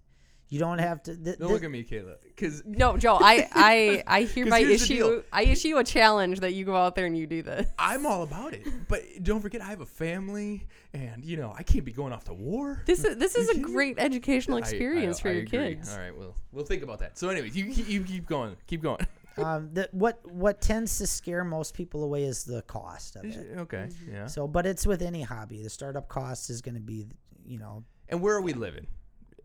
you 0.52 0.60
don't 0.60 0.78
have 0.80 1.02
to. 1.04 1.16
Th- 1.16 1.38
Don't 1.40 1.48
thi- 1.48 1.54
look 1.54 1.64
at 1.64 1.72
me, 1.72 1.84
Kayla, 1.84 2.18
because 2.24 2.62
No, 2.66 2.98
Joe, 2.98 3.18
I 3.20 3.48
I 3.56 4.04
I 4.06 4.24
hereby 4.36 4.60
here's 4.60 4.84
issue 4.84 5.24
I 5.32 5.44
issue 5.44 5.78
a 5.78 5.84
challenge 5.84 6.42
that 6.42 6.54
you 6.54 6.66
go 6.66 6.76
out 6.76 6.94
there 6.96 7.06
and 7.08 7.18
you 7.18 7.26
do 7.26 7.42
this. 7.42 7.66
I'm 7.80 8.06
all 8.06 8.22
about 8.24 8.54
it. 8.54 8.68
But 8.88 9.02
don't 9.24 9.40
forget, 9.42 9.62
I 9.62 9.66
have 9.70 9.82
a 9.82 9.86
family, 9.86 10.68
and 10.94 11.24
you 11.26 11.38
know 11.38 11.54
I 11.58 11.64
can't 11.64 11.86
be 11.86 11.94
going 11.94 12.14
off 12.14 12.26
to 12.26 12.34
war. 12.34 12.84
This 12.86 13.04
is 13.04 13.16
this 13.18 13.36
You 13.36 13.42
is 13.44 13.50
a 13.50 13.54
kidding 13.54 13.66
me? 13.68 13.74
great 13.74 13.96
educational 13.98 14.58
experience 14.58 15.20
I- 15.20 15.22
for 15.22 15.30
I 15.30 15.32
your 15.32 15.42
agree. 15.44 15.76
kids. 15.76 15.92
All 15.94 16.00
right, 16.00 16.16
well, 16.16 16.36
we'll 16.52 16.66
think 16.66 16.84
about 16.84 17.00
that. 17.00 17.18
So, 17.18 17.30
anyways, 17.30 17.56
you 17.56 17.72
keep- 17.74 17.90
you 17.90 18.04
keep 18.04 18.28
going, 18.28 18.56
keep 18.68 18.82
going. 18.84 19.08
um, 19.38 19.70
the, 19.74 19.88
what 19.94 20.20
what 20.30 20.60
tends 20.60 20.98
to 20.98 21.08
scare 21.08 21.46
most 21.46 21.74
people 21.74 22.04
away 22.04 22.26
is 22.26 22.44
the 22.44 22.62
cost 22.64 23.16
of 23.16 23.24
it. 23.24 23.58
okay, 23.60 23.88
yeah. 24.12 24.28
So, 24.28 24.48
but 24.50 24.66
it's 24.66 24.86
with 24.86 25.02
any 25.02 25.22
hobby. 25.22 25.64
The 25.64 25.70
startup 25.70 26.10
cost 26.10 26.50
is 26.50 26.62
going 26.62 26.76
to 26.76 26.82
be, 26.82 27.08
you 27.46 27.58
know, 27.58 27.86
And 28.10 28.22
where 28.22 28.36
are 28.36 28.42
we 28.42 28.52
living 28.52 28.88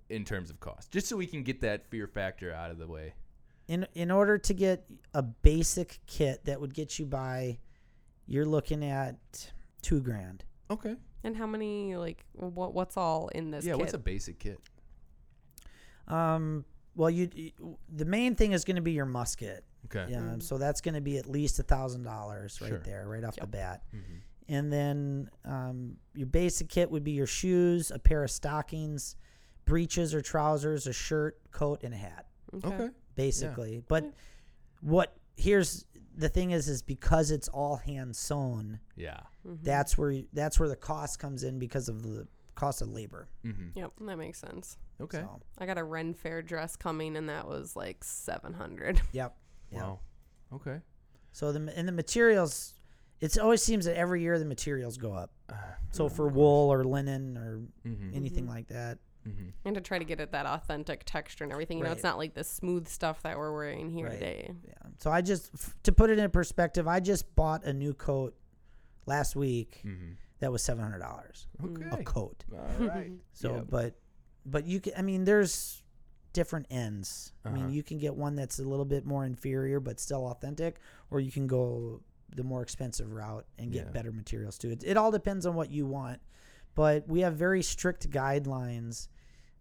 in 0.08 0.24
terms 0.24 0.50
of 0.50 0.60
cost? 0.60 0.90
Just 0.92 1.06
so 1.08 1.16
we 1.16 1.26
can 1.26 1.42
get 1.42 1.60
that 1.62 1.86
fear 1.90 2.06
factor 2.06 2.52
out 2.52 2.70
of 2.70 2.78
the 2.78 2.86
way. 2.86 3.14
in 3.68 3.86
in 3.94 4.10
order 4.10 4.38
to 4.38 4.54
get 4.54 4.84
a 5.14 5.22
basic 5.22 5.98
kit 6.06 6.44
that 6.44 6.60
would 6.60 6.72
get 6.74 6.98
you 6.98 7.06
by, 7.06 7.58
you're 8.26 8.44
looking 8.46 8.84
at 8.84 9.16
two 9.82 10.00
grand. 10.00 10.44
Okay. 10.70 10.96
And 11.24 11.36
how 11.36 11.46
many 11.46 11.96
like 11.96 12.24
what 12.32 12.72
what's 12.74 12.96
all 12.96 13.28
in 13.28 13.50
this 13.50 13.64
yeah. 13.64 13.72
kit? 13.72 13.80
What's 13.80 13.94
a 13.94 13.98
basic 13.98 14.38
kit? 14.38 14.60
Um, 16.08 16.64
well, 16.94 17.10
you 17.10 17.28
you- 17.34 17.78
the 17.88 18.04
main 18.04 18.34
thing 18.36 18.52
is 18.52 18.64
going 18.64 18.76
to 18.76 18.82
be 18.82 18.92
your 18.92 19.06
musket. 19.06 19.64
Okay. 19.86 20.06
Yeah, 20.10 20.20
Mhm. 20.20 20.42
so 20.42 20.58
that's 20.58 20.80
going 20.80 20.94
to 20.94 21.00
be 21.00 21.16
at 21.18 21.26
least 21.28 21.58
a 21.58 21.62
thousand 21.62 22.02
dollars 22.02 22.60
right 22.60 22.68
Sure. 22.68 22.78
there, 22.78 23.06
right 23.08 23.22
off 23.24 23.34
the 23.36 23.42
Yep. 23.42 23.50
bat. 23.50 23.82
Mhm. 23.94 24.20
And 24.48 24.72
then 24.72 25.30
um, 25.44 25.96
your 26.14 26.26
basic 26.28 26.68
kit 26.68 26.90
would 26.90 27.02
be 27.04 27.12
your 27.12 27.26
shoes, 27.26 27.90
a 27.90 27.98
pair 27.98 28.22
of 28.24 28.30
stockings, 28.30 29.16
breeches 29.66 30.14
or 30.14 30.22
trousers, 30.22 30.86
a 30.86 30.92
shirt, 30.94 31.38
coat, 31.50 31.82
and 31.84 31.92
a 31.92 31.96
hat, 31.98 32.26
Okay. 32.64 32.88
basically. 33.14 33.82
But 33.86 34.04
Yeah. 34.04 34.10
what 34.80 35.16
here's 35.36 35.84
the 36.16 36.30
thing 36.30 36.52
is, 36.52 36.66
is 36.66 36.80
because 36.80 37.30
it's 37.30 37.48
all 37.48 37.76
hand 37.76 38.16
sewn, 38.16 38.80
Yeah. 38.94 39.20
Mhm. 39.46 39.62
that's 39.62 39.98
where 39.98 40.22
that's 40.32 40.58
where 40.58 40.68
the 40.68 40.76
cost 40.76 41.18
comes 41.18 41.42
in 41.44 41.58
because 41.58 41.90
of 41.90 42.02
the 42.02 42.26
cost 42.54 42.80
of 42.80 42.88
labor. 42.88 43.28
Mm-hmm. 43.44 43.78
Yep, 43.78 43.92
that 44.00 44.16
makes 44.16 44.38
sense. 44.38 44.78
Okay. 44.98 45.20
So, 45.20 45.42
I 45.58 45.66
got 45.66 45.76
a 45.76 45.84
Ren 45.84 46.14
Fair 46.14 46.40
dress 46.40 46.74
coming, 46.74 47.16
and 47.18 47.28
that 47.28 47.46
was 47.46 47.76
like 47.76 48.02
seven 48.02 48.54
hundred. 48.54 48.96
yep. 49.12 49.36
yep. 49.70 49.82
Wow. 49.82 50.00
Okay. 50.54 50.80
So 51.32 51.52
the 51.52 51.76
and 51.76 51.86
the 51.86 51.92
materials, 51.92 52.72
it 53.20 53.36
always 53.38 53.62
seems 53.62 53.84
that 53.84 53.98
every 53.98 54.22
year 54.22 54.38
the 54.38 54.46
materials 54.46 54.96
go 54.96 55.12
up. 55.12 55.32
Uh, 55.50 55.54
So 55.92 56.06
of 56.06 56.12
for 56.14 56.28
wool 56.28 56.70
or 56.72 56.82
linen 56.84 57.36
or 57.38 57.60
Mhm. 57.84 58.14
anything 58.14 58.46
Mhm. 58.46 58.50
like 58.50 58.68
that. 58.68 58.98
Mhm. 59.26 59.52
And 59.64 59.74
to 59.74 59.80
try 59.80 59.98
to 59.98 60.04
get 60.04 60.20
it 60.20 60.30
that 60.32 60.46
authentic 60.46 61.02
texture 61.04 61.44
and 61.44 61.52
everything. 61.52 61.78
You 61.78 61.84
know, 61.84 61.92
it's 61.92 62.02
not 62.02 62.18
like 62.18 62.34
the 62.34 62.44
smooth 62.44 62.86
stuff 62.88 63.22
that 63.22 63.36
we're 63.36 63.52
wearing 63.52 63.90
here 63.90 64.06
Right. 64.06 64.12
today. 64.14 64.54
Yeah. 64.66 64.72
So 64.98 65.10
I 65.10 65.20
just 65.20 65.50
f- 65.54 65.74
to 65.82 65.92
put 65.92 66.10
it 66.10 66.18
in 66.18 66.30
perspective, 66.30 66.86
I 66.86 67.00
just 67.00 67.34
bought 67.34 67.64
a 67.64 67.72
new 67.72 67.92
coat 67.94 68.36
last 69.06 69.34
week 69.36 69.80
Mhm. 69.84 70.16
that 70.40 70.52
was 70.52 70.62
seven 70.62 70.82
hundred 70.84 70.98
dollars 71.00 71.48
Mm. 71.60 72.00
a 72.00 72.04
coat. 72.04 72.44
All 72.52 72.86
right. 72.86 73.12
So, 73.32 73.56
Yep. 73.56 73.66
but 73.68 73.94
but 74.44 74.64
you 74.64 74.80
can. 74.80 74.92
I 74.96 75.02
mean, 75.02 75.24
there's 75.24 75.82
different 76.32 76.66
ends. 76.70 77.32
I 77.44 77.48
Uh-huh. 77.48 77.56
mean, 77.56 77.70
you 77.70 77.82
can 77.82 77.98
get 77.98 78.14
one 78.14 78.36
that's 78.36 78.58
a 78.60 78.62
little 78.64 78.84
bit 78.84 79.04
more 79.06 79.24
inferior 79.24 79.80
but 79.80 79.98
still 79.98 80.26
authentic, 80.28 80.78
or 81.10 81.18
you 81.18 81.32
can 81.32 81.46
go 81.46 82.02
the 82.34 82.44
more 82.44 82.60
expensive 82.62 83.10
route 83.12 83.46
and 83.58 83.72
get 83.72 83.86
Yeah. 83.86 83.92
better 83.92 84.12
materials 84.12 84.58
too. 84.58 84.70
It, 84.70 84.84
it 84.84 84.96
all 84.96 85.10
depends 85.10 85.46
on 85.46 85.54
what 85.54 85.70
you 85.70 85.86
want. 85.86 86.20
But 86.74 87.08
we 87.08 87.20
have 87.20 87.34
very 87.36 87.62
strict 87.62 88.10
guidelines. 88.10 89.08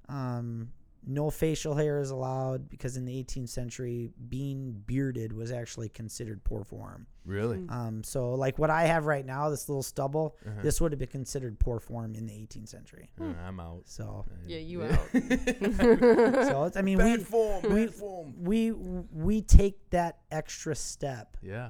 Um, 0.10 0.70
no 1.08 1.30
facial 1.30 1.76
hair 1.76 2.00
is 2.00 2.10
allowed 2.10 2.68
because 2.68 2.98
in 2.98 3.06
the 3.06 3.24
18th 3.24 3.50
century, 3.50 4.10
being 4.28 4.82
bearded 4.88 5.32
was 5.34 5.52
actually 5.52 5.88
considered 5.90 6.44
poor 6.44 6.64
form. 6.64 7.06
Really? 7.26 7.58
Mm. 7.60 7.72
Um, 7.72 8.04
so, 8.04 8.32
like 8.34 8.58
what 8.58 8.72
I 8.72 8.86
have 8.86 9.06
right 9.06 9.24
now, 9.24 9.52
this 9.52 9.70
little 9.70 9.84
stubble, 9.84 10.36
Uh-huh. 10.44 10.62
this 10.64 10.82
would 10.82 10.92
have 10.92 10.98
been 10.98 11.08
considered 11.08 11.60
poor 11.60 11.80
form 11.80 12.16
in 12.16 12.26
the 12.26 12.34
18th 12.34 12.70
century. 12.70 13.12
Uh, 13.22 13.26
I'm 13.46 13.60
out. 13.60 13.84
So, 13.86 14.26
Yeah, 14.48 14.58
you 14.58 14.84
out. 14.84 15.00
so 15.14 16.64
it's, 16.64 16.76
I 16.78 16.82
mean, 16.82 16.98
bad 16.98 17.20
we 17.20 17.24
form. 17.24 17.62
Bad 17.62 17.72
we- 17.74 17.88
form. 17.88 18.34
we 18.40 18.72
we 18.72 19.42
take 19.44 19.90
that 19.92 20.20
extra 20.32 20.74
step 20.76 21.38
Yeah. 21.44 21.70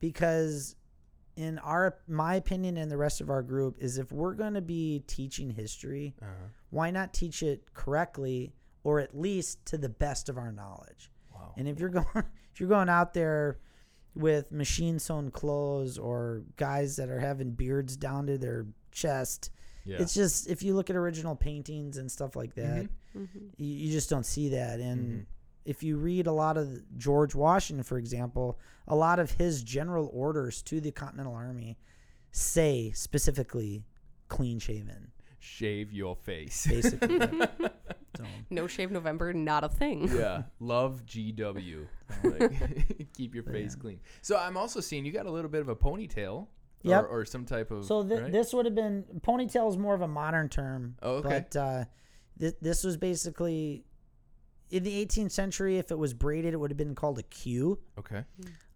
because 0.00 0.76
in 1.36 1.58
our 1.58 1.96
my 2.08 2.36
opinion 2.36 2.76
and 2.76 2.90
the 2.90 2.96
rest 2.96 3.20
of 3.20 3.30
our 3.30 3.42
group 3.42 3.76
is 3.80 3.98
if 3.98 4.10
we're 4.12 4.34
going 4.34 4.54
to 4.54 4.62
be 4.62 5.02
teaching 5.06 5.50
history 5.50 6.14
Uh-huh. 6.22 6.30
Why 6.70 6.90
not 6.90 7.12
teach 7.14 7.42
it 7.42 7.72
correctly 7.74 8.52
or 8.84 9.00
at 9.00 9.16
least 9.16 9.64
to 9.66 9.76
the 9.78 9.88
best 9.88 10.28
of 10.28 10.36
our 10.38 10.52
knowledge 10.52 11.10
Wow. 11.34 11.52
and 11.56 11.68
if 11.68 11.78
you're 11.80 11.88
going 12.00 12.06
if 12.52 12.60
you're 12.60 12.68
going 12.68 12.88
out 12.88 13.14
there 13.14 13.58
with 14.14 14.50
machine 14.52 14.98
sewn 14.98 15.30
clothes 15.30 15.98
or 15.98 16.42
guys 16.56 16.96
that 16.96 17.08
are 17.10 17.20
having 17.20 17.50
beards 17.50 17.96
down 17.96 18.26
to 18.26 18.38
their 18.38 18.66
chest 18.92 19.50
yeah. 19.84 19.98
it's 20.00 20.14
just 20.14 20.48
if 20.48 20.62
you 20.62 20.74
look 20.74 20.88
at 20.90 20.96
original 20.96 21.36
paintings 21.36 21.96
and 21.98 22.10
stuff 22.10 22.34
like 22.36 22.54
that 22.54 22.84
Mhm. 22.84 22.88
Mhm. 23.16 23.28
you, 23.56 23.66
you 23.66 23.92
just 23.92 24.08
don't 24.10 24.26
see 24.26 24.48
that 24.50 24.80
and 24.80 25.20
Mhm. 25.20 25.26
if 25.64 25.82
you 25.82 25.96
read 25.96 26.26
a 26.26 26.32
lot 26.32 26.56
of 26.56 26.68
George 26.96 27.34
Washington, 27.34 27.82
for 27.82 27.98
example, 27.98 28.56
a 28.86 28.94
lot 28.94 29.18
of 29.18 29.32
his 29.32 29.62
general 29.64 30.08
orders 30.12 30.62
to 30.62 30.80
the 30.80 30.92
Continental 30.92 31.34
Army 31.34 31.76
say 32.30 32.92
specifically 32.92 33.84
clean 34.28 34.58
shaven, 34.60 35.10
Shave 35.46 35.92
your 35.92 36.16
face. 36.16 36.66
basically. 36.70 37.18
so, 38.16 38.24
No 38.50 38.66
shave 38.66 38.90
November, 38.90 39.32
not 39.32 39.62
a 39.62 39.68
thing. 39.68 40.10
yeah. 40.12 40.42
Love 40.60 41.04
GW. 41.06 41.86
Like, 42.22 43.08
keep 43.16 43.34
your 43.34 43.42
face 43.42 43.74
yeah. 43.76 43.82
clean. 43.82 44.00
So 44.22 44.36
I'm 44.38 44.56
also 44.56 44.80
seeing 44.80 45.04
you 45.04 45.12
got 45.12 45.26
a 45.26 45.30
little 45.30 45.50
bit 45.50 45.60
of 45.60 45.68
a 45.68 45.74
ponytail. 45.74 46.46
Yep. 46.82 47.02
Or, 47.02 47.06
or 47.06 47.24
some 47.24 47.44
type 47.44 47.72
of. 47.72 47.84
so 47.84 48.06
th- 48.06 48.20
right? 48.20 48.32
this 48.32 48.52
would 48.52 48.64
have 48.64 48.76
been 48.76 49.04
ponytail 49.20 49.68
is 49.68 49.76
more 49.76 49.94
of 49.94 50.02
a 50.02 50.08
modern 50.08 50.48
term. 50.48 50.94
Oh, 51.02 51.16
okay. 51.16 51.28
But 51.50 51.56
uh, 51.56 51.84
th- 52.38 52.54
this 52.60 52.84
was 52.84 52.96
basically 52.96 53.84
in 54.70 54.84
the 54.84 55.04
18th 55.04 55.32
century. 55.32 55.78
If 55.78 55.90
it 55.90 55.98
was 55.98 56.14
braided, 56.14 56.54
it 56.54 56.58
would 56.58 56.70
have 56.70 56.78
been 56.78 56.94
called 56.94 57.18
a 57.18 57.24
queue. 57.24 57.80
Okay. 57.98 58.22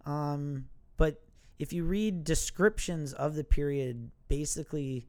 Um, 0.06 0.66
but 0.96 1.22
if 1.60 1.72
you 1.72 1.84
read 1.84 2.24
descriptions 2.24 3.12
of 3.12 3.34
the 3.36 3.44
period, 3.44 4.10
basically 4.28 5.06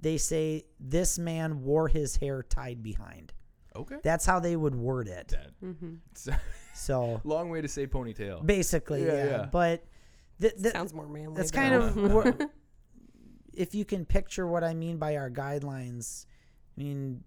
they 0.00 0.16
say 0.16 0.64
this 0.78 1.18
man 1.18 1.62
wore 1.62 1.88
his 1.88 2.16
hair 2.16 2.42
tied 2.42 2.82
behind. 2.82 3.32
Okay. 3.76 3.96
That's 4.02 4.26
how 4.26 4.40
they 4.40 4.56
would 4.56 4.74
word 4.74 5.08
it. 5.08 5.28
That. 5.28 5.50
hmm 5.60 5.94
So 6.74 7.20
long 7.24 7.50
way 7.50 7.60
to 7.60 7.68
say 7.68 7.86
ponytail. 7.86 8.44
basically, 8.46 9.04
Yeah, 9.04 9.14
yeah. 9.14 9.24
yeah. 9.26 9.46
But 9.52 9.84
th- 10.40 10.54
th- 10.60 10.72
Sounds 10.72 10.94
more 10.94 11.06
manly. 11.06 11.34
that's 11.36 11.50
kind 11.50 11.74
of 11.74 11.94
what, 12.12 12.50
if 13.52 13.74
you 13.74 13.84
can 13.84 14.04
picture 14.06 14.46
what 14.46 14.64
I 14.64 14.72
mean 14.74 14.96
by 14.96 15.16
our 15.16 15.30
guidelines. 15.30 16.24
I 16.78 16.82
mean, 16.82 17.22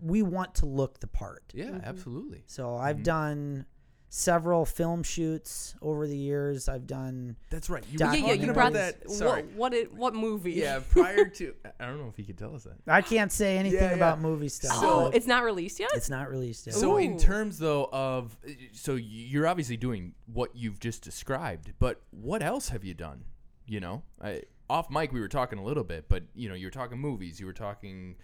we 0.00 0.22
want 0.22 0.56
to 0.56 0.66
look 0.66 0.98
the 1.00 1.06
part. 1.06 1.44
Yeah, 1.54 1.66
Mhm. 1.66 1.84
absolutely. 1.84 2.42
So 2.46 2.74
I've 2.76 2.98
Mhm. 2.98 3.04
done 3.04 3.66
several 4.08 4.64
film 4.64 5.02
shoots 5.02 5.74
over 5.82 6.06
the 6.06 6.16
years. 6.16 6.68
I've 6.68 6.86
done 6.86 7.36
That's 7.50 7.68
right. 7.68 7.84
You 7.90 7.98
Yeah, 8.00 8.12
yeah, 8.14 8.26
yeah. 8.28 8.32
You 8.34 8.52
brought 8.52 8.72
that. 8.74 9.02
that. 9.02 9.10
Sorry. 9.10 9.42
What? 9.42 9.52
What? 9.56 9.74
It, 9.74 9.92
what 9.94 10.14
movie? 10.14 10.52
Yeah, 10.52 10.80
prior 10.90 11.26
to. 11.26 11.54
I 11.80 11.86
don't 11.86 11.98
know 11.98 12.08
if 12.08 12.18
you 12.18 12.24
could 12.24 12.38
tell 12.38 12.54
us 12.54 12.64
that. 12.64 12.76
I 12.86 13.02
can't 13.02 13.30
say 13.32 13.58
anything 13.58 13.80
Yeah, 13.80 13.90
yeah. 13.90 13.96
about 13.96 14.20
movie 14.20 14.48
stuff. 14.48 14.76
So- 14.76 14.86
Oh, 15.06 15.10
it's 15.12 15.26
not 15.26 15.42
released 15.42 15.78
yet. 15.80 15.90
it's 15.94 16.08
not 16.10 16.30
released 16.30 16.66
yet. 16.66 16.74
So 16.76 16.96
in 16.96 17.18
terms 17.18 17.58
though 17.58 17.88
of 17.92 18.36
so 18.72 18.94
you're 18.94 19.46
obviously 19.46 19.76
doing 19.76 20.14
what 20.32 20.54
you've 20.54 20.80
just 20.80 21.02
described, 21.02 21.72
but 21.78 22.00
what 22.10 22.42
else 22.42 22.68
have 22.70 22.84
you 22.84 22.94
done? 22.94 23.24
You 23.66 23.80
know, 23.80 24.02
I, 24.22 24.42
off 24.70 24.90
mic 24.90 25.12
we 25.12 25.20
were 25.20 25.28
talking 25.28 25.58
a 25.58 25.64
little 25.64 25.84
bit, 25.84 26.08
but 26.08 26.22
you 26.34 26.48
know 26.48 26.54
you 26.54 26.66
were 26.68 26.70
talking 26.70 26.98
movies, 26.98 27.40
you 27.40 27.46
were 27.46 27.52
talking 27.52 28.16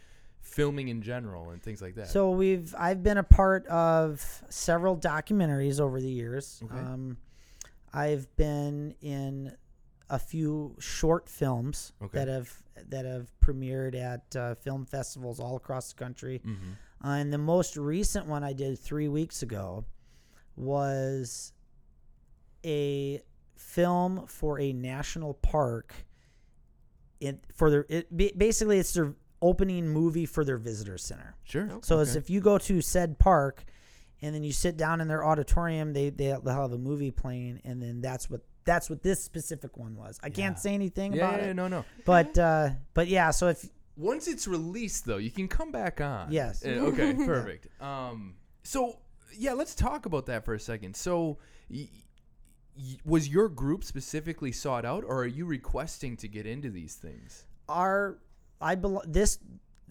filming 0.43 0.89
in 0.89 1.01
general 1.01 1.51
and 1.51 1.63
things 1.63 1.81
like 1.81 1.95
that. 1.95 2.09
So 2.09 2.31
we've 2.31 2.75
I've 2.79 3.03
been 3.03 3.17
a 3.19 3.23
part 3.23 3.67
of 3.69 4.43
several 4.51 4.97
documentaries 4.97 5.81
over 5.81 6.01
the 6.01 6.11
years. 6.11 6.61
Okay. 6.65 6.79
Um, 6.79 7.17
I've 7.95 8.35
been 8.37 8.95
in 9.01 9.57
a 10.11 10.19
few 10.19 10.77
short 10.79 11.29
films 11.29 11.93
Okay. 12.03 12.19
that 12.19 12.29
have 12.29 12.63
that 12.89 13.05
have 13.07 13.31
premiered 13.41 13.95
at 13.95 14.37
uh, 14.37 14.55
film 14.57 14.85
festivals 14.85 15.41
all 15.41 15.57
across 15.57 15.93
the 15.93 15.99
country. 15.99 16.41
hmm 16.45 16.73
Uh, 17.05 17.09
and 17.17 17.33
the 17.33 17.39
most 17.39 17.77
recent 17.77 18.27
one 18.27 18.45
I 18.45 18.53
did 18.53 18.79
three 18.79 19.09
weeks 19.09 19.43
ago 19.43 19.85
was 20.57 21.53
a 22.65 23.21
film 23.57 24.27
for 24.27 24.61
a 24.61 24.73
national 24.73 25.35
park. 25.35 25.95
It 27.21 27.45
for 27.55 27.71
the 27.71 27.85
it 27.89 28.39
basically 28.39 28.79
it's 28.79 28.93
their 28.95 29.15
opening 29.43 29.89
movie 29.89 30.25
for 30.27 30.45
their 30.45 30.57
visitor 30.59 30.97
center. 30.97 31.35
sure. 31.45 31.69
So 31.83 31.99
as 31.99 32.17
if 32.17 32.31
you 32.31 32.41
go 32.41 32.57
to 32.59 32.81
said 32.81 33.19
park, 33.19 33.65
and 34.23 34.35
then 34.35 34.45
you 34.45 34.53
sit 34.53 34.77
down 34.77 35.01
in 35.01 35.09
their 35.09 35.25
auditorium, 35.25 35.93
they 35.93 36.09
they 36.11 36.29
they'll 36.43 36.63
have 36.63 36.73
a 36.73 36.79
movie 36.79 37.11
playing, 37.11 37.61
and 37.65 37.83
then 37.83 38.01
that's 38.01 38.31
what 38.31 38.41
that's 38.65 38.89
what 38.89 39.03
this 39.03 39.23
specific 39.23 39.77
one 39.77 39.97
was. 39.97 40.19
I 40.23 40.29
Yeah. 40.29 40.33
can't 40.35 40.59
say 40.59 40.73
anything 40.75 41.13
yeah, 41.13 41.29
about 41.29 41.41
yeah, 41.43 41.49
it, 41.49 41.55
no, 41.55 41.67
no. 41.69 41.85
but 42.07 42.39
uh, 42.39 42.71
but 42.95 43.09
yeah. 43.09 43.31
So 43.33 43.49
if 43.49 43.69
Once 43.97 44.29
it's 44.29 44.47
released, 44.47 45.05
though, 45.05 45.17
you 45.19 45.31
can 45.33 45.49
come 45.49 45.73
back 45.73 46.01
on. 46.01 46.31
Yes. 46.33 46.65
Uh, 46.65 46.69
okay. 46.93 47.13
Perfect. 47.27 47.67
Um. 47.83 48.35
So 48.63 48.99
yeah, 49.37 49.53
let's 49.55 49.75
talk 49.75 50.07
about 50.07 50.27
that 50.27 50.45
for 50.45 50.55
a 50.55 50.61
second. 50.61 50.95
So. 50.97 51.39
Y- 51.69 51.89
y- 52.77 52.97
was 53.05 53.29
your 53.29 53.49
group 53.49 53.83
specifically 53.85 54.53
sought 54.53 54.85
out, 54.85 55.05
or 55.05 55.23
are 55.23 55.27
you 55.27 55.45
requesting 55.47 56.17
to 56.19 56.29
get 56.29 56.47
into 56.47 56.71
these 56.71 56.95
things? 56.95 57.45
our 57.69 58.19
I 58.63 58.75
bel 58.77 59.03
this 59.07 59.39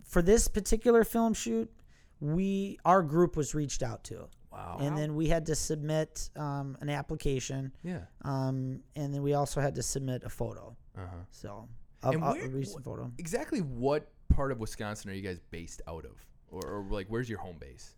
for 0.05 0.21
this 0.21 0.47
particular 0.47 1.03
film 1.03 1.33
shoot, 1.33 1.71
we 2.19 2.77
our 2.85 3.01
group 3.03 3.35
was 3.35 3.53
reached 3.55 3.83
out 3.83 4.03
to, 4.05 4.27
Wow. 4.51 4.77
and 4.81 4.97
then 4.97 5.15
we 5.15 5.27
had 5.27 5.45
to 5.47 5.55
submit 5.55 6.29
um, 6.35 6.77
an 6.81 6.89
application, 6.89 7.71
yeah. 7.83 8.01
um, 8.23 8.81
and 8.95 9.13
then 9.13 9.21
we 9.23 9.33
also 9.33 9.61
had 9.61 9.75
to 9.75 9.83
submit 9.83 10.23
a 10.23 10.29
photo. 10.29 10.75
Uh 10.97 11.01
huh. 11.01 11.17
So 11.31 11.67
And 12.03 12.21
where- 12.21 12.45
a 12.45 12.49
recent 12.49 12.83
photo. 12.83 13.11
Exactly 13.17 13.59
what 13.61 14.09
part 14.29 14.51
of 14.51 14.59
Wisconsin 14.59 15.09
are 15.11 15.13
you 15.13 15.21
guys 15.21 15.39
based 15.51 15.81
out 15.87 16.05
of? 16.05 16.11
Or, 16.49 16.61
or 16.65 16.85
like, 16.89 17.07
where's 17.07 17.29
your 17.29 17.39
home 17.39 17.55
base? 17.59 17.95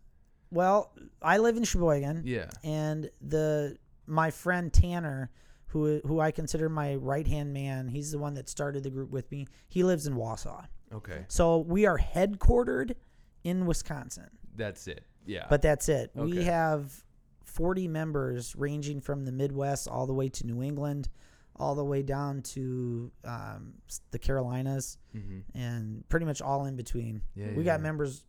Well, 0.51 0.91
I 1.21 1.39
live 1.39 1.57
in 1.57 1.63
Sheboygan. 1.63 2.21
Yeah. 2.25 2.49
and 2.63 3.09
the 3.21 3.77
my 4.05 4.29
friend 4.29 4.71
Tanner, 4.71 5.31
who 5.73 5.99
who 6.05 6.19
I 6.19 6.31
consider 6.31 6.69
my 6.69 6.95
right 6.95 7.27
hand 7.27 7.51
man, 7.53 7.87
he's 7.89 8.11
the 8.11 8.19
one 8.19 8.35
that 8.35 8.47
started 8.47 8.83
the 8.83 8.89
group 8.91 9.09
with 9.11 9.29
me. 9.31 9.47
He 9.69 9.83
lives 9.83 10.07
in 10.07 10.13
Wausau, 10.15 10.65
Okay. 10.93 11.25
so 11.27 11.57
we 11.57 11.85
are 11.85 11.97
headquartered 11.99 12.95
in 13.43 13.65
Wisconsin, 13.65 14.29
That's 14.55 14.87
it. 14.87 15.03
Yeah. 15.25 15.47
but 15.49 15.61
that's 15.61 15.89
it. 15.89 16.11
Okay. 16.15 16.31
We 16.31 16.43
have 16.45 17.03
forty 17.43 17.87
members, 17.87 18.55
ranging 18.55 19.01
from 19.01 19.25
the 19.25 19.31
Midwest 19.31 19.87
all 19.87 20.05
the 20.07 20.13
way 20.13 20.29
to 20.29 20.45
New 20.47 20.61
England, 20.63 21.09
all 21.55 21.75
the 21.75 21.83
way 21.83 22.01
down 22.03 22.41
to 22.41 23.11
um, 23.25 23.73
the 24.11 24.19
Carolinas, 24.19 24.97
hmm 25.11 25.39
and 25.55 26.07
pretty 26.09 26.25
much 26.25 26.41
all 26.41 26.65
in 26.65 26.75
between. 26.75 27.21
Yeah. 27.35 27.47
we 27.55 27.63
yeah, 27.63 27.73
got 27.73 27.81
members. 27.81 28.23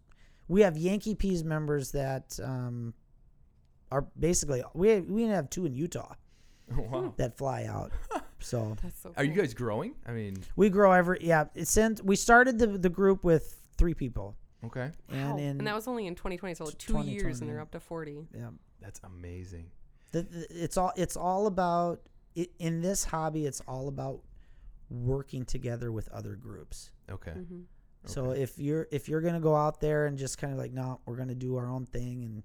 We 0.49 0.63
have 0.63 0.77
Yankee 0.77 1.15
Peas 1.15 1.43
members 1.45 1.93
that 1.93 2.39
um, 2.43 2.93
are 3.91 4.07
basically 4.19 4.63
we 4.75 5.01
we 5.01 5.23
have 5.25 5.49
two 5.51 5.67
in 5.67 5.75
Utah 5.75 6.15
wow. 6.77 7.13
that 7.17 7.37
fly 7.37 7.65
out. 7.65 7.93
so 8.41 8.77
That's 8.83 9.01
so. 9.01 9.13
Are 9.17 9.25
you 9.25 9.33
guys 9.33 9.55
growing? 9.55 9.95
I 10.07 10.13
mean, 10.13 10.37
we 10.57 10.69
grow 10.71 10.93
every 10.93 11.19
yeah. 11.23 11.45
Since 11.63 12.03
we 12.03 12.17
started 12.17 12.59
the 12.59 12.67
the 12.67 12.89
group 12.91 13.25
with 13.25 13.57
three 13.77 13.95
people, 13.95 14.37
Okay. 14.65 14.91
and 15.11 15.31
Wow. 15.33 15.37
in 15.39 15.59
and 15.59 15.67
that 15.67 15.75
was 15.75 15.87
only 15.89 16.07
in 16.07 16.15
2020, 16.15 16.55
so 16.55 16.67
t- 16.67 16.73
two 16.79 17.01
years, 17.03 17.41
and 17.41 17.49
they're 17.51 17.61
up 17.61 17.71
to 17.73 17.81
40. 17.81 18.27
yeah, 18.35 18.49
That's 18.81 19.01
amazing. 19.05 19.67
the, 20.13 20.23
the, 20.23 20.47
it's 20.51 20.77
all 20.77 20.93
it's 20.97 21.17
all 21.17 21.47
about 21.47 22.01
i 22.37 22.47
in 22.59 22.81
this 22.83 23.05
hobby. 23.05 23.47
It's 23.47 23.61
all 23.69 23.89
about 23.89 24.21
working 24.91 25.45
together 25.45 25.91
with 25.93 26.09
other 26.13 26.35
groups. 26.37 26.91
Okay. 27.11 27.33
hmm 27.33 27.61
So 28.07 28.27
Okay. 28.31 28.43
if 28.43 28.59
you're 28.59 28.87
if 28.91 29.09
you're 29.09 29.21
gonna 29.23 29.41
go 29.41 29.55
out 29.57 29.81
there 29.81 30.07
and 30.07 30.17
just 30.19 30.39
kind 30.39 30.53
of 30.53 30.59
like, 30.59 30.73
no, 30.73 31.01
we're 31.07 31.17
gonna 31.17 31.35
do 31.35 31.57
our 31.57 31.69
own 31.69 31.87
thing 31.87 32.25
and 32.25 32.43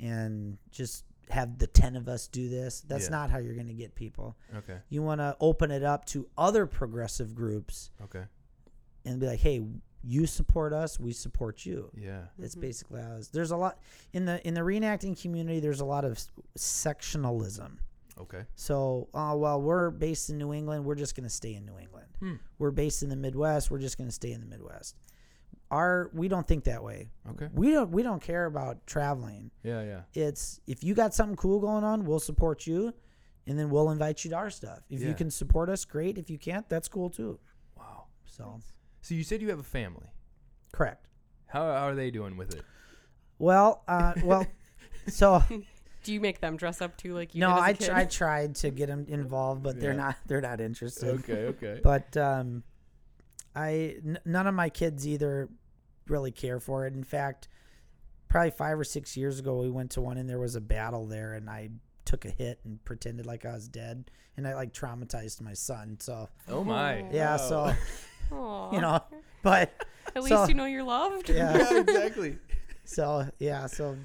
and 0.00 0.58
just 0.70 1.04
have 1.30 1.58
the 1.58 1.66
ten 1.66 1.96
of 1.96 2.08
us 2.08 2.28
do 2.28 2.48
this, 2.48 2.80
that's 2.82 3.04
Yeah. 3.04 3.10
not 3.10 3.30
how 3.30 3.38
you're 3.38 3.54
gonna 3.54 3.72
get 3.74 3.94
people. 3.94 4.36
Okay. 4.54 4.78
You 4.88 5.02
want 5.02 5.20
to 5.20 5.36
open 5.40 5.70
it 5.70 5.82
up 5.82 6.04
to 6.06 6.28
other 6.36 6.66
progressive 6.66 7.34
groups 7.34 7.90
Okay. 8.02 8.24
and 9.04 9.20
be 9.20 9.26
like, 9.26 9.40
hey, 9.40 9.64
you 10.04 10.26
support 10.26 10.72
us, 10.72 10.98
we 11.00 11.12
support 11.12 11.66
you. 11.66 11.90
Yeah. 11.96 12.26
It's 12.38 12.54
Mhm. 12.54 12.60
basically 12.60 13.02
how 13.02 13.16
it 13.16 13.18
is. 13.18 13.28
There's 13.28 13.50
a 13.50 13.56
lot 13.56 13.78
in 14.12 14.24
the 14.26 14.46
in 14.46 14.54
the 14.54 14.60
reenacting 14.60 15.20
community. 15.20 15.60
There's 15.60 15.80
a 15.80 15.84
lot 15.84 16.04
of 16.04 16.18
sectionalism. 16.56 17.78
Okay. 18.18 18.44
So, 18.56 19.08
uh, 19.14 19.34
well, 19.36 19.60
we're 19.62 19.90
based 19.90 20.28
in 20.30 20.38
New 20.38 20.52
England. 20.52 20.84
We're 20.84 20.96
just 20.96 21.14
going 21.14 21.24
to 21.24 21.30
stay 21.30 21.54
in 21.54 21.64
New 21.64 21.78
England. 21.78 22.08
Hmm. 22.18 22.34
We're 22.58 22.72
based 22.72 23.02
in 23.04 23.10
the 23.10 23.16
Midwest. 23.16 23.70
We're 23.70 23.78
just 23.78 23.96
going 23.96 24.08
to 24.08 24.14
stay 24.14 24.32
in 24.32 24.40
the 24.40 24.46
Midwest. 24.46 24.96
Our 25.70 26.10
we 26.14 26.28
don't 26.28 26.46
think 26.48 26.64
that 26.64 26.82
way. 26.82 27.10
Okay. 27.30 27.48
We 27.52 27.70
don't 27.72 27.90
we 27.90 28.02
don't 28.02 28.22
care 28.22 28.46
about 28.46 28.86
traveling. 28.86 29.50
Yeah. 29.62 29.82
Yeah. 29.82 30.00
It's 30.14 30.60
if 30.66 30.82
you 30.82 30.94
got 30.94 31.14
something 31.14 31.36
cool 31.36 31.60
going 31.60 31.84
on, 31.84 32.06
we'll 32.06 32.20
support 32.20 32.66
you, 32.66 32.94
and 33.46 33.58
then 33.58 33.68
we'll 33.68 33.90
invite 33.90 34.24
you 34.24 34.30
to 34.30 34.36
our 34.36 34.48
stuff. 34.50 34.80
If 34.88 35.00
Yeah. 35.00 35.08
you 35.08 35.14
can 35.14 35.30
support 35.30 35.68
us, 35.68 35.84
great. 35.84 36.16
If 36.16 36.30
you 36.30 36.38
can't, 36.38 36.66
that's 36.70 36.88
cool 36.88 37.10
too. 37.10 37.38
Wow. 37.76 38.04
So 38.24 38.60
So 39.02 39.14
you 39.14 39.22
said 39.24 39.42
you 39.42 39.50
have 39.50 39.58
a 39.58 39.62
family. 39.62 40.12
correct. 40.72 41.06
How, 41.46 41.62
how 41.62 41.88
are 41.88 41.94
they 41.94 42.10
doing 42.10 42.36
with 42.36 42.54
it? 42.54 42.62
Well, 43.38 43.82
uh, 43.88 44.12
well, 44.24 44.46
so 45.08 45.42
Do 46.02 46.12
you 46.14 46.20
make 46.20 46.40
them 46.40 46.56
dress 46.56 46.80
up 46.80 46.96
too, 46.96 47.14
like 47.14 47.34
you 47.34 47.40
no, 47.40 47.48
did 47.48 47.56
as 47.56 47.60
a 47.60 47.64
I 47.64 47.72
kid? 47.74 47.84
tr- 47.86 47.94
I 47.94 48.04
tried 48.06 48.54
to 48.56 48.70
get 48.70 48.86
them 48.88 49.04
involved, 49.08 49.62
but 49.62 49.78
they're 49.80 49.90
Yeah. 49.92 49.96
not 49.98 50.16
they're 50.26 50.40
not 50.40 50.60
interested. 50.62 51.08
Okay. 51.20 51.44
Okay. 51.46 51.80
But 51.82 52.16
um, 52.16 52.62
I 53.54 53.96
n- 54.04 54.18
none 54.24 54.46
of 54.46 54.54
my 54.54 54.68
kids 54.68 55.06
either 55.06 55.48
really 56.10 56.30
care 56.30 56.60
for 56.60 56.86
it. 56.86 56.94
In 56.94 57.04
fact, 57.04 57.48
probably 58.28 58.50
five 58.50 58.78
or 58.78 58.84
six 58.84 59.16
years 59.16 59.38
ago, 59.38 59.58
we 59.60 59.70
went 59.70 59.90
to 59.92 60.00
one 60.00 60.18
and 60.18 60.28
there 60.28 60.38
was 60.38 60.54
a 60.56 60.60
battle 60.60 61.06
there, 61.06 61.34
and 61.34 61.48
I 61.48 61.70
took 62.04 62.24
a 62.24 62.30
hit 62.30 62.58
and 62.64 62.82
pretended 62.84 63.26
like 63.26 63.44
I 63.44 63.52
was 63.52 63.68
dead, 63.68 64.10
and 64.36 64.46
I 64.46 64.54
like 64.54 64.72
traumatized 64.72 65.40
my 65.40 65.54
son. 65.54 65.96
So 66.00 66.28
oh 66.48 66.64
my. 66.64 67.04
yeah, 67.10 67.32
Wow. 67.36 67.36
so 67.36 67.74
Aw. 68.36 68.72
you 68.74 68.80
know, 68.80 69.02
but 69.42 69.72
At 70.16 70.22
so- 70.24 70.36
least 70.40 70.48
you 70.48 70.54
know 70.54 70.64
you're 70.64 70.82
loved. 70.84 71.28
yeah, 71.30 71.56
yeah. 71.70 71.78
Exactly. 71.80 72.38
so 72.84 73.28
yeah, 73.38 73.66
so 73.66 73.96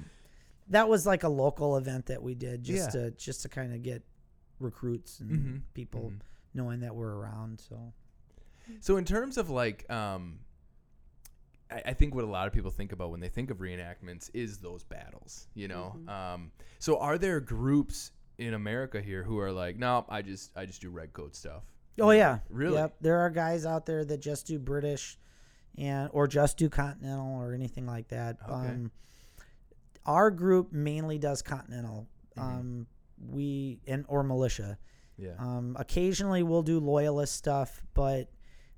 that 0.68 0.88
was 0.88 1.06
like 1.06 1.22
a 1.24 1.28
local 1.28 1.76
event 1.76 2.06
that 2.06 2.22
we 2.22 2.34
did 2.34 2.62
just 2.64 2.94
Yeah. 2.94 3.02
to 3.02 3.10
just 3.12 3.42
to 3.42 3.48
kind 3.48 3.74
of 3.74 3.82
get 3.82 4.02
recruits 4.60 5.20
and 5.20 5.30
Mhm. 5.30 5.60
people 5.74 6.10
Mhm. 6.14 6.20
knowing 6.54 6.80
that 6.80 6.94
we're 6.94 7.12
around. 7.14 7.60
So 7.60 7.92
So 8.80 8.96
in 8.96 9.04
terms 9.04 9.36
of 9.36 9.50
like, 9.50 9.90
um, 9.90 10.38
I, 11.74 11.82
I 11.90 11.92
think 11.92 12.14
what 12.14 12.24
a 12.24 12.28
lot 12.28 12.46
of 12.46 12.52
people 12.52 12.70
think 12.70 12.92
about 12.92 13.10
when 13.10 13.20
they 13.20 13.28
think 13.28 13.50
of 13.50 13.58
reenactments 13.58 14.30
is 14.34 14.58
those 14.58 14.84
battles. 14.84 15.48
You 15.54 15.68
know. 15.68 15.96
Mhm. 15.98 16.08
Um, 16.08 16.52
so 16.78 16.98
are 16.98 17.18
there 17.18 17.40
groups 17.40 18.12
in 18.38 18.54
America 18.54 19.00
here 19.00 19.22
who 19.22 19.38
are 19.38 19.52
like, 19.52 19.76
no, 19.78 20.04
I 20.08 20.22
just 20.22 20.50
I 20.56 20.66
just 20.66 20.80
do 20.80 20.90
red 20.90 21.12
coat 21.12 21.34
stuff. 21.34 21.62
Oh 22.00 22.10
yeah, 22.10 22.40
Really? 22.50 22.74
Yep, 22.76 22.96
there 23.00 23.20
are 23.20 23.30
guys 23.30 23.64
out 23.64 23.86
there 23.86 24.04
that 24.04 24.18
just 24.18 24.46
do 24.48 24.58
British, 24.58 25.16
and 25.78 26.08
or 26.12 26.26
just 26.26 26.56
do 26.58 26.68
Continental 26.68 27.36
or 27.40 27.52
anything 27.54 27.86
like 27.86 28.08
that. 28.08 28.38
Okay. 28.44 28.52
Um, 28.52 28.90
our 30.06 30.30
group 30.30 30.72
mainly 30.72 31.18
does 31.18 31.42
Continental. 31.42 32.08
Mhm. 32.36 32.42
Um, 32.42 32.86
we 33.30 33.80
and 33.86 34.04
or 34.08 34.22
militia. 34.24 34.78
Yeah. 35.16 35.34
Um, 35.38 35.76
occasionally 35.78 36.42
we'll 36.42 36.62
do 36.62 36.80
loyalist 36.80 37.34
stuff, 37.34 37.80
but 37.94 38.28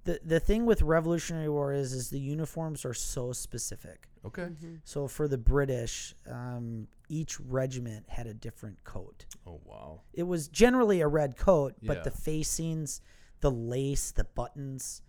the 0.07 0.21
the 0.25 0.41
thing 0.41 0.65
with 0.67 0.81
Revolutionary 0.83 1.49
War 1.49 1.73
is 1.73 1.93
is 1.93 2.09
the 2.11 2.19
uniforms 2.21 2.85
are 2.85 2.95
so 2.95 3.33
specific. 3.33 4.09
okay. 4.25 4.45
Mhm. 4.49 4.81
So 4.85 5.07
for 5.09 5.29
the 5.29 5.39
British, 5.39 6.15
um, 6.27 6.89
each 7.09 7.39
regiment 7.41 8.09
had 8.09 8.27
a 8.27 8.35
different 8.35 8.83
coat 8.85 9.27
Oh 9.47 9.61
wow. 9.65 10.01
it 10.15 10.25
was 10.25 10.49
generally 10.49 11.01
a 11.01 11.09
red 11.09 11.37
coat, 11.37 11.75
but 11.83 11.99
Yeah. 11.99 12.03
the 12.05 12.11
facings, 12.11 13.01
the 13.41 13.51
lace, 13.51 14.11
the 14.13 14.25
buttons 14.25 15.03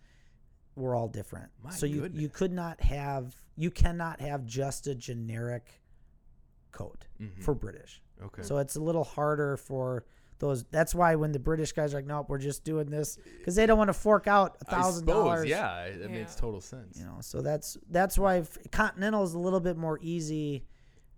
were 0.76 0.94
all 0.94 1.08
different. 1.08 1.50
My 1.62 1.70
so 1.70 1.86
you 1.86 2.06
you 2.12 2.28
could 2.28 2.52
not 2.52 2.80
have 2.82 3.34
you 3.56 3.70
cannot 3.70 4.20
have 4.20 4.44
just 4.46 4.86
a 4.86 4.94
generic 4.94 5.82
coat 6.70 7.06
Mhm. 7.20 7.42
for 7.42 7.54
British. 7.54 8.02
okay. 8.22 8.42
So 8.42 8.58
it's 8.58 8.76
a 8.76 8.80
little 8.80 9.04
harder 9.04 9.56
for 9.56 10.04
those. 10.38 10.64
That's 10.70 10.94
why 10.94 11.14
when 11.16 11.32
the 11.32 11.38
British 11.38 11.72
guys 11.72 11.92
are 11.94 11.98
like, 11.98 12.06
nope, 12.06 12.26
we're 12.28 12.38
just 12.38 12.64
doing 12.64 12.90
this 12.90 13.18
because 13.38 13.54
they 13.56 13.66
don't 13.66 13.78
want 13.78 13.88
to 13.88 13.94
fork 13.94 14.26
out 14.26 14.56
a 14.60 14.64
thousand 14.64 15.00
suppose, 15.06 15.14
dollars. 15.24 15.48
Yeah, 15.48 15.82
it, 15.84 16.00
it 16.02 16.10
makes 16.10 16.34
total 16.34 16.60
sense. 16.60 16.98
You 16.98 17.04
know, 17.04 17.16
so 17.20 17.42
that's 17.42 17.76
that's 17.90 18.18
why 18.18 18.42
Continental 18.70 19.22
is 19.24 19.34
a 19.34 19.38
little 19.38 19.60
bit 19.60 19.76
more 19.76 19.98
easy 20.02 20.64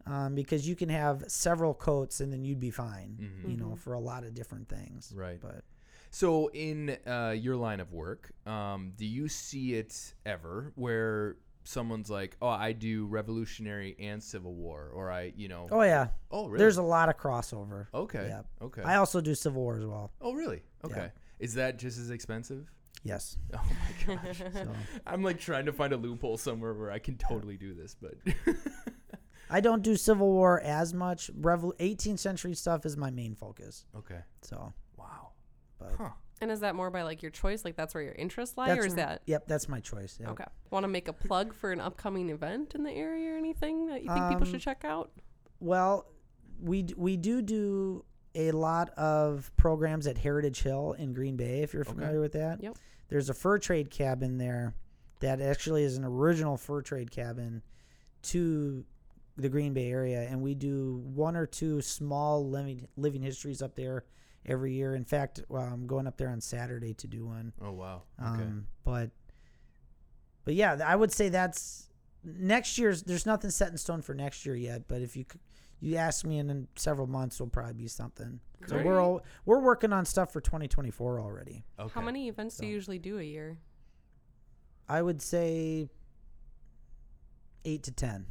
um, 0.07 0.35
because 0.35 0.66
you 0.68 0.75
can 0.75 0.89
have 0.89 1.25
several 1.29 1.75
coats 1.75 2.21
and 2.21 2.33
then 2.33 2.45
you'd 2.45 2.61
be 2.61 2.71
fine. 2.71 3.18
Mhm. 3.45 3.51
You 3.51 3.57
know, 3.57 3.66
Mhm. 3.75 3.79
for 3.79 3.93
a 3.95 4.01
lot 4.01 4.25
of 4.25 4.35
different 4.35 4.68
things. 4.68 5.12
Right. 5.14 5.41
But 5.41 5.64
So, 6.12 6.49
in 6.49 6.97
uh, 7.07 7.37
your 7.39 7.55
line 7.55 7.79
of 7.79 7.93
work, 7.93 8.33
um, 8.45 8.93
do 8.97 9.07
you 9.07 9.29
see 9.29 9.75
it 9.75 10.14
ever 10.27 10.73
where 10.75 11.37
someone's 11.65 12.11
like, 12.11 12.37
"Oh, 12.41 12.49
I 12.49 12.73
do 12.73 13.07
Revolutionary 13.07 13.97
and 13.99 14.23
Civil 14.23 14.55
War," 14.55 14.91
or 14.95 15.11
I, 15.11 15.33
you 15.37 15.49
know, 15.49 15.69
oh 15.71 15.83
yeah, 15.83 16.09
oh, 16.31 16.47
really? 16.47 16.59
there's 16.59 16.79
a 16.79 16.83
lot 16.83 17.09
of 17.09 17.17
crossover. 17.17 17.87
okay, 17.95 18.27
yeah. 18.29 18.43
okay. 18.63 18.83
I 18.83 18.97
also 18.97 19.21
do 19.21 19.35
Civil 19.35 19.63
War 19.63 19.77
as 19.77 19.85
well. 19.85 20.13
oh, 20.21 20.33
really? 20.33 20.63
Okay. 20.85 21.11
Is 21.39 21.55
that 21.55 21.79
just 21.79 21.99
as 21.99 22.11
expensive? 22.11 22.71
Yes. 23.03 23.39
Oh 23.55 23.63
my 24.09 24.15
gosh. 24.17 24.43
So 24.53 24.69
I'm 25.07 25.23
like 25.23 25.41
trying 25.41 25.65
to 25.67 25.73
find 25.73 25.93
a 25.93 25.97
loophole 25.97 26.37
somewhere 26.37 26.75
where 26.75 26.91
I 26.91 26.99
can 26.99 27.17
totally 27.17 27.57
do 27.57 27.73
this, 27.75 27.95
but 28.01 28.15
I 29.51 29.61
don't 29.61 29.83
do 29.83 29.97
Civil 29.97 30.31
War 30.31 30.61
as 30.61 30.93
much. 30.95 31.31
Revol- 31.35 31.77
18th 31.79 32.19
century 32.19 32.55
stuff 32.55 32.85
is 32.87 32.97
my 32.97 33.11
main 33.11 33.35
focus. 33.35 33.85
okay. 33.97 34.21
So, 34.43 34.73
Wow. 34.97 35.31
but 35.79 35.93
Huh. 35.99 36.11
And 36.41 36.51
is 36.51 36.61
that 36.61 36.74
more 36.74 36.91
by 36.91 37.03
like 37.03 37.22
your 37.22 37.30
choice? 37.30 37.64
Like 37.64 37.76
that's 37.76 37.95
where 37.95 38.03
your 38.03 38.14
interests 38.14 38.57
lie, 38.57 38.70
or 38.70 38.74
That's 38.76 38.86
is 38.86 38.95
that 38.95 39.22
yep, 39.26 39.47
that's 39.47 39.68
my 39.68 39.80
choice. 39.80 40.16
Yep. 40.20 40.30
okay? 40.30 40.45
Want 40.70 40.84
to 40.84 40.88
make 40.88 41.07
a 41.09 41.12
plug 41.12 41.53
for 41.55 41.70
an 41.70 41.80
upcoming 41.80 42.30
event 42.30 42.74
in 42.74 42.82
the 42.82 42.91
area 42.93 43.34
or 43.34 43.36
anything 43.36 43.86
that 43.88 44.03
you 44.03 44.09
think 44.12 44.28
people 44.28 44.45
Um, 44.47 44.51
should 44.51 44.61
check 44.62 44.84
out? 44.84 45.11
Well, 45.61 46.07
we 46.59 46.82
d- 46.82 46.95
we 46.97 47.16
do 47.18 47.43
do 47.43 48.05
a 48.34 48.53
lot 48.53 48.91
of 48.91 49.51
programs 49.57 50.07
at 50.07 50.16
Heritage 50.16 50.62
Hill 50.62 50.95
in 50.95 51.12
Green 51.12 51.36
Bay. 51.36 51.61
If 51.62 51.74
you're 51.74 51.82
Okay. 51.82 51.93
familiar 51.93 52.20
with 52.20 52.32
that, 52.32 52.62
Yep. 52.62 52.76
There's 53.09 53.28
a 53.28 53.34
fur 53.34 53.59
trade 53.59 53.91
cabin 53.91 54.38
there 54.38 54.74
that 55.18 55.41
actually 55.41 55.82
is 55.82 55.97
an 55.99 56.05
original 56.05 56.57
fur 56.57 56.80
trade 56.80 57.11
cabin 57.11 57.61
to 58.22 58.86
the 59.36 59.49
Green 59.49 59.74
Bay 59.74 59.91
area, 59.91 60.22
and 60.22 60.41
we 60.43 60.55
do 60.55 60.99
one 61.12 61.36
or 61.36 61.45
two 61.45 61.82
small 61.82 62.49
living 62.49 62.86
living 62.97 63.20
histories 63.22 63.61
up 63.62 63.74
there 63.74 64.05
every 64.47 64.74
year. 64.74 64.95
In 64.95 65.05
fact, 65.05 65.41
well, 65.49 65.62
I'm 65.62 65.86
going 65.86 66.07
up 66.07 66.16
there 66.16 66.28
on 66.30 66.41
Saturday 66.41 66.95
to 66.95 67.07
do 67.07 67.26
one. 67.26 67.53
Oh 67.62 67.72
wow. 67.72 68.03
Okay. 68.20 68.43
Um, 68.43 68.66
but 68.84 69.11
but 70.45 70.55
yeah, 70.55 70.78
I 70.84 70.97
would 70.97 71.12
say 71.12 71.28
that's 71.28 71.88
next 72.24 72.78
year's. 72.78 73.03
There's 73.03 73.26
nothing 73.26 73.51
set 73.51 73.70
in 73.70 73.78
stone 73.78 74.03
for 74.03 74.14
next 74.14 74.45
year 74.47 74.57
yet. 74.57 74.88
But 74.88 75.03
if 75.03 75.16
you 75.16 75.24
you 75.80 75.97
ask 75.97 76.24
me 76.24 76.38
in, 76.38 76.51
in 76.51 76.68
several 76.76 77.07
months, 77.07 77.41
will 77.41 77.49
probably 77.49 77.74
be 77.74 77.88
something. 77.88 78.41
So 78.66 78.74
Great. 78.74 78.86
we're 78.86 79.01
all, 79.01 79.22
we're 79.47 79.61
working 79.61 79.93
on 79.95 80.05
stuff 80.05 80.30
for 80.30 80.43
2024 80.43 81.18
already. 81.18 81.64
okay. 81.78 81.91
How 81.95 82.03
many 82.03 82.28
events 82.28 82.59
do 82.59 82.66
you 82.66 82.74
usually 82.74 82.99
do 82.99 83.18
a 83.18 83.22
year? 83.22 83.57
I 84.86 85.01
would 85.01 85.22
say 85.22 85.88
eight 87.64 87.82
to 87.84 87.93
ten. 87.93 88.26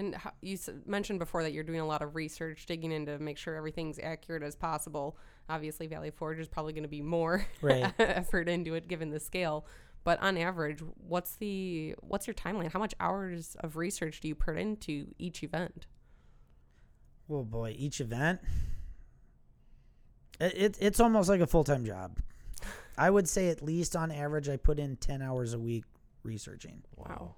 And 0.00 0.14
how, 0.14 0.32
you 0.40 0.56
mentioned 0.86 1.18
before 1.18 1.42
that 1.42 1.52
you're 1.52 1.62
doing 1.62 1.80
a 1.80 1.86
lot 1.86 2.00
of 2.00 2.14
research, 2.14 2.64
digging 2.64 2.90
in 2.90 3.04
to 3.04 3.18
make 3.18 3.36
sure 3.36 3.54
everything's 3.54 3.98
accurate 3.98 4.42
as 4.42 4.56
possible. 4.56 5.18
Obviously, 5.50 5.86
Valley 5.88 6.10
Forge 6.10 6.38
is 6.38 6.48
probably 6.48 6.72
going 6.72 6.84
to 6.84 6.88
be 6.88 7.02
more 7.02 7.44
Right. 7.60 7.92
effort 7.98 8.48
into 8.48 8.74
it 8.74 8.88
given 8.88 9.10
the 9.10 9.20
scale. 9.20 9.66
But 10.02 10.18
on 10.22 10.38
average, 10.38 10.80
what's 11.06 11.36
the 11.36 11.94
what's 12.00 12.26
your 12.26 12.32
timeline? 12.32 12.72
How 12.72 12.78
much 12.78 12.94
hours 12.98 13.58
of 13.60 13.76
research 13.76 14.20
do 14.22 14.28
you 14.28 14.34
put 14.34 14.56
into 14.56 15.08
each 15.18 15.42
event? 15.42 15.84
Well, 17.28 17.44
boy, 17.44 17.76
each 17.78 18.00
event. 18.00 18.40
It, 20.40 20.54
it 20.56 20.78
it's 20.80 20.98
almost 20.98 21.28
like 21.28 21.42
a 21.42 21.46
full 21.46 21.64
time 21.64 21.84
job. 21.84 22.20
I 22.96 23.10
would 23.10 23.28
say 23.28 23.50
at 23.50 23.60
least 23.62 23.94
on 23.94 24.10
average, 24.10 24.48
I 24.48 24.56
put 24.56 24.78
in 24.78 24.96
ten 24.96 25.20
hours 25.20 25.52
a 25.52 25.58
week 25.58 25.84
researching. 26.22 26.82
Wow. 26.96 27.34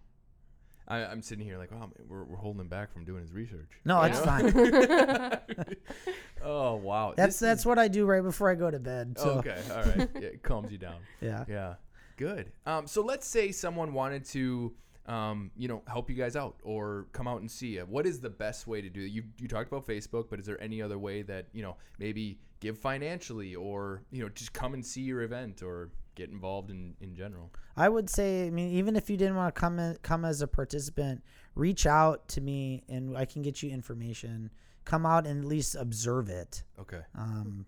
I, 0.88 1.04
I'm 1.04 1.22
sitting 1.22 1.44
here 1.44 1.58
like, 1.58 1.70
oh, 1.72 1.78
man, 1.78 1.92
we're, 2.08 2.24
we're 2.24 2.36
holding 2.36 2.60
him 2.60 2.68
back 2.68 2.92
from 2.92 3.04
doing 3.04 3.22
his 3.22 3.32
research. 3.32 3.68
No, 3.84 4.02
it's 4.02 4.18
fine. 4.20 4.52
oh 6.44 6.74
wow. 6.76 7.14
That's 7.16 7.34
This 7.34 7.40
that's 7.40 7.60
is- 7.60 7.66
what 7.66 7.78
I 7.78 7.88
do 7.88 8.04
right 8.06 8.22
before 8.22 8.50
I 8.50 8.54
go 8.54 8.70
to 8.70 8.78
bed. 8.78 9.16
So 9.18 9.30
okay. 9.38 9.60
All 9.70 9.76
right. 9.82 10.08
Yeah, 10.14 10.28
it 10.28 10.42
calms 10.42 10.70
you 10.72 10.78
down. 10.78 10.96
yeah. 11.20 11.44
Yeah. 11.48 11.74
Good. 12.16 12.52
Um, 12.66 12.86
so 12.86 13.02
let's 13.02 13.26
say 13.26 13.52
someone 13.52 13.92
wanted 13.94 14.24
to 14.26 14.72
um, 15.06 15.50
you 15.56 15.68
know, 15.68 15.82
help 15.86 16.08
you 16.08 16.16
guys 16.16 16.36
out 16.36 16.56
or 16.62 17.06
come 17.12 17.26
out 17.26 17.40
and 17.40 17.50
see 17.50 17.74
you, 17.74 17.82
what 17.82 18.06
is 18.06 18.20
the 18.20 18.30
best 18.30 18.66
way 18.66 18.80
to 18.80 18.88
do 18.88 19.00
it? 19.00 19.10
You 19.10 19.24
you 19.38 19.48
talked 19.48 19.70
about 19.70 19.86
Facebook, 19.86 20.26
but 20.30 20.38
is 20.38 20.46
there 20.46 20.62
any 20.62 20.80
other 20.80 20.98
way 20.98 21.22
that 21.22 21.46
you 21.52 21.62
know 21.62 21.76
maybe 21.98 22.38
give 22.60 22.78
financially 22.78 23.54
or 23.54 24.02
you 24.10 24.22
know 24.22 24.28
just 24.28 24.52
come 24.52 24.74
and 24.74 24.84
see 24.84 25.00
your 25.02 25.22
event 25.22 25.62
or 25.62 25.90
get 26.14 26.30
involved 26.30 26.70
in 26.70 26.94
in 27.00 27.14
general? 27.14 27.50
I 27.76 27.88
would 27.88 28.08
say, 28.08 28.46
I 28.46 28.50
mean, 28.50 28.70
even 28.70 28.96
if 28.96 29.10
you 29.10 29.16
didn't 29.16 29.36
want 29.36 29.54
to 29.54 29.60
come 29.60 29.78
in, 29.78 29.96
come 30.02 30.24
as 30.24 30.40
a 30.42 30.46
participant, 30.46 31.24
reach 31.54 31.86
out 31.86 32.28
to 32.28 32.40
me 32.40 32.84
and 32.88 33.16
I 33.16 33.24
can 33.24 33.42
get 33.42 33.62
you 33.62 33.70
information. 33.70 34.50
Come 34.84 35.06
out 35.06 35.26
and 35.26 35.42
at 35.42 35.48
least 35.48 35.76
observe 35.76 36.28
it. 36.28 36.64
Okay. 36.78 37.00
Um, 37.16 37.66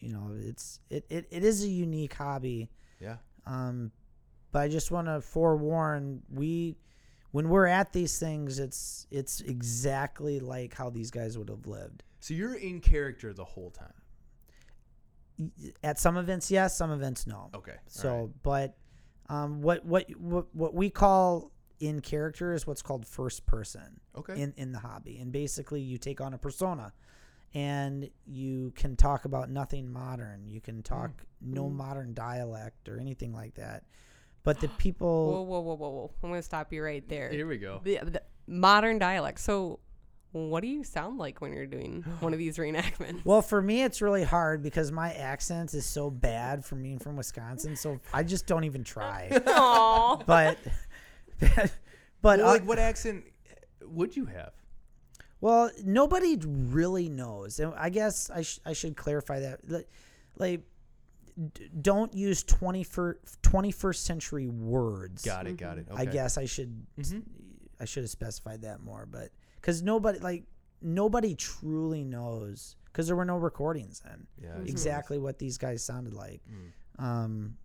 you 0.00 0.12
know, 0.12 0.30
it's 0.38 0.80
it, 0.90 1.04
it, 1.08 1.26
it 1.30 1.44
is 1.44 1.64
a 1.64 1.68
unique 1.68 2.14
hobby. 2.14 2.70
Yeah. 3.00 3.16
Um, 3.46 3.90
but 4.52 4.62
I 4.62 4.68
just 4.68 4.90
want 4.90 5.06
to 5.08 5.20
forewarn 5.20 6.22
we 6.32 6.76
when 7.32 7.48
we're 7.48 7.66
at 7.66 7.92
these 7.92 8.18
things, 8.18 8.58
it's 8.58 9.06
it's 9.10 9.40
exactly 9.42 10.40
like 10.40 10.74
how 10.74 10.88
these 10.90 11.10
guys 11.10 11.36
would 11.36 11.50
have 11.50 11.66
lived. 11.66 12.02
So 12.20 12.34
you're 12.34 12.54
in 12.54 12.80
character 12.80 13.32
the 13.32 13.44
whole 13.44 13.70
time. 13.70 13.92
At 15.84 15.98
some 15.98 16.16
events, 16.16 16.50
yes. 16.50 16.76
Some 16.76 16.90
events, 16.90 17.26
no. 17.26 17.50
Okay. 17.54 17.76
So, 17.88 18.20
right. 18.20 18.28
but 18.42 18.76
um, 19.28 19.60
what 19.60 19.84
what 19.84 20.08
what 20.18 20.46
what 20.54 20.74
we 20.74 20.88
call 20.88 21.52
in 21.78 22.00
character 22.00 22.54
is 22.54 22.66
what's 22.66 22.80
called 22.80 23.06
first 23.06 23.44
person 23.44 24.00
okay. 24.16 24.40
in 24.40 24.54
in 24.56 24.72
the 24.72 24.78
hobby, 24.78 25.18
and 25.18 25.30
basically 25.30 25.82
you 25.82 25.98
take 25.98 26.22
on 26.22 26.32
a 26.32 26.38
persona, 26.38 26.94
and 27.52 28.08
you 28.24 28.72
can 28.76 28.96
talk 28.96 29.26
about 29.26 29.50
nothing 29.50 29.92
modern. 29.92 30.46
You 30.46 30.62
can 30.62 30.82
talk 30.82 31.22
no 31.42 31.64
Mm. 31.68 31.74
modern 31.74 32.14
dialect 32.14 32.88
or 32.88 32.98
anything 32.98 33.34
like 33.34 33.56
that. 33.56 33.84
But 34.46 34.60
the 34.60 34.68
people, 34.68 35.44
whoa, 35.44 35.60
whoa, 35.60 35.74
whoa, 35.74 35.74
whoa! 35.90 36.10
I'm 36.22 36.30
gonna 36.30 36.40
stop 36.40 36.72
you 36.72 36.80
right 36.82 37.06
there. 37.08 37.30
Here 37.30 37.48
we 37.48 37.58
go. 37.58 37.80
The, 37.82 37.98
the 38.04 38.22
modern 38.46 39.00
dialect. 39.00 39.40
So, 39.40 39.80
what 40.30 40.60
do 40.60 40.68
you 40.68 40.84
sound 40.84 41.18
like 41.18 41.40
when 41.40 41.52
you're 41.52 41.66
doing 41.66 42.02
one 42.20 42.32
of 42.32 42.38
these 42.38 42.56
reenactments? 42.56 43.24
well, 43.24 43.42
for 43.42 43.60
me 43.60 43.82
it's 43.82 44.00
really 44.00 44.22
hard 44.22 44.62
because 44.62 44.92
my 44.92 45.12
accent 45.14 45.74
is 45.74 45.84
so 45.84 46.10
bad 46.10 46.64
from 46.64 46.80
being 46.80 47.00
from 47.00 47.16
Wisconsin, 47.16 47.74
so 47.74 47.98
I 48.14 48.22
just 48.22 48.46
don't 48.46 48.62
even 48.62 48.84
try. 48.84 49.36
Aw. 49.48 50.16
but 50.24 50.58
but 51.40 51.70
Well, 52.22 52.40
uh, 52.48 52.52
like, 52.52 52.66
what 52.68 52.78
accent 52.78 53.24
would 53.82 54.16
you 54.16 54.26
have? 54.26 54.52
Well, 55.40 55.72
nobody 55.84 56.36
really 56.44 57.08
knows, 57.08 57.58
and 57.58 57.74
I 57.76 57.90
guess 57.90 58.30
I 58.30 58.42
sh- 58.42 58.60
I 58.64 58.74
should 58.74 58.96
clarify 58.96 59.40
that. 59.40 59.68
Like, 59.68 59.88
like 60.38 60.60
d- 60.60 60.66
don't 61.80 62.14
use 62.14 62.42
21st, 62.44 63.16
21st 63.42 63.96
century 63.96 64.48
words. 64.48 65.24
Got 65.24 65.46
it. 65.46 65.56
Got 65.56 65.78
it. 65.78 65.86
Okay. 65.90 66.02
I 66.02 66.04
guess 66.06 66.38
I 66.38 66.44
should 66.46 66.86
Mhm. 66.98 67.22
I 67.78 67.84
should 67.84 68.04
have 68.04 68.10
specified 68.10 68.62
that 68.62 68.80
more, 68.82 69.04
but 69.06 69.30
because 69.56 69.82
nobody 69.82 70.18
like 70.18 70.44
nobody 70.80 71.34
truly 71.34 72.04
knows 72.04 72.76
because 72.86 73.06
there 73.06 73.16
were 73.16 73.24
no 73.24 73.36
recordings 73.36 74.00
then 74.00 74.26
Yeah. 74.40 74.56
Mhm. 74.56 74.68
exactly 74.68 75.18
what 75.18 75.38
these 75.38 75.58
guys 75.58 75.82
sounded 75.84 76.14
like. 76.14 76.42
Mm. 76.48 77.02
Um, 77.02 77.58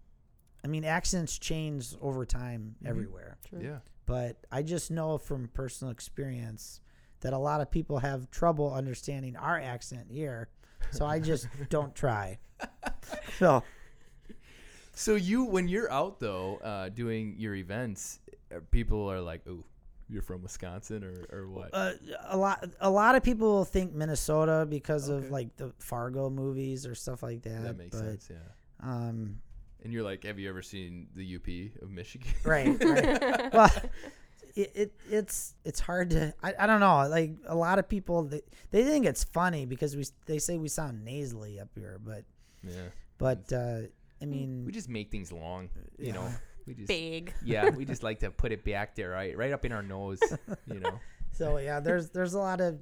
I 0.64 0.68
mean, 0.68 0.84
accents 0.84 1.38
change 1.38 1.96
over 2.02 2.26
time 2.26 2.76
Mhm. 2.84 2.88
everywhere 2.90 3.38
True. 3.46 3.62
Yeah. 3.62 3.80
but 4.06 4.46
I 4.52 4.64
just 4.64 4.92
know 4.92 5.18
from 5.18 5.48
personal 5.50 5.92
experience 5.92 6.82
that 7.22 7.32
a 7.34 7.38
lot 7.38 7.62
of 7.62 7.72
people 7.72 8.00
have 8.00 8.30
trouble 8.32 8.74
understanding 8.74 9.36
our 9.38 9.58
accent 9.60 10.12
here. 10.12 10.50
So 10.92 11.06
I 11.06 11.20
just 11.20 11.48
don't 11.70 11.96
try. 11.96 12.40
So 13.40 13.64
So 14.94 15.16
you, 15.16 15.46
when 15.46 15.68
you're 15.68 15.92
out 15.92 16.20
though, 16.20 16.58
uh, 16.58 16.90
doing 16.90 17.36
your 17.38 17.56
events, 17.56 18.20
uh, 18.54 18.60
people 18.72 19.10
are 19.10 19.22
like, 19.22 19.42
"Oh, 19.48 19.64
you're 20.10 20.22
from 20.22 20.44
Wisconsin 20.44 21.04
or 21.04 21.26
or 21.36 21.48
what?" 21.50 21.70
uh, 21.74 21.94
a 22.28 22.38
lot 22.38 22.68
a 22.82 22.90
lot 22.90 23.16
of 23.16 23.24
people 23.24 23.48
will 23.48 23.66
think 23.66 23.94
Minnesota 23.94 24.68
because 24.70 25.10
Okay. 25.10 25.26
of 25.26 25.32
like 25.32 25.56
the 25.58 25.72
Fargo 25.80 26.30
movies 26.30 26.86
or 26.86 26.94
stuff 26.94 27.24
like 27.24 27.42
that. 27.44 27.64
that 27.64 27.78
makes 27.78 27.98
but, 27.98 28.06
sense. 28.06 28.30
Yeah. 28.30 28.38
Um, 28.88 29.42
And 29.84 29.92
you're 29.92 30.04
like, 30.04 30.24
"Have 30.26 30.38
you 30.38 30.50
ever 30.50 30.62
seen 30.62 31.08
the 31.16 31.36
UP 31.36 31.48
of 31.82 31.90
Michigan?" 31.90 32.32
right, 32.46 32.78
right. 32.84 33.54
well, 33.54 33.72
it, 34.56 34.72
it 34.76 34.92
it's 35.10 35.56
it's 35.64 35.80
hard 35.80 36.10
to 36.12 36.34
I, 36.44 36.54
I 36.60 36.68
don't 36.68 36.82
know 36.82 37.08
like 37.08 37.32
a 37.48 37.56
lot 37.56 37.80
of 37.80 37.88
people 37.88 38.24
they, 38.24 38.42
they 38.70 38.84
think 38.84 39.06
it's 39.06 39.24
funny 39.24 39.66
because 39.66 39.96
we 39.96 40.06
they 40.26 40.38
say 40.40 40.58
we 40.58 40.68
sound 40.68 41.04
nasally 41.06 41.60
up 41.60 41.70
here 41.74 41.98
but 42.04 42.26
yeah. 42.64 42.90
but 43.18 43.52
uh, 43.54 43.82
I 44.22 44.26
mean 44.26 44.64
We 44.66 44.72
just 44.72 44.90
make 44.90 45.12
things 45.12 45.32
long, 45.32 45.70
you 45.98 46.14
know. 46.14 46.28
We 46.68 46.76
just 46.76 46.90
Big. 46.90 47.34
yeah, 47.44 47.70
we 47.72 47.86
just 47.86 48.04
like 48.04 48.20
to 48.20 48.30
put 48.30 48.52
it 48.52 48.64
back 48.64 48.94
there, 48.96 49.10
right, 49.10 49.36
right 49.36 49.52
up 49.52 49.66
in 49.66 49.72
our 49.72 49.82
nose, 49.82 50.20
you 50.68 50.80
know. 50.80 51.00
So 51.34 51.58
yeah, 51.58 51.80
there's 51.80 52.10
there's 52.10 52.36
a 52.36 52.40
lot 52.40 52.62
of 52.62 52.78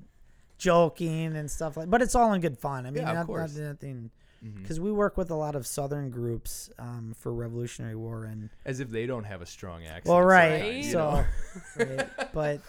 joking 0.57 1.35
and 1.35 1.49
stuff 1.49 1.77
like, 1.77 1.89
but 1.89 2.01
it's 2.01 2.13
all 2.13 2.33
in 2.33 2.41
good 2.41 2.57
fun. 2.57 2.85
I 2.85 2.91
mean, 2.91 3.03
Yeah, 3.03 3.11
of 3.11 3.15
not, 3.15 3.27
course. 3.27 3.55
not 3.55 3.63
nothing 3.63 4.11
because 4.55 4.79
we 4.79 4.91
work 4.91 5.17
with 5.17 5.31
a 5.31 5.35
lot 5.35 5.55
of 5.55 5.67
Southern 5.67 6.09
groups 6.09 6.69
um, 6.79 7.13
for 7.17 7.33
Revolutionary 7.33 7.95
War 7.95 8.23
and 8.25 8.49
As 8.65 8.79
if 8.79 8.89
they 8.89 9.05
don't 9.05 9.23
have 9.25 9.41
a 9.41 9.45
strong 9.45 9.85
accent. 9.85 10.07
well, 10.07 10.21
right. 10.21 10.83
sometimes, 10.83 10.85
you 10.85 10.91
So, 10.91 11.25
right, 11.95 12.33
but 12.33 12.61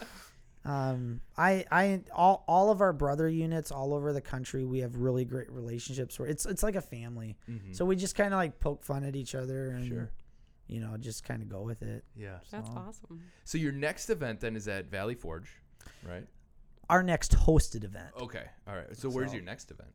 um, 0.65 1.21
I 1.37 1.65
I 1.71 2.03
all 2.15 2.45
all 2.47 2.71
of 2.71 2.81
our 2.81 2.93
brother 2.93 3.29
units 3.29 3.71
all 3.73 3.95
over 3.95 4.13
the 4.13 4.21
country, 4.21 4.65
we 4.65 4.81
have 4.81 4.97
really 4.97 5.25
great 5.25 5.51
relationships. 5.51 6.19
Where 6.19 6.29
it's 6.29 6.45
it's 6.47 6.63
like 6.63 6.77
a 6.77 6.83
family. 6.83 7.37
Mhm. 7.49 7.75
So 7.75 7.85
we 7.85 7.97
just 7.97 8.15
kind 8.15 8.35
of 8.35 8.39
like 8.39 8.61
poke 8.61 8.85
fun 8.85 9.05
at 9.05 9.17
each 9.17 9.35
other 9.35 9.71
and 9.71 9.87
Sure. 9.87 10.11
you 10.67 10.81
know 10.81 10.97
just 10.99 11.25
kind 11.25 11.43
of 11.43 11.49
go 11.49 11.63
with 11.63 11.83
it. 11.83 12.05
yeah. 12.15 12.41
That's 12.51 12.69
So- 12.69 12.75
awesome. 12.77 13.23
So 13.45 13.57
your 13.59 13.73
next 13.73 14.11
event 14.11 14.41
then 14.41 14.55
is 14.55 14.69
at 14.69 14.91
Valley 14.91 15.15
Forge, 15.15 15.51
right? 16.07 16.27
Our 16.91 17.03
next 17.03 17.33
hosted 17.33 17.85
event. 17.85 18.13
Okay. 18.21 18.45
All 18.67 18.75
right. 18.77 18.95
So 18.97 19.09
where's 19.09 19.33
your 19.33 19.43
next 19.43 19.71
event? 19.71 19.91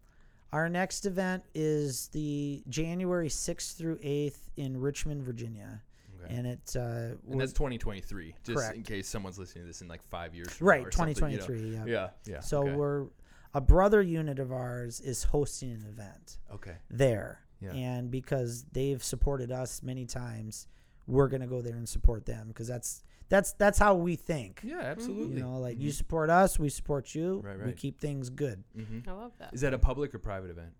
Our 0.53 0.69
next 0.69 1.05
event 1.05 1.43
is 1.53 2.07
the 2.09 2.63
January 2.69 3.27
6th 3.29 3.73
through 3.77 3.97
8th 4.01 4.49
in 4.55 4.79
Richmond, 4.79 5.21
Virginia. 5.23 5.83
Okay. 6.25 6.35
And 6.35 6.47
it's 6.47 6.75
uh 6.75 7.15
And 7.29 7.39
that's 7.39 7.53
2023, 7.53 8.35
just 8.43 8.73
in 8.73 8.83
case 8.83 9.07
someone's 9.07 9.39
listening 9.39 9.63
to 9.63 9.67
this 9.67 9.81
in 9.81 9.87
like 9.87 10.03
five 10.03 10.35
years. 10.35 10.53
From 10.53 10.65
now 10.67 10.71
right, 10.71 10.85
or 10.85 10.91
something, 10.91 11.31
you 11.31 11.37
know? 11.37 11.45
2023, 11.45 11.91
yeah. 11.91 12.09
Yeah, 12.25 12.33
yeah. 12.33 12.39
So 12.41 12.61
okay. 12.61 12.73
we're 12.73 13.05
a 13.53 13.61
brother 13.61 14.01
unit 14.01 14.39
of 14.39 14.51
ours 14.51 14.99
is 14.99 15.23
hosting 15.23 15.71
an 15.71 15.85
event 15.87 16.39
okay. 16.53 16.75
there. 16.89 17.41
Yeah. 17.61 17.71
And 17.71 18.11
because 18.11 18.65
they've 18.73 19.01
supported 19.03 19.51
us 19.51 19.81
many 19.81 20.05
times, 20.05 20.67
we're 21.07 21.27
going 21.29 21.41
to 21.41 21.47
go 21.47 21.61
there 21.61 21.75
and 21.75 21.87
support 21.87 22.25
them 22.25 22.49
because 22.49 22.67
that's 22.67 23.03
that's 23.29 23.53
that's 23.53 23.79
how 23.79 23.95
we 23.95 24.15
think. 24.15 24.61
Yeah, 24.63 24.81
absolutely. 24.81 25.37
You 25.37 25.43
know, 25.43 25.57
like 25.59 25.77
Mhm. 25.77 25.81
you 25.81 25.91
support 25.91 26.29
us, 26.29 26.59
we 26.59 26.69
support 26.69 27.15
you. 27.15 27.41
Right, 27.43 27.57
right. 27.57 27.67
We 27.67 27.73
keep 27.73 27.99
things 27.99 28.29
good. 28.29 28.63
Mhm. 28.77 29.07
I 29.07 29.11
love 29.13 29.31
that. 29.39 29.53
Is 29.53 29.61
that 29.61 29.73
a 29.73 29.79
public 29.79 30.13
or 30.13 30.19
private 30.19 30.51
event? 30.51 30.73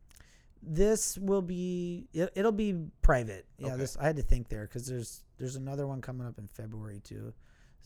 This 0.62 1.18
will 1.18 1.42
be 1.42 2.08
it, 2.14 2.32
it'll 2.36 2.52
be 2.52 2.88
private. 3.02 3.46
Yeah, 3.58 3.68
Okay. 3.70 3.78
this 3.78 3.98
I 3.98 4.04
had 4.04 4.16
to 4.18 4.22
think 4.24 4.50
there 4.50 4.68
cuz 4.68 4.86
there's 4.88 5.24
there's 5.38 5.56
another 5.56 5.88
one 5.88 6.02
coming 6.02 6.28
up 6.28 6.38
in 6.38 6.48
February 6.48 7.02
too. 7.04 7.34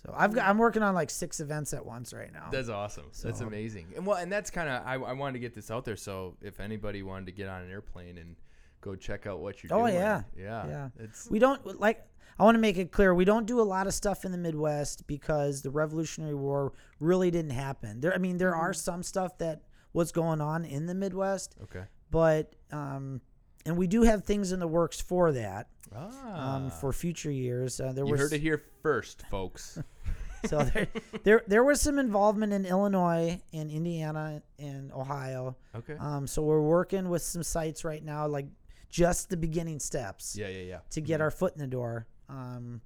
So 0.04 0.14
I've 0.16 0.34
got 0.34 0.48
I'm 0.48 0.58
working 0.58 0.82
on 0.82 0.96
like 0.96 1.10
six 1.10 1.40
events 1.40 1.74
at 1.74 1.86
once 1.86 2.14
right 2.14 2.32
now. 2.32 2.48
That's 2.52 2.70
awesome. 2.70 3.06
That's 3.22 3.42
amazing. 3.42 3.88
And 3.96 4.06
well, 4.06 4.18
and 4.18 4.32
that's 4.32 4.50
kind 4.50 4.70
of 4.70 4.82
I, 4.86 4.94
I 4.94 5.14
wanted 5.14 5.34
to 5.34 5.40
get 5.40 5.54
this 5.54 5.70
out 5.70 5.84
there. 5.84 5.98
So 5.98 6.38
if 6.42 6.60
anybody 6.60 7.04
wanted 7.04 7.26
to 7.26 7.32
get 7.34 7.50
on 7.50 7.64
an 7.64 7.70
airplane 7.70 8.18
and 8.18 8.36
go 8.82 8.96
check 8.96 9.28
out 9.28 9.40
what 9.40 9.62
you're 9.62 9.70
doing. 9.70 9.82
Oh, 9.82 9.88
doing, 9.88 9.96
yeah. 9.96 10.22
yeah, 10.38 10.68
Yeah. 10.68 10.90
It's 11.00 11.30
We 11.30 11.40
don't 11.40 11.80
like. 11.80 12.06
I 12.40 12.44
want 12.44 12.56
to 12.56 12.60
make 12.60 12.78
it 12.78 12.94
clear 12.94 13.14
we 13.14 13.26
don't 13.26 13.46
do 13.46 13.60
a 13.60 13.64
lot 13.64 13.86
of 13.86 13.94
stuff 13.94 14.24
in 14.24 14.32
the 14.32 14.38
Midwest 14.38 15.06
because 15.08 15.62
the 15.62 15.70
Revolutionary 15.70 16.36
War 16.36 16.72
really 17.02 17.30
didn't 17.32 17.52
happen. 17.52 18.00
There, 18.00 18.14
I 18.14 18.18
mean, 18.18 18.38
there 18.38 18.56
are 18.56 18.72
some 18.72 19.04
stuff 19.04 19.38
that 19.40 19.64
was 19.92 20.14
going 20.14 20.40
on 20.40 20.64
in 20.64 20.86
the 20.86 20.96
Midwest, 20.96 21.58
okay. 21.64 21.84
but 22.12 22.56
um, 22.72 23.20
and 23.66 23.76
we 23.76 23.88
do 23.88 24.04
have 24.04 24.24
things 24.24 24.54
in 24.54 24.60
the 24.60 24.68
works 24.68 25.02
for 25.02 25.34
that 25.34 25.68
Ah, 25.96 26.56
um, 26.56 26.72
for 26.72 26.94
future 26.94 27.32
years. 27.32 27.80
Uh, 27.80 27.92
there 27.92 28.06
you 28.06 28.12
was 28.12 28.20
heard 28.22 28.34
it 28.34 28.42
here 28.42 28.62
first, 28.82 29.24
folks. 29.30 29.78
so 30.46 30.64
there, 30.64 30.88
there 31.24 31.44
there 31.48 31.64
was 31.64 31.82
some 31.82 31.98
involvement 32.00 32.54
in 32.54 32.66
Illinois, 32.66 33.42
in 33.52 33.70
Indiana, 33.70 34.42
and 34.60 34.92
Ohio. 34.94 35.56
Okay. 35.76 35.96
Um, 36.00 36.28
so 36.28 36.42
we're 36.44 36.62
working 36.62 37.10
with 37.10 37.22
some 37.24 37.44
sites 37.44 37.84
right 37.84 38.04
now, 38.04 38.28
like 38.28 38.48
just 38.90 39.30
the 39.30 39.38
beginning 39.38 39.80
steps. 39.80 40.36
yeah, 40.36 40.48
yeah, 40.48 40.62
yeah. 40.64 40.80
to 40.92 41.02
get 41.02 41.20
Mhm. 41.20 41.24
our 41.24 41.32
foot 41.32 41.54
in 41.54 41.60
the 41.60 41.68
door. 41.68 42.08
Um, 42.28 42.82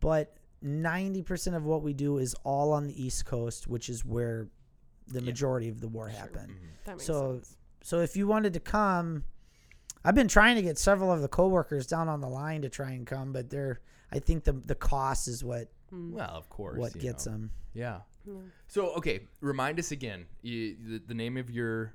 but 0.00 0.36
90% 0.64 1.54
of 1.56 1.64
what 1.64 1.82
we 1.82 1.92
do 1.94 2.18
is 2.18 2.34
all 2.44 2.72
on 2.72 2.86
the 2.86 3.02
East 3.02 3.24
Coast, 3.24 3.66
which 3.66 3.88
is 3.88 4.04
where 4.04 4.48
the 5.08 5.20
Yeah. 5.20 5.26
majority 5.26 5.68
of 5.68 5.80
the 5.80 5.88
war 5.88 6.10
Sure. 6.10 6.18
happened. 6.18 6.50
Mhm. 6.52 6.84
That 6.84 6.92
makes 6.92 7.04
So- 7.06 7.34
sense. 7.36 7.56
So 7.82 8.00
if 8.00 8.14
you 8.16 8.26
wanted 8.26 8.52
to 8.54 8.60
come, 8.60 9.24
I've 10.04 10.14
been 10.14 10.28
trying 10.28 10.56
to 10.56 10.62
get 10.62 10.78
several 10.78 11.12
of 11.12 11.20
the 11.20 11.28
coworkers 11.28 11.86
down 11.86 12.08
on 12.08 12.20
the 12.20 12.28
line 12.28 12.62
to 12.62 12.68
try 12.68 12.92
and 12.92 13.06
come, 13.06 13.32
but 13.32 13.50
they're 13.50 13.80
I 14.12 14.18
think 14.18 14.44
the 14.44 14.52
the 14.52 14.74
cost 14.74 15.28
is 15.28 15.44
what 15.44 15.68
Mm. 15.92 16.12
Well, 16.12 16.30
of 16.30 16.48
course. 16.48 16.78
what 16.78 16.96
gets 16.96 17.26
know. 17.26 17.32
them. 17.32 17.50
Yeah. 17.74 18.00
Yeah. 18.24 18.34
So 18.68 18.90
okay, 18.94 19.22
remind 19.40 19.80
us 19.80 19.90
again. 19.90 20.26
You, 20.40 20.76
the, 20.80 21.02
the 21.08 21.14
name 21.14 21.36
of 21.36 21.50
your 21.50 21.94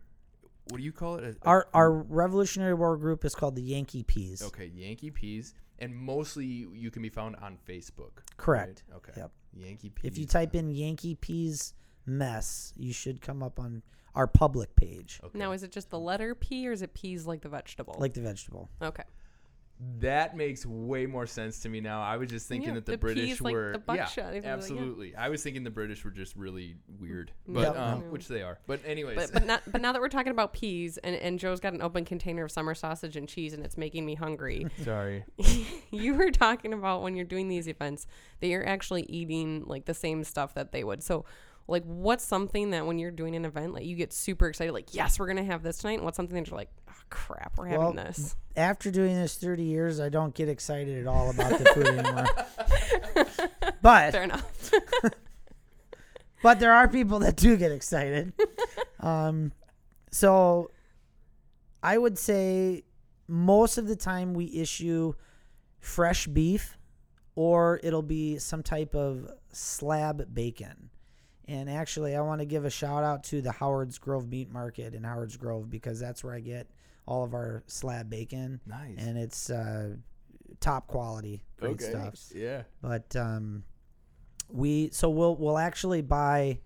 what 0.70 0.78
do 0.80 0.84
you 0.84 0.92
call 0.92 1.16
it? 1.16 1.24
A- 1.24 1.30
a 1.30 1.36
Our 1.50 1.68
our? 1.74 1.92
Revolutionary 1.94 2.74
War 2.74 2.98
group 2.98 3.24
is 3.24 3.34
called 3.36 3.56
the 3.56 3.62
Yankee 3.62 4.04
Peas. 4.04 4.42
okay 4.44 4.66
Yankee 4.66 5.12
Peas, 5.12 5.54
and 5.80 5.96
mostly 5.96 6.46
you 6.46 6.92
can 6.92 7.02
be 7.04 7.10
found 7.10 7.38
on 7.38 7.58
Facebook. 7.66 8.20
Correct. 8.36 8.84
right? 8.90 8.98
Okay. 8.98 9.14
Yep. 9.16 9.32
Yankee 9.54 9.90
Peas. 9.92 10.12
If 10.12 10.18
you 10.18 10.26
type 10.26 10.56
in 10.56 10.70
Yankee 10.72 11.16
Peas 11.16 11.74
mess, 12.06 12.74
you 12.76 12.92
should 12.92 13.22
come 13.22 13.42
up 13.42 13.60
on 13.60 13.82
our 14.16 14.28
public 14.28 14.76
page, 14.76 15.20
Okay. 15.24 15.38
Now, 15.38 15.52
is 15.52 15.64
it 15.64 15.72
just 15.72 15.90
the 15.90 16.00
letter 16.00 16.34
P 16.36 16.68
or 16.68 16.72
is 16.72 16.82
it 16.82 16.94
peas 16.94 17.26
like 17.28 17.42
the 17.42 17.50
vegetable? 17.50 17.96
like 18.00 18.14
the 18.14 18.22
vegetable. 18.22 18.70
okay. 18.82 19.04
That 20.00 20.38
makes 20.38 20.66
way 20.66 21.06
more 21.06 21.28
sense 21.28 21.60
to 21.64 21.70
me 21.70 21.82
now. 21.82 22.02
I 22.02 22.16
was 22.16 22.30
just 22.30 22.48
thinking 22.48 22.70
Yeah, 22.70 22.76
that 22.76 22.86
the, 22.86 22.94
the 22.94 22.98
British 22.98 23.26
peas, 23.26 23.42
like 23.42 23.54
were 23.54 23.74
the 23.74 23.94
yeah, 23.94 24.04
buckshot. 24.04 24.16
They 24.16 24.24
were 24.24 24.32
like, 24.36 24.44
yeah. 24.46 24.54
absolutely. 24.54 25.16
I 25.18 25.28
was 25.28 25.44
thinking 25.44 25.66
the 25.66 25.70
British 25.70 26.06
were 26.06 26.12
just 26.12 26.34
really 26.38 26.78
weird, 26.98 27.34
but 27.46 27.60
Yep. 27.60 27.76
um, 27.78 28.00
No. 28.00 28.06
which 28.08 28.30
they 28.30 28.42
are. 28.42 28.58
But 28.68 28.80
anyways, 28.86 29.18
But 29.18 29.34
but 29.34 29.46
not 29.46 29.64
but 29.70 29.82
now 29.82 29.92
that 29.92 30.02
we're 30.02 30.08
talking 30.08 30.32
about 30.32 30.54
peas 30.54 30.98
and, 31.00 31.14
and 31.18 31.38
Joe's 31.38 31.60
got 31.60 31.74
an 31.74 31.82
open 31.82 32.06
container 32.06 32.46
of 32.46 32.52
summer 32.52 32.74
sausage 32.74 33.18
and 33.18 33.28
cheese 33.28 33.52
and 33.52 33.66
it's 33.66 33.78
making 33.78 34.06
me 34.06 34.16
hungry. 34.16 34.66
sorry. 34.86 35.26
you 35.92 36.14
were 36.14 36.32
talking 36.32 36.72
about 36.72 37.02
when 37.02 37.14
you're 37.18 37.26
doing 37.26 37.50
these 37.50 37.68
events 37.68 38.08
that 38.40 38.48
you're 38.48 38.66
actually 38.66 39.04
eating 39.10 39.66
like 39.66 39.84
the 39.84 39.94
same 39.94 40.24
stuff 40.24 40.54
that 40.54 40.72
they 40.72 40.86
would. 40.86 41.04
So 41.04 41.26
like 41.68 41.84
what's 41.86 42.24
something 42.24 42.72
that 42.72 42.86
when 42.86 43.00
you're 43.00 43.12
doing 43.12 43.36
an 43.36 43.46
event 43.46 43.74
like 43.74 43.86
you 43.86 43.96
get 43.96 44.14
super 44.14 44.48
excited 44.48 44.72
like 44.72 44.94
yes 44.94 45.20
we're 45.20 45.28
gonna 45.28 45.44
have 45.44 45.64
this 45.64 45.80
tonight 45.80 45.96
and 45.96 46.04
what's 46.04 46.16
something 46.16 46.36
that 46.36 46.48
you're 46.48 46.58
like 46.58 46.70
oh 46.90 46.94
crap 47.10 47.58
we're 47.58 47.66
having 47.68 47.80
Well, 47.82 47.94
this 47.94 48.36
After 48.56 48.92
doing 48.92 49.16
this 49.16 49.36
30 49.38 49.64
years, 49.64 50.00
I 50.00 50.10
don't 50.10 50.34
get 50.34 50.48
excited 50.48 51.00
at 51.00 51.08
all 51.08 51.30
about 51.30 51.58
the 51.60 51.66
food 51.66 51.88
anymore. 51.88 52.28
But 53.82 54.14
fair 54.14 54.24
enough 54.24 54.72
but 56.46 56.60
there 56.60 56.74
are 56.74 56.88
people 56.88 57.20
that 57.20 57.36
do 57.36 57.58
get 57.58 57.72
excited. 57.72 58.34
um, 59.00 59.52
so 60.12 60.70
I 61.82 61.98
would 61.98 62.20
say 62.20 62.84
most 63.28 63.80
of 63.80 63.88
the 63.88 63.96
time 63.96 64.36
we 64.36 64.54
issue 64.54 65.14
fresh 65.80 66.28
beef, 66.28 66.78
or 67.36 67.80
it'll 67.84 68.04
be 68.04 68.38
some 68.38 68.62
type 68.62 68.94
of 68.94 69.28
slab 69.52 70.34
bacon. 70.36 70.92
And 71.48 71.70
actually, 71.70 72.16
I 72.16 72.22
want 72.22 72.42
to 72.42 72.46
give 72.46 72.66
a 72.66 72.70
shout 72.70 73.04
out 73.04 73.24
to 73.26 73.42
the 73.42 73.52
Howard's 73.52 73.98
Grove 74.00 74.28
Meat 74.28 74.52
Market 74.52 74.94
in 74.96 75.04
Howard's 75.04 75.38
Grove 75.38 75.70
because 75.70 76.00
that's 76.00 76.24
where 76.24 76.34
I 76.34 76.40
get 76.40 76.68
all 77.08 77.24
of 77.24 77.34
our 77.36 77.64
slab 77.68 78.10
bacon, 78.10 78.60
Nice. 78.66 78.96
and 78.98 79.16
it's 79.18 79.52
uh, 79.52 79.96
top 80.60 80.88
quality, 80.88 81.44
great 81.58 81.74
okay. 81.74 81.90
stuff 81.92 82.16
Yeah. 82.34 82.64
but 82.82 83.16
um, 83.16 83.64
we 84.50 84.90
so 84.92 85.10
we'll 85.12 85.36
we'll 85.36 85.58
actually 85.60 86.02
buy 86.02 86.60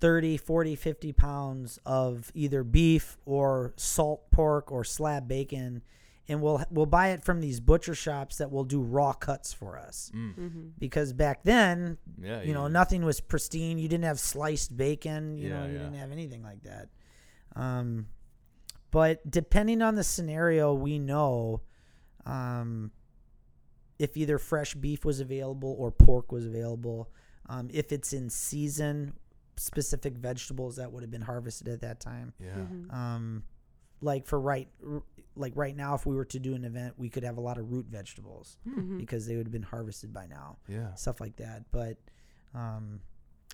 30 0.00 0.36
40 0.36 0.74
50 0.76 1.12
pounds 1.12 1.78
of 1.86 2.30
either 2.34 2.64
beef 2.64 3.18
or 3.24 3.72
salt 3.76 4.30
pork 4.30 4.72
or 4.72 4.82
slab 4.84 5.28
bacon 5.28 5.82
and 6.28 6.40
we'll 6.40 6.64
we'll 6.70 6.86
buy 6.86 7.08
it 7.10 7.22
from 7.24 7.40
these 7.40 7.58
butcher 7.60 7.94
shops 7.94 8.38
that 8.38 8.50
will 8.50 8.64
do 8.64 8.80
raw 8.80 9.12
cuts 9.12 9.52
for 9.52 9.76
us 9.78 10.10
Mm. 10.14 10.34
mm-hmm. 10.36 10.60
because 10.78 11.12
back 11.12 11.42
then 11.44 11.98
Yeah. 12.20 12.42
you 12.42 12.54
know 12.54 12.68
nothing 12.68 13.04
was 13.04 13.20
pristine 13.20 13.78
you 13.78 13.88
didn't 13.88 14.04
have 14.04 14.20
sliced 14.20 14.76
bacon 14.76 15.36
you 15.36 15.48
know 15.48 15.66
you 15.66 15.72
yeah. 15.72 15.78
didn't 15.78 15.94
have 15.94 16.12
anything 16.12 16.42
like 16.42 16.62
that 16.62 16.88
um 17.56 18.06
but 18.90 19.28
depending 19.30 19.82
on 19.82 19.94
the 19.96 20.04
scenario 20.04 20.72
we 20.74 20.98
know 20.98 21.60
um 22.26 22.90
if 23.98 24.16
either 24.16 24.38
fresh 24.38 24.74
beef 24.74 25.04
was 25.04 25.20
available 25.20 25.74
or 25.78 25.90
pork 25.90 26.30
was 26.32 26.46
available 26.46 27.10
um 27.48 27.68
if 27.72 27.92
it's 27.92 28.12
in 28.12 28.30
season 28.30 29.12
specific 29.56 30.14
vegetables 30.16 30.76
that 30.76 30.90
would 30.92 31.02
have 31.02 31.10
been 31.10 31.20
harvested 31.22 31.68
at 31.68 31.80
that 31.80 32.00
time 32.00 32.32
Yeah. 32.38 32.54
Mm-hmm. 32.56 32.90
um 32.94 33.42
like 34.02 34.26
for 34.26 34.38
right 34.38 34.68
like 35.34 35.52
right 35.56 35.74
now 35.76 35.94
if 35.94 36.04
we 36.04 36.14
were 36.14 36.26
to 36.26 36.38
do 36.38 36.54
an 36.54 36.64
event 36.64 36.92
we 36.98 37.08
could 37.08 37.22
have 37.24 37.38
a 37.38 37.40
lot 37.40 37.56
of 37.56 37.70
root 37.72 37.86
vegetables 37.86 38.58
Mm-hmm. 38.68 38.98
because 38.98 39.26
they 39.26 39.36
would 39.36 39.46
have 39.46 39.52
been 39.52 39.62
harvested 39.62 40.12
by 40.12 40.26
now 40.26 40.58
Yeah. 40.68 40.92
stuff 40.94 41.20
like 41.20 41.36
that. 41.36 41.64
But 41.70 41.96
um, 42.54 43.00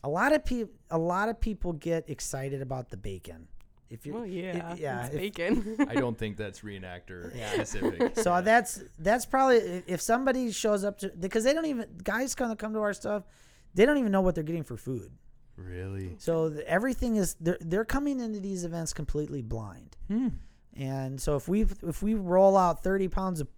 a 0.03 0.09
lot 0.09 0.33
of 0.33 0.45
people, 0.45 0.73
a 0.91 0.99
lot 0.99 1.29
of 1.29 1.41
people 1.41 1.73
get 1.73 2.09
excited 2.11 2.63
about 2.63 2.89
the 2.91 2.97
bacon. 2.97 3.47
If 3.91 4.05
you, 4.07 4.13
well 4.15 4.27
yeah 4.27 4.75
yeah, 4.77 5.07
it's 5.07 5.15
if- 5.15 5.21
bacon 5.21 5.77
I 5.89 5.95
don't 5.95 6.19
think 6.19 6.37
that's 6.37 6.61
reenactor 6.61 7.35
Yeah. 7.37 7.53
specific. 7.53 8.17
so 8.25 8.35
Yeah. 8.35 8.41
that's 8.43 8.83
that's 8.99 9.25
probably 9.27 9.59
if 9.87 10.01
somebody 10.01 10.51
shows 10.53 10.83
up 10.85 10.99
to 10.99 11.09
because 11.19 11.45
they 11.45 11.53
don't 11.55 11.67
even 11.67 11.87
guys 12.03 12.35
kind 12.35 12.51
of 12.53 12.59
come 12.59 12.73
to 12.75 12.81
our 12.81 12.93
stuff, 12.93 13.23
they 13.75 13.87
don't 13.87 13.99
even 13.99 14.11
know 14.13 14.21
what 14.21 14.35
they're 14.35 14.45
getting 14.45 14.65
for 14.65 14.77
food. 14.77 15.13
Really. 15.59 16.15
So 16.19 16.49
the, 16.49 16.67
everything 16.69 17.17
is 17.17 17.35
they're 17.41 17.59
they're 17.61 17.85
coming 17.85 18.21
into 18.21 18.41
these 18.41 18.65
events 18.65 18.93
completely 18.93 19.43
blind. 19.43 19.97
Hmm. 20.09 20.29
And 20.77 21.21
so 21.21 21.37
if 21.37 21.49
we 21.49 21.67
if 21.87 22.03
we 22.03 22.15
roll 22.15 22.57
out 22.57 22.83
thirty 22.83 23.09
pounds 23.09 23.41
of 23.41 23.49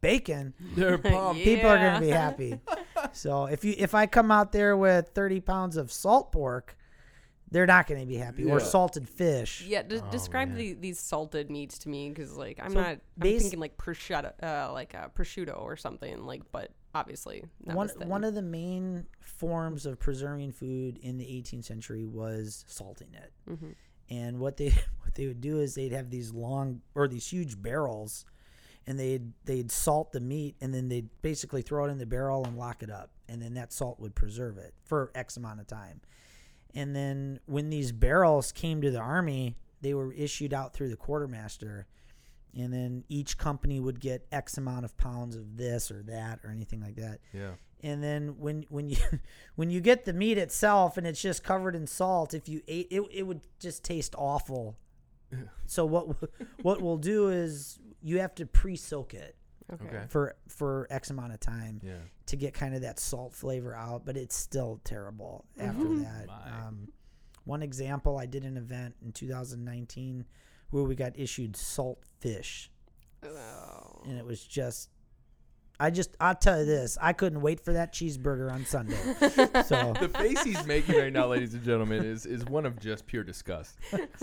bacon, 0.00 0.54
They're 0.76 0.98
pumped. 0.98 1.42
people 1.42 1.68
are 1.70 1.78
going 1.78 1.94
to 1.94 2.00
be 2.00 2.10
happy. 2.10 2.60
so 3.12 3.46
if 3.46 3.64
you 3.64 3.74
if 3.78 3.94
I 3.94 4.06
come 4.06 4.30
out 4.30 4.52
there 4.52 4.76
with 4.76 5.08
30 5.14 5.40
pounds 5.40 5.76
of 5.76 5.90
salt 5.90 6.30
pork, 6.30 6.76
they're 7.50 7.66
not 7.66 7.86
going 7.86 8.00
to 8.00 8.06
be 8.06 8.16
happy. 8.16 8.44
Or 8.44 8.60
salted 8.60 9.08
fish. 9.08 9.64
Yeah, 9.66 9.82
de- 9.82 10.00
Oh, 10.02 10.10
describe 10.10 10.54
the, 10.54 10.74
these 10.74 11.00
salted 11.00 11.50
meats 11.50 11.78
to 11.78 11.88
me 11.88 12.10
because 12.10 12.36
like 12.36 12.60
I'm 12.62 12.70
So 12.72 12.80
not 12.80 12.86
I'm 12.90 13.00
base- 13.18 13.42
thinking 13.42 13.60
like 13.60 13.76
prosciutto, 13.78 14.32
uh, 14.42 14.72
like 14.72 14.94
uh, 14.94 15.08
prosciutto 15.08 15.60
or 15.60 15.76
something 15.76 16.24
like, 16.26 16.42
but 16.52 16.70
obviously 16.94 17.44
One 17.74 17.88
one 18.08 18.24
of 18.24 18.34
the 18.34 18.42
main 18.42 19.06
forms 19.20 19.86
of 19.86 19.98
preserving 19.98 20.52
food 20.52 20.98
in 21.02 21.18
the 21.18 21.24
18th 21.24 21.64
century 21.64 22.04
was 22.06 22.64
salting 22.68 23.14
it. 23.14 23.32
Mhm. 23.48 23.74
And 24.10 24.38
what 24.40 24.56
they 24.56 24.70
what 25.02 25.14
they 25.14 25.26
would 25.26 25.40
do 25.40 25.60
is 25.60 25.74
they'd 25.74 25.92
have 25.92 26.10
these 26.10 26.32
long 26.32 26.80
or 26.94 27.08
these 27.08 27.26
huge 27.28 27.60
barrels 27.60 28.24
and 28.86 28.98
they'd 28.98 29.32
they'd 29.44 29.70
salt 29.70 30.12
the 30.12 30.20
meat 30.20 30.56
and 30.60 30.72
then 30.74 30.88
they'd 30.88 31.08
basically 31.22 31.62
throw 31.62 31.84
it 31.84 31.90
in 31.90 31.98
the 31.98 32.06
barrel 32.06 32.44
and 32.44 32.56
lock 32.56 32.82
it 32.82 32.90
up 32.90 33.10
and 33.28 33.40
then 33.42 33.54
that 33.54 33.72
salt 33.72 34.00
would 34.00 34.14
preserve 34.14 34.56
it 34.58 34.74
for 34.84 35.10
x 35.14 35.36
amount 35.36 35.60
of 35.60 35.66
time. 35.66 36.00
And 36.74 36.94
then 36.94 37.40
when 37.46 37.70
these 37.70 37.92
barrels 37.92 38.52
came 38.52 38.80
to 38.82 38.90
the 38.90 38.98
army, 39.00 39.56
they 39.80 39.94
were 39.94 40.12
issued 40.12 40.52
out 40.52 40.74
through 40.74 40.88
the 40.90 40.96
quartermaster 40.96 41.86
and 42.56 42.72
then 42.72 43.04
each 43.08 43.36
company 43.38 43.78
would 43.80 44.00
get 44.00 44.26
x 44.32 44.56
amount 44.58 44.84
of 44.84 44.96
pounds 44.96 45.36
of 45.36 45.56
this 45.56 45.90
or 45.90 46.02
that 46.02 46.40
or 46.44 46.50
anything 46.50 46.80
like 46.80 46.96
that 46.96 47.20
Yeah. 47.32 47.52
and 47.82 48.02
then 48.02 48.38
when 48.38 48.64
when 48.68 48.88
you 48.88 48.96
when 49.56 49.70
you 49.70 49.80
get 49.80 50.04
the 50.04 50.12
meat 50.12 50.38
itself 50.38 50.96
and 50.96 51.06
it's 51.06 51.20
just 51.20 51.42
covered 51.44 51.76
in 51.76 51.86
salt 51.86 52.34
if 52.34 52.48
you 52.48 52.62
ate 52.68 52.88
it 52.90 53.02
it 53.12 53.22
would 53.24 53.40
just 53.60 53.84
taste 53.84 54.14
awful 54.18 54.76
so 55.66 55.84
what 55.84 56.06
what 56.62 56.80
we'll 56.80 56.96
do 56.96 57.28
is 57.28 57.78
you 58.02 58.18
have 58.20 58.34
to 58.36 58.46
pre-soak 58.46 59.12
it 59.14 59.36
okay. 59.72 59.84
Okay. 59.84 60.04
for 60.08 60.36
for 60.48 60.86
x 60.90 61.10
amount 61.10 61.32
of 61.34 61.40
time 61.40 61.80
Yeah. 61.82 61.96
to 62.26 62.36
get 62.36 62.54
kind 62.54 62.74
of 62.74 62.80
that 62.82 62.98
salt 62.98 63.34
flavor 63.34 63.74
out 63.74 64.06
but 64.06 64.16
it's 64.16 64.36
still 64.36 64.80
terrible 64.84 65.44
after 65.58 65.88
that 65.98 66.26
um, 66.66 66.88
one 67.44 67.62
example 67.62 68.16
i 68.18 68.24
did 68.26 68.44
an 68.44 68.56
event 68.56 68.94
in 69.04 69.12
2019 69.12 70.24
where 70.70 70.84
we 70.84 70.94
got 70.94 71.18
issued 71.18 71.56
salt 71.56 71.98
fish 72.20 72.70
Oh. 73.24 74.02
and 74.06 74.16
it 74.18 74.24
was 74.24 74.42
just 74.44 74.90
I 75.80 75.90
just 75.90 76.16
I'll 76.20 76.34
tell 76.34 76.58
you 76.60 76.64
this 76.66 76.96
I 77.00 77.12
couldn't 77.12 77.40
wait 77.40 77.60
for 77.60 77.72
that 77.72 77.92
cheeseburger 77.92 78.50
on 78.52 78.64
Sunday. 78.64 78.96
so 79.64 79.92
The 80.00 80.08
face 80.08 80.42
he's 80.42 80.64
making 80.66 80.96
right 80.96 81.12
now, 81.12 81.26
ladies 81.28 81.54
and 81.54 81.62
gentlemen, 81.64 82.04
is 82.04 82.26
is 82.26 82.44
one 82.44 82.64
of 82.66 82.78
just 82.80 83.06
pure 83.06 83.22
disgust. 83.24 83.76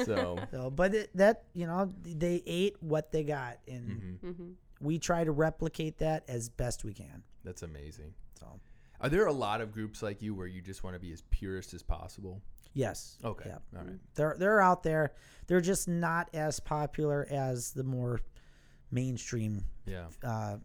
So. 0.05 0.37
so 0.51 0.69
but 0.69 0.93
it, 0.93 1.09
that 1.15 1.43
you 1.53 1.65
know 1.67 1.93
they 2.03 2.41
ate 2.45 2.75
what 2.81 3.11
they 3.11 3.23
got 3.23 3.57
and 3.67 4.19
mhm. 4.21 4.35
hmm 4.35 4.49
we 4.81 4.99
try 4.99 5.23
to 5.23 5.31
replicate 5.31 5.97
that 5.99 6.25
as 6.27 6.49
best 6.49 6.83
we 6.83 6.93
can. 6.93 7.23
That's 7.45 7.63
amazing. 7.63 8.13
So 8.37 8.45
Are 8.99 9.07
there 9.07 9.25
a 9.25 9.31
lot 9.33 9.61
of 9.61 9.71
groups 9.71 10.03
like 10.03 10.21
you 10.21 10.35
where 10.35 10.47
you 10.47 10.61
just 10.61 10.83
want 10.83 10.95
to 10.95 10.99
be 10.99 11.13
as 11.13 11.21
purist 11.31 11.73
as 11.73 11.81
possible? 11.81 12.41
Yes, 12.75 13.17
Okay. 13.23 13.49
yeah. 13.49 13.79
All 13.79 13.83
right. 13.85 13.99
they're 14.13 14.35
they're 14.37 14.61
out 14.61 14.83
there. 14.83 15.13
They're 15.47 15.61
just 15.61 15.87
not 15.87 16.29
as 16.33 16.59
popular 16.59 17.25
as 17.31 17.71
the 17.71 17.83
more 17.83 18.19
mainstream 18.91 19.65
Yeah. 19.85 20.07
uh, 20.23 20.57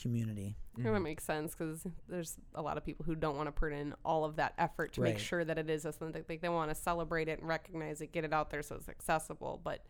community. 0.00 0.56
That 0.76 0.84
Mhm. 0.86 1.02
makes 1.02 1.24
sense 1.24 1.54
because 1.54 1.86
there's 2.08 2.38
a 2.54 2.62
lot 2.62 2.76
of 2.78 2.84
people 2.84 3.04
who 3.04 3.14
don't 3.14 3.36
want 3.36 3.48
to 3.48 3.52
put 3.52 3.72
in 3.72 3.94
all 4.04 4.24
of 4.24 4.36
that 4.36 4.54
effort 4.56 4.92
to 4.94 5.02
make 5.02 5.18
sure 5.18 5.44
that 5.44 5.58
it 5.58 5.68
is 5.68 5.84
authentic. 5.84 6.28
Like 6.28 6.40
they 6.40 6.48
want 6.48 6.70
to 6.70 6.74
celebrate 6.74 7.28
it 7.28 7.38
and 7.40 7.48
recognize 7.48 8.00
it, 8.00 8.12
get 8.12 8.24
it 8.24 8.32
out 8.32 8.50
there 8.50 8.62
so 8.62 8.76
it's 8.76 8.88
accessible, 8.88 9.60
but 9.62 9.84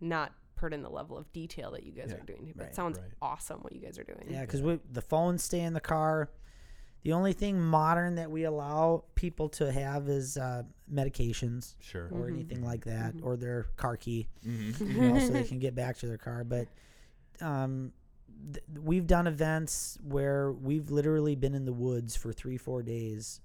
not 0.00 0.32
put 0.54 0.72
in 0.72 0.82
the 0.82 0.88
level 0.88 1.18
of 1.18 1.30
detail 1.32 1.70
that 1.72 1.82
you 1.82 1.92
guys 1.92 2.10
Yeah. 2.10 2.16
are 2.18 2.24
doing. 2.24 2.52
But 2.56 2.62
Right. 2.62 2.70
it 2.70 2.74
sounds 2.74 2.98
Right. 2.98 3.10
awesome 3.20 3.60
what 3.62 3.72
you 3.74 3.80
guys 3.80 3.98
are 3.98 4.04
doing. 4.04 4.28
Yeah, 4.30 4.42
because 4.42 4.62
we 4.62 4.76
the 4.90 5.02
phones 5.02 5.42
stay 5.44 5.60
in 5.60 5.74
the 5.74 5.80
car. 5.80 6.30
The 7.02 7.12
only 7.12 7.32
thing 7.32 7.60
modern 7.60 8.14
that 8.16 8.30
we 8.30 8.44
allow 8.44 9.04
people 9.16 9.48
to 9.50 9.72
have 9.72 10.08
is 10.08 10.36
uh, 10.36 10.62
medications 10.92 11.74
Sure. 11.80 12.06
or 12.12 12.26
Mhm. 12.26 12.32
anything 12.34 12.64
like 12.64 12.84
that, 12.84 13.14
or 13.22 13.36
their 13.36 13.64
car 13.76 13.96
key, 13.96 14.28
Mm-hmm. 14.46 14.86
you 14.86 15.00
know, 15.12 15.18
so 15.18 15.32
they 15.32 15.42
can 15.52 15.58
get 15.58 15.74
back 15.74 15.96
to 15.98 16.06
their 16.06 16.18
car. 16.18 16.44
But 16.44 16.68
um, 17.40 17.92
th- 18.52 18.64
we've 18.80 19.06
done 19.06 19.26
events 19.26 19.98
where 20.02 20.52
we've 20.52 20.90
literally 20.90 21.34
been 21.34 21.54
in 21.54 21.64
the 21.64 21.72
woods 21.72 22.14
for 22.14 22.32
three, 22.32 22.56
four 22.56 22.82
days, 22.84 23.40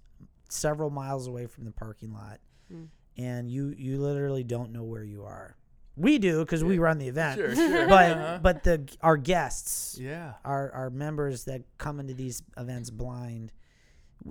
several 0.49 0.89
miles 0.91 1.27
away 1.27 1.47
from 1.47 1.65
the 1.65 1.71
parking 1.71 2.13
lot, 2.13 2.39
Mm. 2.71 2.87
and 3.17 3.49
you 3.49 3.69
you 3.77 3.97
literally 3.99 4.43
don't 4.43 4.71
know 4.71 4.83
where 4.83 5.03
you 5.03 5.23
are 5.23 5.55
we 5.97 6.17
do 6.19 6.39
because 6.45 6.63
we 6.63 6.77
run 6.79 6.97
the 6.99 7.07
event. 7.07 7.39
Sure, 7.39 7.55
sure. 7.55 7.87
But 7.87 8.11
Uh-huh. 8.11 8.39
but 8.41 8.63
the 8.63 8.87
our 9.01 9.17
guests, 9.17 9.97
yeah. 9.99 10.33
our 10.45 10.71
our 10.71 10.89
members 10.89 11.43
that 11.45 11.63
come 11.77 11.99
into 11.99 12.13
these 12.13 12.41
events 12.57 12.89
blind, 12.89 13.51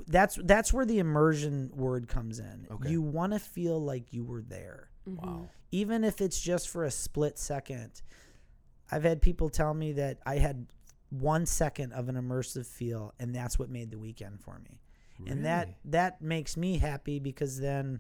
that's 0.06 0.38
that's 0.44 0.72
where 0.72 0.86
the 0.86 0.98
immersion 1.00 1.70
word 1.74 2.08
comes 2.08 2.38
in. 2.38 2.66
Okay. 2.70 2.90
You 2.90 3.02
want 3.02 3.32
to 3.32 3.38
feel 3.38 3.78
like 3.80 4.12
you 4.12 4.24
were 4.24 4.42
there, 4.42 4.88
Wow. 5.06 5.48
even 5.72 6.04
if 6.04 6.20
it's 6.20 6.40
just 6.40 6.68
for 6.68 6.84
a 6.84 6.90
split 6.90 7.38
second. 7.38 8.00
I've 8.90 9.02
had 9.02 9.20
people 9.20 9.48
tell 9.50 9.74
me 9.74 9.92
that 9.94 10.18
I 10.24 10.36
had 10.38 10.66
one 11.10 11.44
second 11.46 11.92
of 11.92 12.08
an 12.08 12.14
immersive 12.14 12.66
feel, 12.66 13.12
and 13.18 13.34
that's 13.34 13.58
what 13.58 13.68
made 13.68 13.90
the 13.90 13.98
weekend 13.98 14.40
for 14.40 14.58
me 14.60 14.80
and 15.26 15.46
that 15.46 15.66
that 15.86 16.20
makes 16.20 16.58
me 16.58 16.76
happy 16.76 17.18
because 17.18 17.58
then 17.58 17.98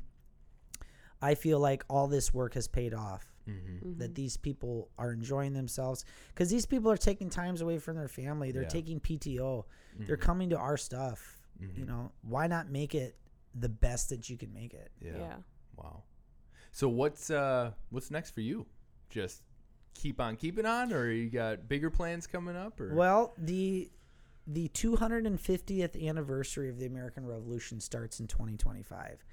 I 1.22 1.34
feel 1.34 1.58
like 1.58 1.82
all 1.88 2.08
this 2.08 2.34
work 2.34 2.52
has 2.54 2.68
paid 2.68 2.92
off. 2.92 3.32
Mhm. 3.46 3.98
That 3.98 4.14
these 4.14 4.36
people 4.36 4.90
are 4.98 5.12
enjoying 5.12 5.52
themselves 5.54 6.04
because 6.28 6.50
these 6.50 6.66
people 6.66 6.90
are 6.90 6.96
taking 6.96 7.30
times 7.30 7.60
away 7.60 7.78
from 7.78 7.96
their 7.96 8.08
family. 8.08 8.50
They're 8.52 8.62
Yeah. 8.62 8.68
taking 8.68 9.00
PTO. 9.00 9.66
They're 9.98 10.16
Mhm. 10.16 10.20
coming 10.20 10.50
to 10.50 10.58
our 10.58 10.76
stuff. 10.76 11.40
You 11.60 11.68
Mhm. 11.68 11.86
know, 11.86 12.12
why 12.22 12.46
not 12.48 12.68
make 12.70 12.94
it 12.94 13.16
the 13.54 13.68
best 13.68 14.08
that 14.10 14.28
you 14.28 14.36
can 14.36 14.52
make 14.52 14.74
it? 14.74 14.90
Yeah. 15.00 15.16
Yeah. 15.18 15.36
Wow. 15.76 16.02
So 16.72 16.88
what's 16.88 17.30
uh 17.30 17.72
what's 17.90 18.10
next 18.10 18.30
for 18.32 18.40
you? 18.42 18.66
Just 19.08 19.42
keep 19.94 20.20
on 20.20 20.36
keeping 20.36 20.66
on, 20.66 20.92
or 20.92 21.10
you 21.10 21.30
got 21.30 21.68
bigger 21.68 21.88
plans 21.90 22.26
coming 22.26 22.56
up? 22.56 22.80
Or 22.80 22.94
Well, 22.94 23.32
the 23.38 23.90
the 24.48 24.68
250th 24.68 25.96
anniversary 25.96 26.68
of 26.68 26.78
the 26.78 26.86
American 26.86 27.26
Revolution 27.26 27.80
starts 27.80 28.20
in 28.20 28.26
2025. 28.28 29.24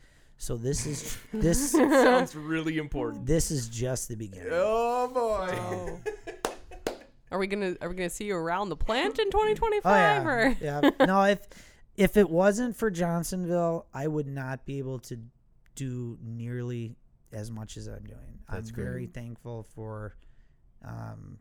So 0.44 0.58
this 0.58 0.86
is 0.86 1.18
this 1.34 1.72
sounds 1.72 2.36
really 2.36 2.78
important. 2.78 3.26
this 3.26 3.50
is 3.50 3.70
just 3.70 4.10
the 4.10 4.16
beginning. 4.16 4.50
Oh 4.52 5.08
boy. 5.08 6.12
Are 7.32 7.40
we 7.40 7.48
gonna 7.48 7.78
Are 7.82 7.88
we 7.88 7.96
gonna 7.96 8.10
see 8.10 8.26
you 8.26 8.36
around 8.36 8.68
the 8.68 8.76
plant 8.76 9.20
in 9.20 9.32
2025? 9.32 9.86
Oh 9.86 9.96
yeah, 9.96 10.28
Or 10.28 10.58
yeah. 10.60 11.06
No, 11.06 11.24
if 11.24 11.40
if 11.96 12.18
it 12.18 12.30
wasn't 12.30 12.76
for 12.76 12.92
Johnsonville, 12.92 13.86
I 13.94 14.06
would 14.06 14.28
not 14.28 14.66
be 14.66 14.80
able 14.80 15.00
to 15.00 15.18
do 15.76 16.18
nearly 16.22 16.98
as 17.32 17.50
much 17.50 17.78
as 17.78 17.88
I'm 17.88 18.04
doing. 18.04 18.40
That's 18.52 18.68
I'm 18.68 18.76
great. 18.76 18.84
very 18.84 19.06
thankful 19.08 19.66
for 19.74 20.18
um, 20.84 21.38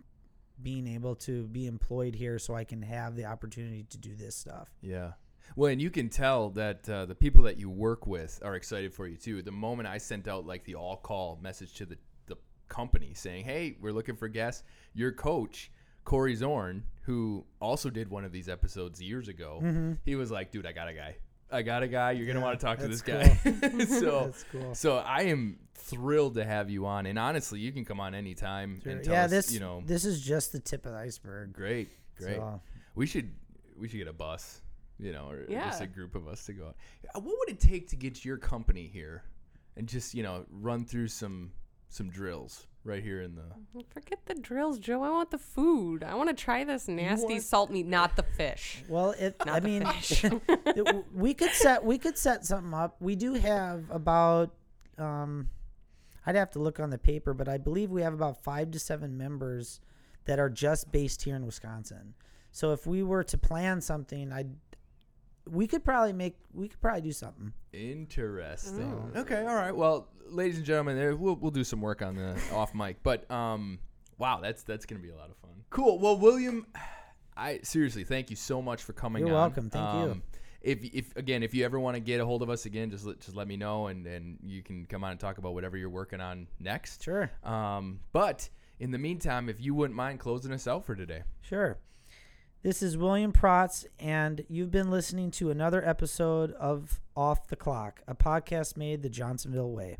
being 0.62 0.86
able 0.86 1.16
to 1.16 1.48
be 1.48 1.66
employed 1.66 2.14
here, 2.14 2.38
so 2.38 2.54
I 2.54 2.62
can 2.62 2.82
have 2.82 3.16
the 3.16 3.24
opportunity 3.24 3.84
to 3.90 3.98
do 3.98 4.14
this 4.14 4.36
stuff. 4.36 4.68
Yeah. 4.80 5.12
Well, 5.56 5.70
and 5.70 5.80
you 5.80 5.90
can 5.90 6.08
tell 6.08 6.50
that 6.50 6.88
uh, 6.88 7.06
the 7.06 7.14
people 7.14 7.42
that 7.44 7.58
you 7.58 7.68
work 7.70 8.06
with 8.06 8.40
are 8.44 8.54
excited 8.54 8.94
for 8.94 9.06
you 9.06 9.16
too. 9.16 9.42
The 9.42 9.50
moment 9.52 9.88
I 9.88 9.98
sent 9.98 10.28
out 10.28 10.46
like 10.46 10.64
the 10.64 10.74
all 10.76 10.96
call 10.96 11.38
message 11.42 11.74
to 11.74 11.86
the, 11.86 11.98
the 12.26 12.36
company 12.68 13.12
saying, 13.14 13.44
hey, 13.44 13.76
we're 13.80 13.92
looking 13.92 14.16
for 14.16 14.28
guests, 14.28 14.62
your 14.94 15.12
coach, 15.12 15.70
Corey 16.04 16.34
Zorn, 16.34 16.84
who 17.02 17.44
also 17.60 17.90
did 17.90 18.08
one 18.08 18.24
of 18.24 18.32
these 18.32 18.48
episodes 18.48 19.00
years 19.00 19.28
ago, 19.28 19.96
he 20.04 20.16
was 20.16 20.30
like, 20.30 20.50
dude, 20.50 20.66
I 20.66 20.72
got 20.72 20.88
a 20.88 20.94
guy. 20.94 21.16
I 21.50 21.62
got 21.62 21.82
a 21.82 21.88
guy. 21.88 22.12
You're 22.12 22.24
going 22.24 22.36
to 22.36 22.40
Yeah, 22.40 22.46
want 22.46 22.58
to 22.58 22.66
talk 22.66 22.78
to 22.78 22.88
this 22.88 23.02
guy. 23.02 23.28
so, 24.00 24.24
That's 24.24 24.44
cool. 24.50 24.74
so 24.74 24.96
I 24.96 25.24
am 25.24 25.58
thrilled 25.74 26.34
to 26.34 26.44
have 26.44 26.70
you 26.70 26.86
on. 26.86 27.04
And 27.06 27.18
honestly, 27.18 27.60
you 27.60 27.72
can 27.72 27.84
come 27.84 28.00
on 28.00 28.14
anytime 28.14 28.80
and 28.86 29.04
tell 29.04 29.12
yeah, 29.12 29.24
us, 29.24 29.30
this 29.30 29.52
you 29.52 29.60
know, 29.60 29.82
this 29.84 30.04
is 30.04 30.22
just 30.22 30.52
the 30.52 30.60
tip 30.60 30.86
of 30.86 30.92
the 30.92 30.98
iceberg. 30.98 31.52
great, 31.52 31.90
great. 32.16 32.36
So, 32.36 32.60
We 32.94 33.06
should 33.06 33.32
we 33.78 33.88
should 33.88 33.98
get 33.98 34.08
a 34.08 34.12
bus, 34.14 34.62
you 35.02 35.12
know, 35.12 35.28
or 35.28 35.44
just 35.46 35.80
a 35.82 35.86
group 35.86 36.14
of 36.14 36.28
us 36.28 36.46
to 36.46 36.52
go 36.52 36.66
out. 36.68 36.76
Uh, 37.14 37.20
What 37.20 37.36
would 37.40 37.48
it 37.50 37.60
take 37.60 37.88
to 37.88 37.96
get 37.96 38.24
your 38.24 38.36
company 38.36 38.86
here 38.92 39.24
and 39.76 39.88
just, 39.88 40.14
you 40.14 40.22
know, 40.22 40.44
run 40.50 40.84
through 40.84 41.08
some 41.08 41.52
some 41.88 42.08
drills 42.08 42.66
right 42.84 43.02
here 43.02 43.20
in 43.20 43.34
the 43.34 43.84
forget 43.92 44.18
the 44.26 44.34
drills, 44.34 44.78
Joe. 44.78 45.02
I 45.02 45.10
want 45.10 45.30
the 45.30 45.38
food. 45.38 46.02
I 46.02 46.14
want 46.14 46.28
to 46.30 46.34
try 46.34 46.64
this 46.64 46.88
nasty 46.88 47.38
salt 47.40 47.70
meat, 47.70 47.86
not 47.86 48.16
the 48.16 48.22
fish. 48.22 48.82
well, 48.88 49.10
it. 49.10 49.36
Not 49.44 49.48
I 49.56 49.60
the 49.60 49.68
mean, 49.68 49.86
fish. 49.86 50.24
it- 50.48 51.04
we 51.14 51.34
could 51.34 51.50
set 51.52 51.84
we 51.84 51.98
could 51.98 52.16
set 52.16 52.44
something 52.46 52.72
up. 52.72 52.96
We 53.00 53.16
do 53.16 53.34
have 53.34 53.84
about 53.90 54.54
um 54.98 55.48
I'd 56.24 56.36
have 56.36 56.50
to 56.52 56.60
look 56.60 56.78
on 56.78 56.90
the 56.90 56.98
paper, 56.98 57.34
but 57.34 57.48
I 57.48 57.58
believe 57.58 57.90
we 57.90 58.02
have 58.02 58.14
about 58.14 58.44
5 58.44 58.70
to 58.70 58.78
7 58.78 59.16
members 59.18 59.80
that 60.24 60.38
are 60.38 60.48
just 60.48 60.92
based 60.92 61.22
here 61.22 61.34
in 61.34 61.44
Wisconsin. 61.44 62.14
So 62.52 62.70
if 62.72 62.86
we 62.86 63.02
were 63.02 63.24
to 63.24 63.36
plan 63.36 63.80
something, 63.80 64.32
I 64.32 64.44
we 65.50 65.66
could 65.66 65.84
probably 65.84 66.12
make 66.12 66.36
we 66.52 66.68
could 66.68 66.80
probably 66.80 67.02
do 67.02 67.12
something. 67.12 67.52
interesting. 67.72 69.10
Okay, 69.16 69.40
all 69.40 69.54
right. 69.54 69.74
Well, 69.74 70.08
ladies 70.28 70.56
and 70.56 70.66
gentlemen, 70.66 70.96
there 70.96 71.16
we'll 71.16 71.36
we'll 71.36 71.50
do 71.50 71.64
some 71.64 71.80
work 71.80 72.02
on 72.02 72.16
the 72.16 72.36
off 72.52 72.74
mic, 72.74 73.02
but 73.02 73.30
um 73.30 73.78
wow, 74.18 74.40
that's 74.40 74.62
that's 74.62 74.86
going 74.86 75.00
to 75.00 75.06
be 75.06 75.12
a 75.12 75.16
lot 75.16 75.30
of 75.30 75.36
fun. 75.38 75.50
Cool. 75.70 75.98
Well, 75.98 76.16
William, 76.16 76.66
I 77.36 77.60
seriously 77.62 78.04
thank 78.04 78.30
you 78.30 78.36
so 78.36 78.62
much 78.62 78.82
for 78.82 78.92
coming 78.92 79.26
You're 79.26 79.34
on. 79.34 79.40
welcome. 79.40 79.70
Thank 79.70 79.94
you. 79.94 80.10
Um, 80.12 80.22
If, 80.60 80.84
if 80.84 81.16
again, 81.16 81.42
if 81.42 81.54
you 81.54 81.64
ever 81.64 81.80
want 81.80 81.96
to 81.96 82.00
get 82.00 82.20
a 82.20 82.24
hold 82.24 82.42
of 82.42 82.48
us 82.50 82.66
again, 82.66 82.90
just 82.90 83.04
let, 83.04 83.18
just 83.20 83.34
let 83.34 83.48
me 83.48 83.56
know, 83.56 83.88
and, 83.88 84.06
and 84.06 84.38
you 84.44 84.62
can 84.62 84.86
come 84.86 85.02
on 85.02 85.10
and 85.10 85.18
talk 85.18 85.38
about 85.38 85.54
whatever 85.54 85.76
you're 85.76 85.90
working 85.90 86.20
on 86.20 86.46
next. 86.60 87.02
Sure. 87.02 87.32
Um, 87.42 87.98
but 88.12 88.48
in 88.78 88.92
the 88.92 88.98
meantime, 88.98 89.48
if 89.48 89.60
you 89.60 89.74
wouldn't 89.74 89.96
mind 89.96 90.20
closing 90.20 90.52
us 90.52 90.68
out 90.68 90.84
for 90.84 90.94
today. 90.94 91.22
Sure. 91.40 91.78
This 92.64 92.80
is 92.80 92.96
William 92.96 93.32
Protz, 93.32 93.86
and 93.98 94.44
you've 94.48 94.70
been 94.70 94.88
listening 94.88 95.32
to 95.32 95.50
another 95.50 95.84
episode 95.84 96.52
of 96.52 97.00
Off 97.16 97.48
the 97.48 97.56
Clock, 97.56 98.02
a 98.06 98.14
podcast 98.14 98.76
made 98.76 99.02
the 99.02 99.08
Johnsonville 99.08 99.72
way. 99.72 99.98